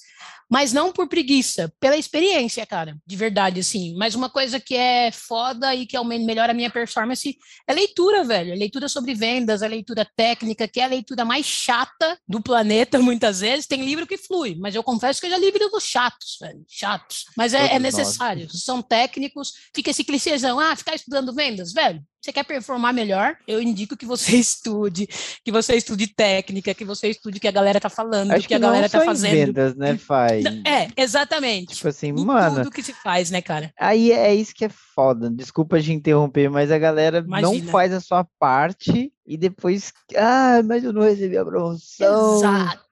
Mas 0.51 0.73
não 0.73 0.91
por 0.91 1.07
preguiça, 1.07 1.71
pela 1.79 1.95
experiência, 1.95 2.65
cara, 2.65 2.97
de 3.07 3.15
verdade, 3.15 3.61
assim. 3.61 3.95
Mas 3.95 4.15
uma 4.15 4.29
coisa 4.29 4.59
que 4.59 4.75
é 4.75 5.09
foda 5.09 5.73
e 5.73 5.85
que 5.85 5.95
aumenta, 5.95 6.25
melhora 6.25 6.51
a 6.51 6.55
minha 6.55 6.69
performance 6.69 7.37
é 7.65 7.73
leitura, 7.73 8.25
velho. 8.25 8.51
É 8.51 8.55
leitura 8.55 8.89
sobre 8.89 9.13
vendas, 9.13 9.61
é 9.61 9.67
leitura 9.67 10.05
técnica, 10.15 10.67
que 10.67 10.81
é 10.81 10.83
a 10.83 10.87
leitura 10.87 11.23
mais 11.23 11.45
chata 11.45 12.19
do 12.27 12.41
planeta, 12.41 12.99
muitas 12.99 13.39
vezes. 13.39 13.65
Tem 13.65 13.85
livro 13.85 14.05
que 14.05 14.17
flui, 14.17 14.57
mas 14.59 14.75
eu 14.75 14.83
confesso 14.83 15.21
que 15.21 15.27
eu 15.27 15.31
já 15.31 15.37
li 15.37 15.51
livros 15.51 15.83
chatos, 15.83 16.37
velho. 16.39 16.65
Chatos. 16.67 17.25
Mas 17.37 17.53
é, 17.53 17.75
é 17.75 17.79
necessário. 17.79 18.49
São 18.49 18.81
técnicos. 18.81 19.53
Fica 19.73 19.91
esse 19.91 20.03
clichêzão, 20.03 20.59
ah, 20.59 20.75
ficar 20.75 20.95
estudando 20.95 21.33
vendas, 21.33 21.71
velho. 21.71 22.03
Você 22.21 22.31
quer 22.31 22.43
performar 22.43 22.93
melhor? 22.93 23.35
Eu 23.47 23.59
indico 23.59 23.97
que 23.97 24.05
você 24.05 24.35
estude, 24.37 25.07
que 25.43 25.51
você 25.51 25.75
estude 25.75 26.05
técnica, 26.07 26.73
que 26.73 26.85
você 26.85 27.09
estude 27.09 27.39
o 27.39 27.41
que 27.41 27.47
a 27.47 27.51
galera 27.51 27.79
tá 27.79 27.89
falando, 27.89 28.31
o 28.31 28.39
que, 28.39 28.53
a 28.53 28.59
galera 28.59 28.83
não 28.83 28.89
tá 28.89 29.03
fazendo. 29.03 29.31
vendas, 29.31 29.75
né, 29.75 29.97
Fai? 29.97 30.43
É, 30.65 30.87
exatamente. 30.95 31.75
Tipo 31.75 31.87
assim, 31.87 32.09
Em 32.09 32.25
mano, 32.25 32.57
tudo 32.57 32.71
que 32.71 32.83
se 32.83 32.93
faz, 32.93 33.31
né, 33.31 33.41
cara? 33.41 33.73
Aí 33.79 34.11
é 34.11 34.33
isso 34.35 34.53
que 34.53 34.65
é 34.65 34.69
foda. 34.69 35.31
Desculpa 35.31 35.81
te 35.81 35.91
interromper, 35.91 36.49
mas 36.49 36.71
a 36.71 36.77
galera 36.77 37.21
não 37.21 37.39
Imagina. 37.39 37.71
faz 37.71 37.91
a 37.91 37.99
sua 37.99 38.23
parte 38.37 39.11
e 39.25 39.37
depois, 39.37 39.91
ah, 40.15 40.61
mas 40.63 40.83
eu 40.83 40.93
não 40.93 41.01
recebi 41.01 41.37
a 41.37 41.45
promoção. 41.45 42.37
Exato. 42.37 42.91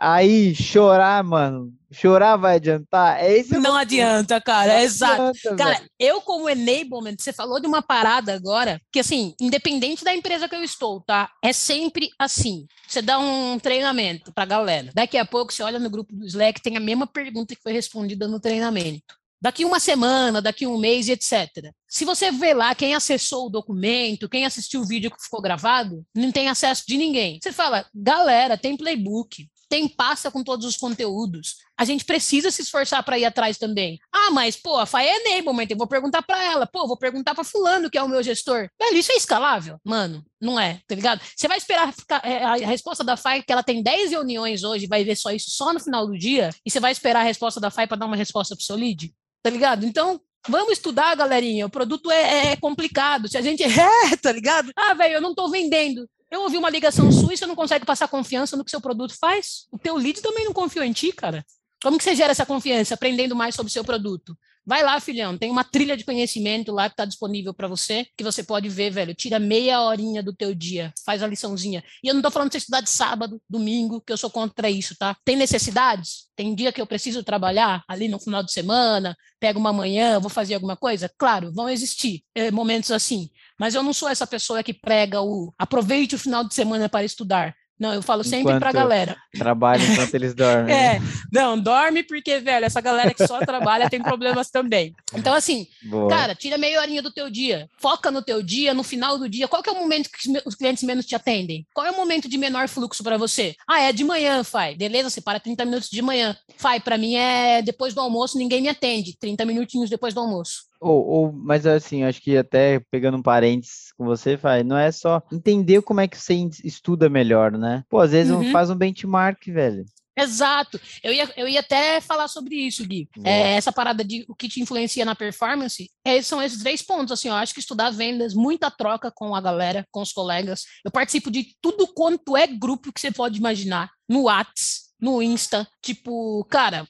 Aí 0.00 0.54
chorar, 0.54 1.22
mano. 1.22 1.72
Chorar 1.94 2.36
vai 2.36 2.56
adiantar? 2.56 3.22
É 3.22 3.32
esse 3.38 3.56
Não 3.58 3.74
adianta, 3.74 4.40
cara. 4.40 4.72
não 4.72 4.78
É 4.78 4.84
exato. 4.84 5.22
adianta, 5.22 5.56
Cara, 5.56 5.76
velho. 5.78 5.90
eu 5.98 6.20
como 6.20 6.48
enablement, 6.50 7.16
você 7.18 7.32
falou 7.32 7.60
de 7.60 7.66
uma 7.66 7.80
parada 7.82 8.34
agora, 8.34 8.80
que 8.92 9.00
assim, 9.00 9.34
independente 9.40 10.04
da 10.04 10.14
empresa 10.14 10.48
que 10.48 10.54
eu 10.56 10.62
estou, 10.64 11.00
tá? 11.00 11.30
É 11.42 11.52
sempre 11.52 12.10
assim. 12.18 12.66
Você 12.86 13.00
dá 13.00 13.18
um 13.18 13.58
treinamento 13.58 14.32
pra 14.32 14.44
galera. 14.44 14.90
Daqui 14.94 15.16
a 15.16 15.24
pouco 15.24 15.52
você 15.52 15.62
olha 15.62 15.78
no 15.78 15.88
grupo 15.90 16.14
do 16.14 16.26
Slack, 16.26 16.60
tem 16.60 16.76
a 16.76 16.80
mesma 16.80 17.06
pergunta 17.06 17.54
que 17.54 17.62
foi 17.62 17.72
respondida 17.72 18.26
no 18.28 18.40
treinamento. 18.40 19.14
Daqui 19.40 19.62
uma 19.62 19.78
semana, 19.78 20.40
daqui 20.40 20.66
um 20.66 20.78
mês, 20.78 21.06
etc. 21.06 21.70
Se 21.86 22.06
você 22.06 22.30
vê 22.32 22.54
lá 22.54 22.74
quem 22.74 22.94
acessou 22.94 23.46
o 23.46 23.50
documento, 23.50 24.26
quem 24.26 24.46
assistiu 24.46 24.80
o 24.80 24.86
vídeo 24.86 25.10
que 25.10 25.22
ficou 25.22 25.42
gravado, 25.42 26.02
não 26.16 26.32
tem 26.32 26.48
acesso 26.48 26.84
de 26.88 26.96
ninguém. 26.96 27.38
Você 27.42 27.52
fala, 27.52 27.84
galera, 27.94 28.56
tem 28.56 28.74
playbook, 28.74 29.46
tem 29.68 29.88
pasta 29.88 30.30
com 30.30 30.42
todos 30.42 30.66
os 30.66 30.76
conteúdos. 30.76 31.56
A 31.76 31.84
gente 31.84 32.04
precisa 32.04 32.50
se 32.50 32.62
esforçar 32.62 33.02
para 33.02 33.18
ir 33.18 33.24
atrás 33.24 33.58
também. 33.58 33.98
Ah, 34.12 34.30
mas, 34.30 34.56
pô, 34.56 34.76
a 34.76 34.86
FAI 34.86 35.08
é 35.08 35.38
enablement, 35.38 35.66
eu 35.70 35.76
vou 35.76 35.86
perguntar 35.86 36.22
para 36.22 36.42
ela. 36.42 36.66
Pô, 36.66 36.86
vou 36.86 36.96
perguntar 36.96 37.34
para 37.34 37.44
fulano, 37.44 37.90
que 37.90 37.98
é 37.98 38.02
o 38.02 38.08
meu 38.08 38.22
gestor. 38.22 38.68
Velho, 38.80 38.96
isso 38.96 39.12
é 39.12 39.16
escalável? 39.16 39.78
Mano, 39.84 40.24
não 40.40 40.58
é, 40.58 40.80
tá 40.86 40.94
ligado? 40.94 41.20
Você 41.36 41.48
vai 41.48 41.58
esperar 41.58 41.92
é, 42.22 42.44
a 42.44 42.54
resposta 42.66 43.02
da 43.02 43.16
FAI, 43.16 43.42
que 43.42 43.52
ela 43.52 43.62
tem 43.62 43.82
10 43.82 44.10
reuniões 44.10 44.62
hoje, 44.62 44.86
vai 44.86 45.04
ver 45.04 45.16
só 45.16 45.30
isso 45.30 45.50
só 45.50 45.72
no 45.72 45.80
final 45.80 46.06
do 46.06 46.16
dia, 46.16 46.50
e 46.64 46.70
você 46.70 46.80
vai 46.80 46.92
esperar 46.92 47.20
a 47.20 47.24
resposta 47.24 47.60
da 47.60 47.70
FAI 47.70 47.86
para 47.86 47.96
dar 47.96 48.06
uma 48.06 48.16
resposta 48.16 48.54
pro 48.54 48.64
seu 48.64 48.76
lead? 48.76 49.12
Tá 49.42 49.50
ligado? 49.50 49.84
Então, 49.84 50.20
Vamos 50.46 50.74
estudar, 50.74 51.14
galerinha. 51.14 51.66
O 51.66 51.70
produto 51.70 52.10
é, 52.10 52.52
é 52.52 52.56
complicado. 52.56 53.28
Se 53.28 53.38
a 53.38 53.40
gente 53.40 53.62
é, 53.64 54.16
tá 54.20 54.30
ligado? 54.30 54.70
Ah, 54.76 54.94
velho, 54.94 55.14
eu 55.14 55.20
não 55.20 55.34
tô 55.34 55.48
vendendo. 55.48 56.06
Eu 56.34 56.42
ouvi 56.42 56.58
uma 56.58 56.68
ligação 56.68 57.12
sua 57.12 57.32
e 57.32 57.36
você 57.36 57.46
não 57.46 57.54
consegue 57.54 57.86
passar 57.86 58.08
confiança 58.08 58.56
no 58.56 58.64
que 58.64 58.70
seu 58.72 58.80
produto 58.80 59.16
faz? 59.16 59.68
O 59.70 59.78
teu 59.78 59.96
lead 59.96 60.20
também 60.20 60.44
não 60.44 60.52
confiou 60.52 60.84
em 60.84 60.92
ti, 60.92 61.12
cara. 61.12 61.46
Como 61.80 61.96
que 61.96 62.02
você 62.02 62.16
gera 62.16 62.32
essa 62.32 62.44
confiança 62.44 62.94
aprendendo 62.94 63.36
mais 63.36 63.54
sobre 63.54 63.70
o 63.70 63.72
seu 63.72 63.84
produto? 63.84 64.36
Vai 64.66 64.82
lá, 64.82 64.98
filhão, 64.98 65.38
tem 65.38 65.48
uma 65.48 65.62
trilha 65.62 65.96
de 65.96 66.04
conhecimento 66.04 66.72
lá 66.72 66.88
que 66.88 66.94
está 66.94 67.04
disponível 67.04 67.54
para 67.54 67.68
você, 67.68 68.06
que 68.16 68.24
você 68.24 68.42
pode 68.42 68.68
ver, 68.68 68.90
velho. 68.90 69.14
Tira 69.14 69.38
meia 69.38 69.80
horinha 69.82 70.24
do 70.24 70.34
teu 70.34 70.52
dia, 70.54 70.92
faz 71.04 71.22
a 71.22 71.26
liçãozinha. 71.28 71.84
E 72.02 72.08
eu 72.08 72.14
não 72.14 72.22
tô 72.22 72.32
falando 72.32 72.48
de 72.48 72.54
você 72.54 72.58
estudar 72.58 72.80
de 72.80 72.90
sábado, 72.90 73.40
domingo, 73.48 74.00
que 74.00 74.12
eu 74.12 74.16
sou 74.16 74.30
contra 74.30 74.68
isso, 74.68 74.96
tá? 74.98 75.14
Tem 75.24 75.36
necessidades? 75.36 76.28
Tem 76.34 76.52
dia 76.52 76.72
que 76.72 76.80
eu 76.80 76.86
preciso 76.86 77.22
trabalhar 77.22 77.84
ali 77.86 78.08
no 78.08 78.18
final 78.18 78.42
de 78.42 78.52
semana, 78.52 79.14
pego 79.38 79.60
uma 79.60 79.72
manhã, 79.72 80.18
vou 80.18 80.30
fazer 80.30 80.54
alguma 80.54 80.76
coisa? 80.76 81.08
Claro, 81.16 81.52
vão 81.52 81.68
existir 81.68 82.24
é, 82.34 82.50
momentos 82.50 82.90
assim. 82.90 83.28
Mas 83.58 83.74
eu 83.74 83.82
não 83.82 83.92
sou 83.92 84.08
essa 84.08 84.26
pessoa 84.26 84.62
que 84.62 84.74
prega 84.74 85.20
o 85.20 85.52
aproveite 85.58 86.14
o 86.14 86.18
final 86.18 86.44
de 86.44 86.54
semana 86.54 86.88
para 86.88 87.04
estudar. 87.04 87.54
Não, 87.78 87.92
eu 87.92 88.02
falo 88.02 88.22
sempre 88.22 88.40
enquanto 88.42 88.60
pra 88.60 88.72
galera. 88.72 89.16
Trabalha 89.36 89.82
enquanto 89.82 90.14
eles 90.14 90.32
dormem. 90.34 90.72
é, 90.72 91.00
não, 91.32 91.58
dorme 91.58 92.04
porque, 92.04 92.38
velho, 92.38 92.64
essa 92.64 92.80
galera 92.80 93.12
que 93.12 93.26
só 93.26 93.40
trabalha 93.40 93.90
tem 93.90 94.00
problemas 94.00 94.48
também. 94.48 94.94
Então, 95.12 95.34
assim, 95.34 95.66
Boa. 95.82 96.08
cara, 96.08 96.34
tira 96.36 96.56
meia 96.56 96.80
horinha 96.80 97.02
do 97.02 97.12
teu 97.12 97.28
dia, 97.28 97.68
foca 97.80 98.12
no 98.12 98.22
teu 98.22 98.42
dia, 98.42 98.72
no 98.72 98.84
final 98.84 99.18
do 99.18 99.28
dia. 99.28 99.48
Qual 99.48 99.60
que 99.60 99.68
é 99.68 99.72
o 99.72 99.78
momento 99.78 100.08
que 100.08 100.40
os 100.46 100.54
clientes 100.54 100.84
menos 100.84 101.04
te 101.04 101.16
atendem? 101.16 101.66
Qual 101.74 101.84
é 101.84 101.90
o 101.90 101.96
momento 101.96 102.28
de 102.28 102.38
menor 102.38 102.68
fluxo 102.68 103.02
para 103.02 103.18
você? 103.18 103.56
Ah, 103.68 103.80
é 103.80 103.92
de 103.92 104.04
manhã, 104.04 104.44
Fai. 104.44 104.76
Beleza, 104.76 105.10
você 105.10 105.20
para 105.20 105.40
30 105.40 105.64
minutos 105.64 105.90
de 105.90 106.00
manhã. 106.00 106.36
Fai, 106.56 106.78
para 106.78 106.96
mim 106.96 107.16
é 107.16 107.60
depois 107.60 107.92
do 107.92 108.00
almoço, 108.00 108.38
ninguém 108.38 108.62
me 108.62 108.68
atende. 108.68 109.16
30 109.18 109.44
minutinhos 109.44 109.90
depois 109.90 110.14
do 110.14 110.20
almoço. 110.20 110.62
Ou, 110.84 111.06
ou, 111.06 111.32
mas 111.32 111.66
assim, 111.66 112.04
acho 112.04 112.20
que 112.20 112.36
até 112.36 112.78
pegando 112.90 113.16
um 113.16 113.22
parênteses 113.22 113.90
com 113.96 114.04
você, 114.04 114.36
Fai, 114.36 114.62
não 114.62 114.76
é 114.76 114.92
só 114.92 115.22
entender 115.32 115.80
como 115.80 116.00
é 116.00 116.06
que 116.06 116.18
você 116.18 116.34
estuda 116.62 117.08
melhor, 117.08 117.52
né? 117.52 117.82
Pô, 117.88 118.00
às 118.00 118.12
vezes 118.12 118.30
uhum. 118.30 118.52
faz 118.52 118.68
um 118.68 118.74
benchmark, 118.76 119.46
velho. 119.46 119.86
Exato. 120.16 120.78
Eu 121.02 121.12
ia, 121.12 121.32
eu 121.36 121.48
ia 121.48 121.60
até 121.60 122.00
falar 122.00 122.28
sobre 122.28 122.54
isso, 122.54 122.86
Gui. 122.86 123.08
É, 123.24 123.54
essa 123.54 123.72
parada 123.72 124.04
de 124.04 124.26
o 124.28 124.34
que 124.34 124.48
te 124.48 124.60
influencia 124.60 125.06
na 125.06 125.14
performance 125.14 125.90
é, 126.04 126.20
são 126.20 126.42
esses 126.42 126.60
três 126.60 126.82
pontos. 126.82 127.12
Assim, 127.12 127.28
eu 127.28 127.34
acho 127.34 127.54
que 127.54 127.60
estudar 127.60 127.90
vendas, 127.90 128.34
muita 128.34 128.70
troca 128.70 129.10
com 129.10 129.34
a 129.34 129.40
galera, 129.40 129.86
com 129.90 130.02
os 130.02 130.12
colegas. 130.12 130.64
Eu 130.84 130.90
participo 130.90 131.30
de 131.30 131.56
tudo 131.62 131.88
quanto 131.88 132.36
é 132.36 132.46
grupo 132.46 132.92
que 132.92 133.00
você 133.00 133.10
pode 133.10 133.38
imaginar. 133.38 133.90
No 134.08 134.24
Whats, 134.24 134.90
no 135.00 135.20
Insta. 135.22 135.66
Tipo, 135.82 136.44
cara, 136.44 136.86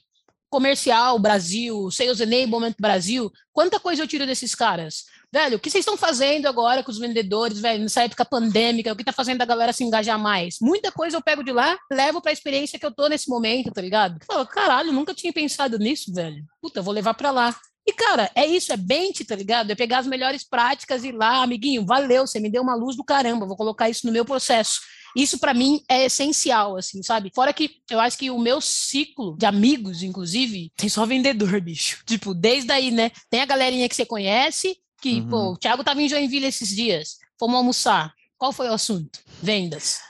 comercial 0.55 1.19
Brasil, 1.19 1.91
Sales 1.91 2.21
Enablement 2.21 2.73
Brasil, 2.79 3.29
quanta 3.51 3.77
coisa 3.77 4.03
eu 4.03 4.07
tiro 4.07 4.25
desses 4.25 4.55
caras? 4.55 5.03
Velho, 5.29 5.57
o 5.57 5.59
que 5.59 5.69
vocês 5.69 5.81
estão 5.81 5.97
fazendo 5.97 6.45
agora 6.45 6.81
com 6.81 6.89
os 6.89 6.97
vendedores, 6.97 7.59
velho, 7.59 7.83
nessa 7.83 8.03
época 8.03 8.23
pandêmica, 8.23 8.93
o 8.93 8.95
que 8.95 9.01
está 9.01 9.11
fazendo 9.11 9.41
a 9.41 9.45
galera 9.45 9.73
se 9.73 9.83
engajar 9.83 10.17
mais? 10.17 10.55
Muita 10.61 10.93
coisa 10.93 11.17
eu 11.17 11.21
pego 11.21 11.43
de 11.43 11.51
lá, 11.51 11.77
levo 11.91 12.21
para 12.21 12.31
a 12.31 12.33
experiência 12.33 12.79
que 12.79 12.85
eu 12.85 12.91
tô 12.95 13.09
nesse 13.09 13.29
momento, 13.29 13.69
tá 13.69 13.81
ligado? 13.81 14.17
Falo, 14.25 14.47
caralho, 14.47 14.93
nunca 14.93 15.13
tinha 15.13 15.33
pensado 15.33 15.77
nisso, 15.77 16.13
velho. 16.13 16.45
Puta, 16.61 16.81
vou 16.81 16.93
levar 16.93 17.15
para 17.15 17.31
lá. 17.31 17.53
E, 17.85 17.91
cara, 17.91 18.31
é 18.33 18.45
isso, 18.45 18.71
é 18.71 18.77
bench, 18.77 19.25
tá 19.25 19.35
ligado? 19.35 19.71
É 19.71 19.75
pegar 19.75 19.97
as 19.97 20.07
melhores 20.07 20.47
práticas 20.47 21.03
e 21.03 21.09
ir 21.09 21.11
lá, 21.11 21.43
amiguinho, 21.43 21.85
valeu, 21.85 22.25
você 22.25 22.39
me 22.39 22.49
deu 22.49 22.63
uma 22.63 22.75
luz 22.75 22.95
do 22.95 23.03
caramba, 23.03 23.45
vou 23.45 23.57
colocar 23.57 23.89
isso 23.89 24.07
no 24.07 24.13
meu 24.13 24.23
processo. 24.23 24.79
Isso 25.15 25.39
para 25.39 25.53
mim 25.53 25.81
é 25.89 26.05
essencial, 26.05 26.75
assim, 26.75 27.01
sabe? 27.01 27.31
Fora 27.33 27.53
que 27.53 27.77
eu 27.89 27.99
acho 27.99 28.17
que 28.17 28.29
o 28.29 28.37
meu 28.37 28.59
ciclo 28.59 29.37
de 29.37 29.45
amigos, 29.45 30.03
inclusive, 30.03 30.71
tem 30.75 30.89
só 30.89 31.05
vendedor, 31.05 31.59
bicho. 31.61 32.03
Tipo, 32.05 32.33
desde 32.33 32.71
aí, 32.71 32.91
né? 32.91 33.11
Tem 33.29 33.41
a 33.41 33.45
galerinha 33.45 33.87
que 33.87 33.95
você 33.95 34.05
conhece, 34.05 34.77
que, 35.01 35.21
uhum. 35.21 35.29
pô, 35.29 35.51
o 35.53 35.57
Thiago 35.57 35.83
tava 35.83 36.01
em 36.01 36.09
Joinville 36.09 36.47
esses 36.47 36.69
dias, 36.69 37.17
fomos 37.39 37.55
almoçar. 37.55 38.13
Qual 38.45 38.53
foi 38.53 38.69
o 38.69 38.73
assunto? 38.73 39.21
Vendas. 39.41 40.01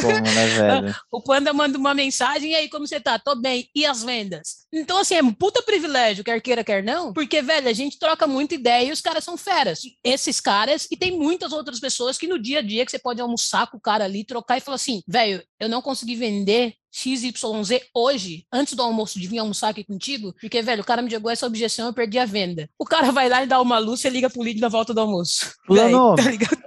Como, 0.00 0.20
né, 0.20 0.46
velho? 0.46 0.94
o 1.10 1.20
Panda 1.20 1.52
manda 1.52 1.76
uma 1.76 1.92
mensagem, 1.92 2.52
e 2.52 2.54
aí, 2.54 2.68
como 2.68 2.86
você 2.86 3.00
tá? 3.00 3.18
Tô 3.18 3.34
bem. 3.34 3.68
E 3.74 3.84
as 3.84 4.04
vendas? 4.04 4.68
Então, 4.72 4.98
assim, 4.98 5.16
é 5.16 5.22
um 5.22 5.32
puta 5.32 5.60
privilégio, 5.64 6.22
quer 6.22 6.40
queira, 6.40 6.62
quer 6.62 6.80
não, 6.80 7.12
porque, 7.12 7.42
velho, 7.42 7.68
a 7.68 7.72
gente 7.72 7.98
troca 7.98 8.24
muita 8.24 8.54
ideia 8.54 8.86
e 8.86 8.92
os 8.92 9.00
caras 9.00 9.24
são 9.24 9.36
feras. 9.36 9.80
Esses 10.04 10.40
caras, 10.40 10.86
e 10.92 10.96
tem 10.96 11.18
muitas 11.18 11.52
outras 11.52 11.80
pessoas 11.80 12.16
que 12.16 12.28
no 12.28 12.40
dia 12.40 12.60
a 12.60 12.62
dia 12.62 12.84
que 12.84 12.92
você 12.92 13.00
pode 13.00 13.20
almoçar 13.20 13.68
com 13.68 13.78
o 13.78 13.80
cara 13.80 14.04
ali, 14.04 14.24
trocar 14.24 14.58
e 14.58 14.60
falar 14.60 14.76
assim, 14.76 15.02
velho, 15.08 15.42
eu 15.58 15.68
não 15.68 15.82
consegui 15.82 16.14
vender 16.14 16.76
XYZ 16.92 17.32
hoje, 17.94 18.44
antes 18.52 18.74
do 18.74 18.82
almoço, 18.82 19.18
de 19.18 19.26
vir 19.26 19.38
almoçar 19.38 19.70
aqui 19.70 19.82
contigo, 19.82 20.34
porque, 20.40 20.60
velho, 20.60 20.82
o 20.82 20.84
cara 20.84 21.00
me 21.00 21.10
jogou 21.10 21.30
essa 21.30 21.46
objeção, 21.46 21.86
eu 21.86 21.94
perdi 21.94 22.18
a 22.18 22.26
venda. 22.26 22.68
O 22.78 22.84
cara 22.84 23.10
vai 23.10 23.28
lá 23.28 23.42
e 23.42 23.46
dá 23.46 23.60
uma 23.60 23.78
luz, 23.78 24.00
você 24.00 24.10
liga 24.10 24.28
pro 24.28 24.42
lead 24.42 24.60
na 24.60 24.68
volta 24.68 24.92
do 24.92 25.00
almoço. 25.00 25.54
Fulano, 25.66 26.16
tá 26.16 26.22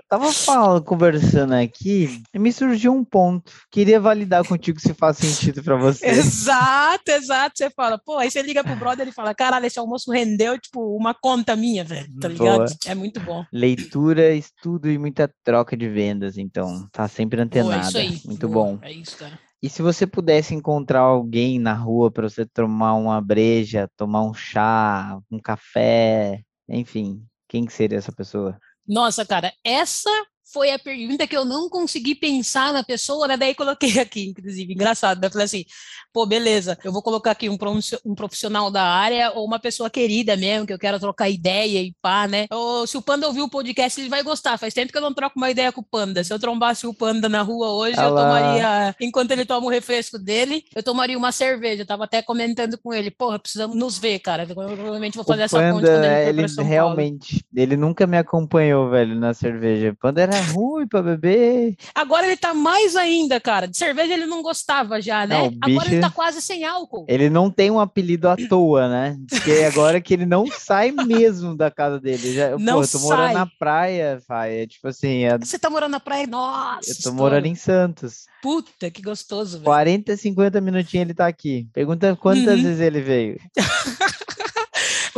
tava 0.10 0.32
falando, 0.32 0.84
conversando 0.84 1.54
aqui, 1.54 2.22
e 2.34 2.40
me 2.40 2.52
surgiu 2.52 2.94
um 2.94 3.04
ponto. 3.04 3.52
Queria 3.72 4.00
validar 4.00 4.46
contigo 4.48 4.80
se 4.80 4.94
faz 4.94 5.18
sentido 5.18 5.64
para 5.64 5.76
você. 5.78 6.08
Exato, 6.08 7.12
exato. 7.12 7.58
Você 7.58 7.70
fala, 7.70 8.00
pô, 8.04 8.18
aí 8.18 8.32
você 8.32 8.42
liga 8.42 8.64
pro 8.64 8.76
brother 8.76 9.08
e 9.08 9.12
fala, 9.12 9.36
caralho, 9.36 9.66
esse 9.66 9.78
almoço 9.78 10.12
rendeu, 10.12 10.58
tipo, 10.60 10.96
uma 10.98 11.14
conta 11.14 11.56
minha, 11.56 11.84
velho, 11.84 12.08
tá 12.20 12.28
ligado? 12.28 12.58
Boa. 12.58 12.78
É 12.88 12.96
muito 12.96 13.20
bom. 13.20 13.46
Leitura, 13.54 14.34
estudo 14.34 14.90
e 14.90 14.98
muita 14.98 15.30
troca 15.44 15.78
de 15.78 15.88
vendas, 15.88 16.38
então, 16.38 16.88
tá 16.92 17.08
sempre 17.08 17.42
antenada. 17.42 17.76
Boa, 17.76 17.88
isso 17.88 17.98
aí. 17.98 18.22
Muito 18.26 18.48
Boa. 18.48 18.66
bom. 18.66 18.80
É 18.82 18.92
isso, 18.92 19.18
cara. 19.18 19.45
E 19.66 19.70
se 19.70 19.82
você 19.82 20.06
pudesse 20.06 20.54
encontrar 20.54 21.00
alguém 21.00 21.58
na 21.58 21.74
rua 21.74 22.12
para 22.12 22.30
você 22.30 22.46
tomar 22.46 22.94
uma 22.94 23.20
breja, 23.20 23.90
tomar 23.98 24.22
um 24.22 24.32
chá, 24.32 25.20
um 25.32 25.40
café, 25.40 26.44
enfim, 26.70 27.26
quem 27.48 27.66
que 27.66 27.74
seria 27.74 27.98
essa 27.98 28.12
pessoa? 28.12 28.60
Nossa, 28.88 29.26
cara, 29.26 29.52
essa 29.64 30.12
foi 30.52 30.72
a 30.72 30.80
pergunta 30.80 31.28
que 31.28 31.36
eu 31.36 31.44
não 31.44 31.70
consegui 31.70 32.16
pensar 32.16 32.72
na 32.72 32.84
pessoa, 32.84 33.28
né? 33.28 33.36
Daí 33.36 33.56
coloquei 33.56 33.98
aqui, 34.00 34.28
inclusive, 34.28 34.74
engraçado, 34.74 35.20
né? 35.20 35.30
Falei 35.30 35.46
assim, 35.46 35.66
pô, 36.14 36.26
beleza, 36.26 36.78
eu 36.84 36.92
vou 36.92 37.02
colocar 37.02 37.32
aqui 37.32 37.50
um 37.50 38.16
profissional 38.16 38.70
da 38.70 38.84
área 38.84 39.32
ou 39.32 39.46
uma 39.46 39.60
pessoa 39.60 39.90
querida 39.90 40.38
mesmo, 40.38 40.68
que 40.68 40.74
eu 40.74 40.80
quero 40.80 41.00
trocar 41.00 41.30
ideia 41.30 41.82
e 41.82 41.94
pá, 42.02 42.28
né? 42.28 42.46
Ou 42.52 42.86
se 42.86 42.96
o 42.98 43.02
Panda 43.02 43.28
ouvir 43.28 43.42
o 43.42 43.50
podcast, 43.50 44.00
ele 44.00 44.10
vai 44.10 44.24
gostar. 44.24 44.58
Faz 44.58 44.74
tempo 44.74 44.92
que 44.92 44.98
eu 44.98 45.02
não 45.02 45.14
troco 45.14 45.38
uma 45.38 45.50
ideia 45.50 45.72
com 45.72 45.82
o 45.82 45.84
Panda. 45.84 46.24
Se 46.24 46.32
eu 46.32 46.40
trombasse 46.40 46.86
o 46.86 46.94
Panda 46.94 47.28
na 47.28 47.42
rua 47.42 47.72
hoje, 47.72 48.00
Olá. 48.00 48.06
eu 48.06 48.16
tomaria, 48.16 48.96
enquanto 49.02 49.32
ele 49.32 49.46
toma 49.46 49.68
o 49.68 49.70
refresco 49.70 50.18
dele, 50.20 50.64
eu 50.76 50.84
tomaria 50.84 51.18
uma 51.18 51.32
cerveja. 51.32 51.82
Eu 51.82 51.88
tava 51.88 52.06
até 52.06 52.22
comentando 52.22 52.78
com 52.78 52.94
ele, 52.94 53.10
porra, 53.10 53.40
precisamos 53.40 53.76
nos 53.76 53.98
ver, 53.98 54.20
cara. 54.20 54.44
Eu 54.44 54.56
provavelmente 54.56 55.16
vou 55.16 55.26
fazer 55.26 55.42
o 55.42 55.46
essa 55.46 55.58
Panda, 55.58 55.74
ponte 55.74 55.86
quando 55.86 56.04
ele, 56.06 56.42
ele 56.42 56.64
realmente, 56.64 57.46
ele 57.54 57.76
nunca 57.76 58.06
me 58.06 58.18
acompanhou, 58.18 58.90
velho, 58.90 59.16
na 59.16 59.34
cerveja. 59.34 59.96
Panda 60.00 60.22
era 60.22 60.35
é 60.36 60.42
ruim 60.42 60.88
pra 60.88 61.02
beber. 61.02 61.76
Agora 61.94 62.26
ele 62.26 62.38
tá 62.38 62.54
mais 62.54 62.96
ainda, 62.96 63.40
cara. 63.40 63.68
De 63.68 63.78
cerveja 63.78 64.14
ele 64.14 64.26
não 64.26 64.42
gostava 64.42 65.02
já, 65.02 65.26
né? 65.26 65.44
Não, 65.44 65.50
bicho, 65.50 65.60
agora 65.64 65.92
ele 65.92 66.02
tá 66.02 66.10
quase 66.10 66.42
sem 66.42 66.66
álcool. 66.66 67.06
Ele 67.08 67.30
não 67.30 67.50
tem 67.50 67.72
um 67.72 67.80
apelido 67.80 68.30
à 68.30 68.36
toa, 68.36 68.88
né? 68.88 69.18
Porque 69.30 69.52
agora 69.64 70.00
que 70.02 70.14
ele 70.14 70.26
não 70.26 70.46
sai 70.48 70.92
mesmo 70.92 71.56
da 71.56 71.72
casa 71.72 72.00
dele. 72.00 72.34
Já, 72.34 72.58
não 72.58 72.76
pô, 72.76 72.84
eu 72.84 72.88
tô 72.88 73.00
sai. 73.00 73.02
morando 73.02 73.34
na 73.34 73.48
praia, 73.60 74.22
pai. 74.28 74.62
É 74.62 74.68
tipo 74.68 74.88
assim. 74.88 75.24
É... 75.24 75.38
Você 75.38 75.58
tá 75.58 75.70
morando 75.70 75.92
na 75.92 76.00
praia? 76.00 76.28
Nossa! 76.28 76.92
Eu 76.92 76.96
tô 77.04 77.14
morando 77.14 77.46
em 77.46 77.56
Santos. 77.56 78.26
Puta, 78.42 78.92
que 78.92 79.02
gostoso, 79.02 79.54
velho. 79.54 79.66
40, 79.66 80.16
50 80.16 80.62
minutinhos 80.62 81.06
ele 81.06 81.14
tá 81.14 81.26
aqui. 81.26 81.68
Pergunta 81.74 82.16
quantas 82.16 82.58
uhum. 82.58 82.64
vezes 82.64 82.80
ele 82.80 83.02
veio. 83.02 83.40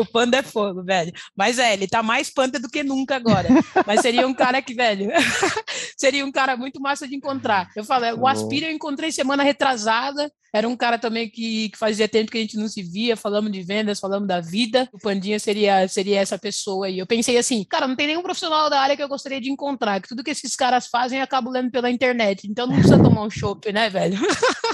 o 0.02 0.06
panda 0.06 0.38
é 0.38 0.44
fogo, 0.44 0.84
velho. 0.84 1.12
Mas 1.36 1.60
é, 1.60 1.74
ele 1.74 1.88
tá 1.88 2.02
mais 2.02 2.30
panda 2.30 2.60
do 2.60 2.70
que 2.70 2.84
nunca 2.84 3.16
agora. 3.16 3.50
Mas 3.86 4.02
seria 4.02 4.28
um 4.28 4.34
cara 4.34 4.62
que, 4.62 4.74
velho, 4.74 5.10
seria 5.98 6.26
um 6.26 6.32
cara 6.32 6.56
muito 6.56 6.80
massa 6.80 7.08
de 7.08 7.16
encontrar. 7.16 7.70
Eu 7.76 7.84
falei, 7.84 8.14
o 8.14 8.28
Aspira 8.28 8.68
eu 8.68 8.72
encontrei 8.72 9.12
semana 9.12 9.44
retrasada. 9.44 10.32
Era 10.54 10.68
um 10.68 10.78
cara 10.78 10.98
também 10.98 11.30
que, 11.30 11.70
que, 11.70 11.78
fazia 11.78 12.08
tempo 12.08 12.32
que 12.32 12.38
a 12.38 12.42
gente 12.42 12.58
não 12.58 12.68
se 12.68 12.82
via, 12.82 13.18
falamos 13.18 13.52
de 13.52 13.62
vendas, 13.62 14.00
falamos 14.00 14.28
da 14.28 14.40
vida. 14.40 14.88
O 14.94 14.98
Pandinha 14.98 15.38
seria, 15.40 15.88
seria 15.88 16.20
essa 16.20 16.38
pessoa 16.38 16.88
aí. 16.88 16.98
Eu 16.98 17.06
pensei 17.06 17.38
assim, 17.38 17.64
cara, 17.64 17.88
não 17.88 17.96
tem 17.96 18.08
nenhum 18.08 18.24
profissional 18.24 18.70
da 18.70 18.80
área 18.80 18.96
que 18.96 19.04
eu 19.04 19.10
gostaria 19.10 19.42
de 19.42 19.52
encontrar, 19.52 20.02
que 20.02 20.08
tudo 20.08 20.24
que 20.24 20.32
esses 20.32 20.56
caras 20.56 20.88
fazem 20.88 21.20
eu 21.20 21.24
acabo 21.24 21.50
lendo 21.50 21.70
pela 21.70 21.92
internet. 21.92 22.48
Então 22.50 22.66
não 22.66 22.74
precisa 22.74 23.02
tomar 23.02 23.24
um 23.24 23.30
chopp, 23.30 23.72
né, 23.72 23.90
velho? 23.90 24.18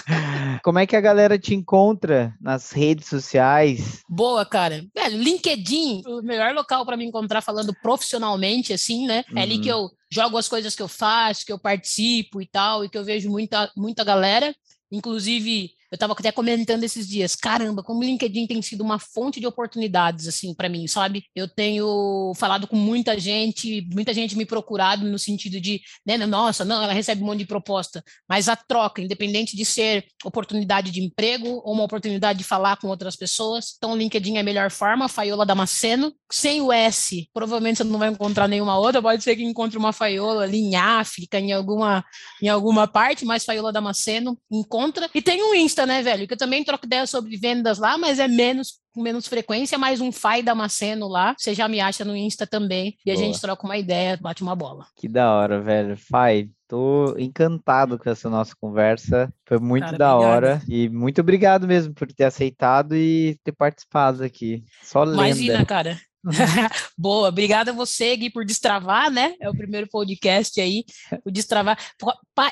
Como 0.62 0.80
é 0.80 0.86
que 0.86 0.96
a 0.96 1.02
galera 1.02 1.40
te 1.40 1.54
encontra 1.54 2.36
nas 2.40 2.72
redes 2.72 3.08
sociais? 3.08 4.02
Boa, 4.10 4.46
cara. 4.46 4.86
Velho, 4.96 5.18
LinkedIn, 5.18 6.04
o 6.06 6.22
melhor 6.22 6.54
local 6.54 6.86
para 6.86 6.98
me 6.98 7.06
encontrar 7.06 7.42
falando 7.42 7.74
profissionalmente, 7.82 8.74
assim, 8.74 9.08
né? 9.08 9.24
Uhum. 9.32 9.38
É 9.38 9.42
ali 9.42 9.60
que 9.60 9.72
uhum. 9.72 9.84
eu 9.84 9.92
jogo 10.12 10.38
as 10.38 10.48
coisas 10.48 10.76
que 10.76 10.82
eu 10.82 10.88
faço, 10.88 11.46
que 11.46 11.52
eu 11.52 11.60
participo 11.60 12.42
e 12.42 12.46
tal, 12.46 12.86
e 12.86 12.90
que 12.90 12.98
eu 12.98 13.04
vejo 13.04 13.30
muita, 13.30 13.72
muita 13.76 14.04
galera. 14.04 14.54
Inclusive, 14.92 15.72
eu 15.94 15.96
estava 15.96 16.14
até 16.14 16.32
comentando 16.32 16.84
esses 16.84 17.08
dias, 17.08 17.36
caramba, 17.36 17.84
como 17.84 18.00
o 18.00 18.04
LinkedIn 18.04 18.48
tem 18.48 18.60
sido 18.64 18.82
uma 18.82 18.98
fonte 18.98 19.40
de 19.40 19.46
oportunidades, 19.46 20.28
assim, 20.28 20.52
para 20.52 20.68
mim, 20.68 20.88
sabe? 20.88 21.26
Eu 21.36 21.48
tenho 21.48 22.34
falado 22.36 22.66
com 22.66 22.76
muita 22.76 23.20
gente, 23.20 23.88
muita 23.94 24.12
gente 24.12 24.36
me 24.36 24.44
procurado 24.44 25.06
no 25.06 25.20
sentido 25.20 25.62
de, 25.62 25.82
né, 26.04 26.18
nossa, 26.18 26.66
não, 26.66 26.82
ela 26.82 26.94
recebe 26.94 27.22
um 27.22 27.28
monte 27.28 27.40
de 27.40 27.46
proposta, 27.46 28.04
mas 28.28 28.50
a 28.50 28.56
troca, 28.56 29.04
independente 29.04 29.56
de 29.56 29.64
ser 29.64 30.04
oportunidade 30.26 30.90
de 30.90 31.00
emprego 31.00 31.62
ou 31.64 31.74
uma 31.74 31.84
oportunidade 31.84 32.40
de 32.40 32.44
falar 32.44 32.78
com 32.78 32.88
outras 32.88 33.16
pessoas, 33.16 33.76
então 33.78 33.92
o 33.92 33.96
LinkedIn 33.96 34.38
é 34.38 34.40
a 34.40 34.44
melhor 34.44 34.72
forma, 34.72 35.08
Faiola 35.08 35.46
Damasceno, 35.46 36.12
sem 36.32 36.60
o 36.60 36.74
S, 36.74 37.30
provavelmente 37.32 37.78
você 37.78 37.84
não 37.84 38.00
vai 38.00 38.10
encontrar 38.10 38.48
nenhuma 38.48 38.80
outra, 38.80 39.00
pode 39.00 39.24
ser 39.24 39.36
que 39.36 39.44
encontre 39.44 39.78
uma 39.78 39.94
Faiola 39.94 40.42
ali 40.42 40.58
em 40.58 40.76
África, 40.76 41.40
em 41.40 41.52
alguma, 41.52 42.04
em 42.42 42.50
alguma 42.50 42.88
parte, 42.88 43.26
mas 43.26 43.46
Faiola 43.46 43.72
Damasceno 43.72 44.36
encontra, 44.52 45.08
e 45.14 45.22
tem 45.22 45.44
um 45.44 45.54
Insta, 45.54 45.83
né, 45.86 46.02
velho? 46.02 46.28
Que 46.28 46.34
eu 46.34 46.38
também 46.38 46.64
troco 46.64 46.86
ideia 46.86 47.06
sobre 47.06 47.38
vendas 47.38 47.78
lá, 47.78 47.98
mas 47.98 48.20
é 48.20 48.28
menos 48.28 48.82
com 48.94 49.02
menos 49.02 49.28
frequência, 49.28 49.78
mais 49.78 50.00
um 50.00 50.12
Fai 50.12 50.44
Damasceno 50.44 51.08
lá. 51.08 51.34
Você 51.38 51.54
já 51.54 51.68
me 51.68 51.80
acha 51.80 52.06
no 52.06 52.16
Insta 52.16 52.46
também. 52.46 52.96
E 53.06 53.12
Boa. 53.12 53.16
a 53.16 53.26
gente 53.26 53.42
troca 53.42 53.66
uma 53.66 53.78
ideia, 53.78 54.18
bate 54.22 54.44
uma 54.44 54.56
bola. 54.56 54.86
Que 54.96 55.08
da 55.08 55.32
hora, 55.34 55.60
velho. 55.60 55.98
Fai, 55.98 56.50
tô 56.68 57.16
encantado 57.18 57.98
com 57.98 58.10
essa 58.10 58.30
nossa 58.30 58.54
conversa. 58.60 59.34
Foi 59.48 59.60
muito 59.60 59.86
Cara, 59.86 59.98
da 59.98 60.16
obrigado. 60.16 60.36
hora. 60.36 60.62
E 60.68 60.90
muito 60.90 61.22
obrigado 61.22 61.68
mesmo 61.68 61.94
por 61.94 62.08
ter 62.12 62.26
aceitado 62.26 62.96
e 62.96 63.36
ter 63.44 63.52
participado 63.52 64.24
aqui. 64.24 64.64
Só 64.84 65.04
lenda. 65.04 65.26
Imagina, 65.26 65.66
cara. 65.66 66.00
Boa, 66.98 67.30
obrigada 67.30 67.72
a 67.72 67.74
você, 67.74 68.16
Gui, 68.16 68.30
por 68.30 68.46
destravar, 68.46 69.12
né? 69.12 69.36
É 69.40 69.50
o 69.50 69.56
primeiro 69.56 69.88
podcast 69.88 70.60
aí, 70.60 70.86
por 71.24 71.32
destravar. 71.32 71.78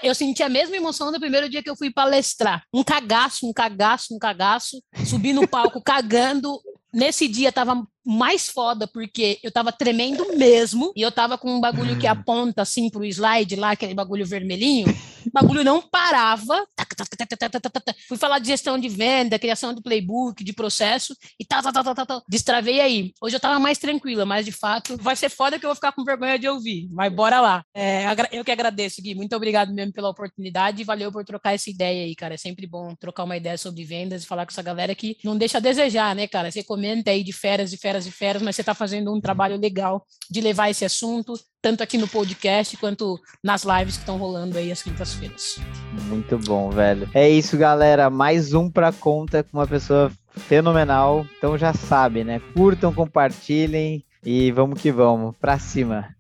Eu 0.04 0.14
senti 0.14 0.44
a 0.44 0.50
mesma 0.50 0.76
emoção 0.76 1.12
do 1.12 1.20
primeiro 1.20 1.50
dia 1.50 1.64
que 1.64 1.70
eu 1.70 1.76
fui 1.76 1.92
palestrar. 1.92 2.64
Um 2.74 2.84
cagaço, 2.84 3.48
um 3.48 3.54
cagaço, 3.54 4.14
um 4.14 4.20
cagaço. 4.20 4.82
Subi 5.06 5.34
no 5.34 5.48
palco 5.48 5.82
cagando. 5.82 6.60
Nesse 6.94 7.28
dia 7.28 7.52
tava 7.52 7.88
mais 8.06 8.50
foda, 8.50 8.88
porque 8.88 9.40
eu 9.44 9.52
tava 9.52 9.72
tremendo 9.72 10.38
mesmo, 10.38 10.92
e 10.96 11.02
eu 11.02 11.12
tava 11.12 11.38
com 11.38 11.52
um 11.52 11.60
bagulho 11.60 11.98
que 11.98 12.08
aponta 12.08 12.62
assim 12.62 12.90
pro 12.90 13.06
slide 13.06 13.56
lá, 13.56 13.72
aquele 13.72 13.94
bagulho 13.94 14.26
vermelhinho, 14.26 14.88
o 15.26 15.32
bagulho 15.32 15.64
não 15.64 15.82
parava. 15.82 16.66
Fui 18.08 18.18
falar 18.18 18.40
de 18.40 18.48
gestão 18.48 18.78
de 18.78 18.90
venda, 18.90 19.40
criação 19.40 19.74
de 19.74 19.82
playbook, 19.82 20.44
de 20.44 20.54
processo, 20.54 21.16
e 21.40 21.46
tá, 21.46 21.62
tá, 21.62 21.72
tá, 21.72 22.06
tá. 22.06 22.22
Destravei 22.28 22.80
aí. 22.80 23.12
Hoje 23.22 23.36
eu 23.36 23.40
tava 23.40 23.60
mais 23.60 23.78
tranquila, 23.78 24.26
mas 24.26 24.46
de 24.46 24.52
fato 24.52 24.98
vai 24.98 25.16
ser 25.16 25.30
foda 25.30 25.60
que 25.60 25.66
eu 25.66 25.70
vou 25.70 25.76
ficar 25.76 25.92
com 25.92 26.04
vergonha 26.04 26.38
de 26.38 26.48
ouvir. 26.48 26.88
Mas 26.92 27.14
bora 27.14 27.40
lá. 27.40 27.64
É, 27.74 28.06
eu 28.32 28.44
que 28.44 28.52
agradeço, 28.52 29.02
Gui. 29.02 29.16
Muito 29.16 29.36
obrigado 29.36 29.74
mesmo 29.74 29.94
pela 29.94 30.10
oportunidade 30.10 30.82
e 30.82 30.86
valeu 30.86 31.12
por 31.12 31.24
trocar 31.24 31.54
essa 31.54 31.70
ideia 31.70 32.04
aí, 32.04 32.16
cara. 32.16 32.34
É 32.34 32.38
sempre 32.38 32.68
bom 32.68 32.96
trocar 32.96 33.24
uma 33.24 33.38
ideia 33.38 33.58
sobre 33.58 33.84
vendas 33.84 34.24
e 34.24 34.28
falar 34.28 34.46
com 34.46 34.52
essa 34.52 34.62
galera 34.62 34.94
que 34.96 35.18
não 35.24 35.38
deixa 35.38 35.58
a 35.58 35.62
desejar, 35.62 36.16
né, 36.16 36.28
cara? 36.28 36.52
Você 36.52 36.64
comenta 36.64 37.12
aí 37.12 37.24
de 37.24 37.34
férias, 37.34 37.72
de 37.72 37.78
férias 37.78 37.91
feras 37.92 38.08
e 38.08 38.12
feras, 38.12 38.42
mas 38.42 38.56
você 38.56 38.62
está 38.62 38.74
fazendo 38.74 39.14
um 39.14 39.20
trabalho 39.20 39.60
legal 39.60 40.06
de 40.30 40.40
levar 40.40 40.70
esse 40.70 40.86
assunto, 40.86 41.34
tanto 41.62 41.84
aqui 41.84 41.98
no 41.98 42.08
podcast 42.08 42.78
quanto 42.78 43.20
nas 43.44 43.64
lives 43.64 43.96
que 43.96 44.04
estão 44.04 44.18
rolando 44.18 44.58
aí 44.58 44.72
às 44.72 44.82
quintas-feiras. 44.82 45.58
Muito 46.08 46.38
bom, 46.38 46.70
velho. 46.70 47.10
É 47.14 47.30
isso, 47.30 47.58
galera. 47.58 48.10
Mais 48.10 48.54
um 48.54 48.70
para 48.70 48.94
conta 48.94 49.44
com 49.44 49.58
uma 49.58 49.68
pessoa 49.68 50.10
fenomenal. 50.30 51.26
Então 51.38 51.58
já 51.58 51.74
sabe, 51.74 52.24
né? 52.24 52.42
Curtam, 52.54 52.94
compartilhem 52.94 54.06
e 54.24 54.52
vamos 54.54 54.82
que 54.82 54.90
vamos. 54.90 55.36
Para 55.36 55.60
cima. 55.60 56.16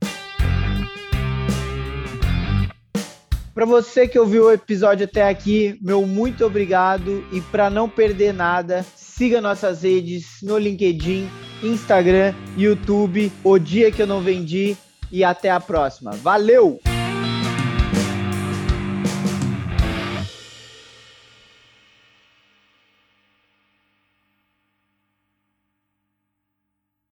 Para 3.53 3.65
você 3.65 4.09
que 4.09 4.19
ouviu 4.19 4.45
o 4.45 4.51
episódio 4.51 5.05
até 5.05 5.29
aqui, 5.29 5.77
meu 5.81 6.05
muito 6.05 6.45
obrigado 6.45 7.23
e 7.31 7.39
para 7.39 7.69
não 7.69 7.87
perder 7.87 8.33
nada, 8.33 8.85
siga 8.95 9.39
nossas 9.39 9.83
redes 9.83 10.37
no 10.41 10.57
LinkedIn, 10.57 11.29
Instagram, 11.63 12.33
YouTube, 12.57 13.31
O 13.43 13.57
Dia 13.57 13.91
Que 13.91 14.01
Eu 14.01 14.07
Não 14.07 14.21
Vendi 14.21 14.75
e 15.11 15.23
até 15.23 15.49
a 15.49 15.59
próxima. 15.59 16.11
Valeu! 16.11 16.79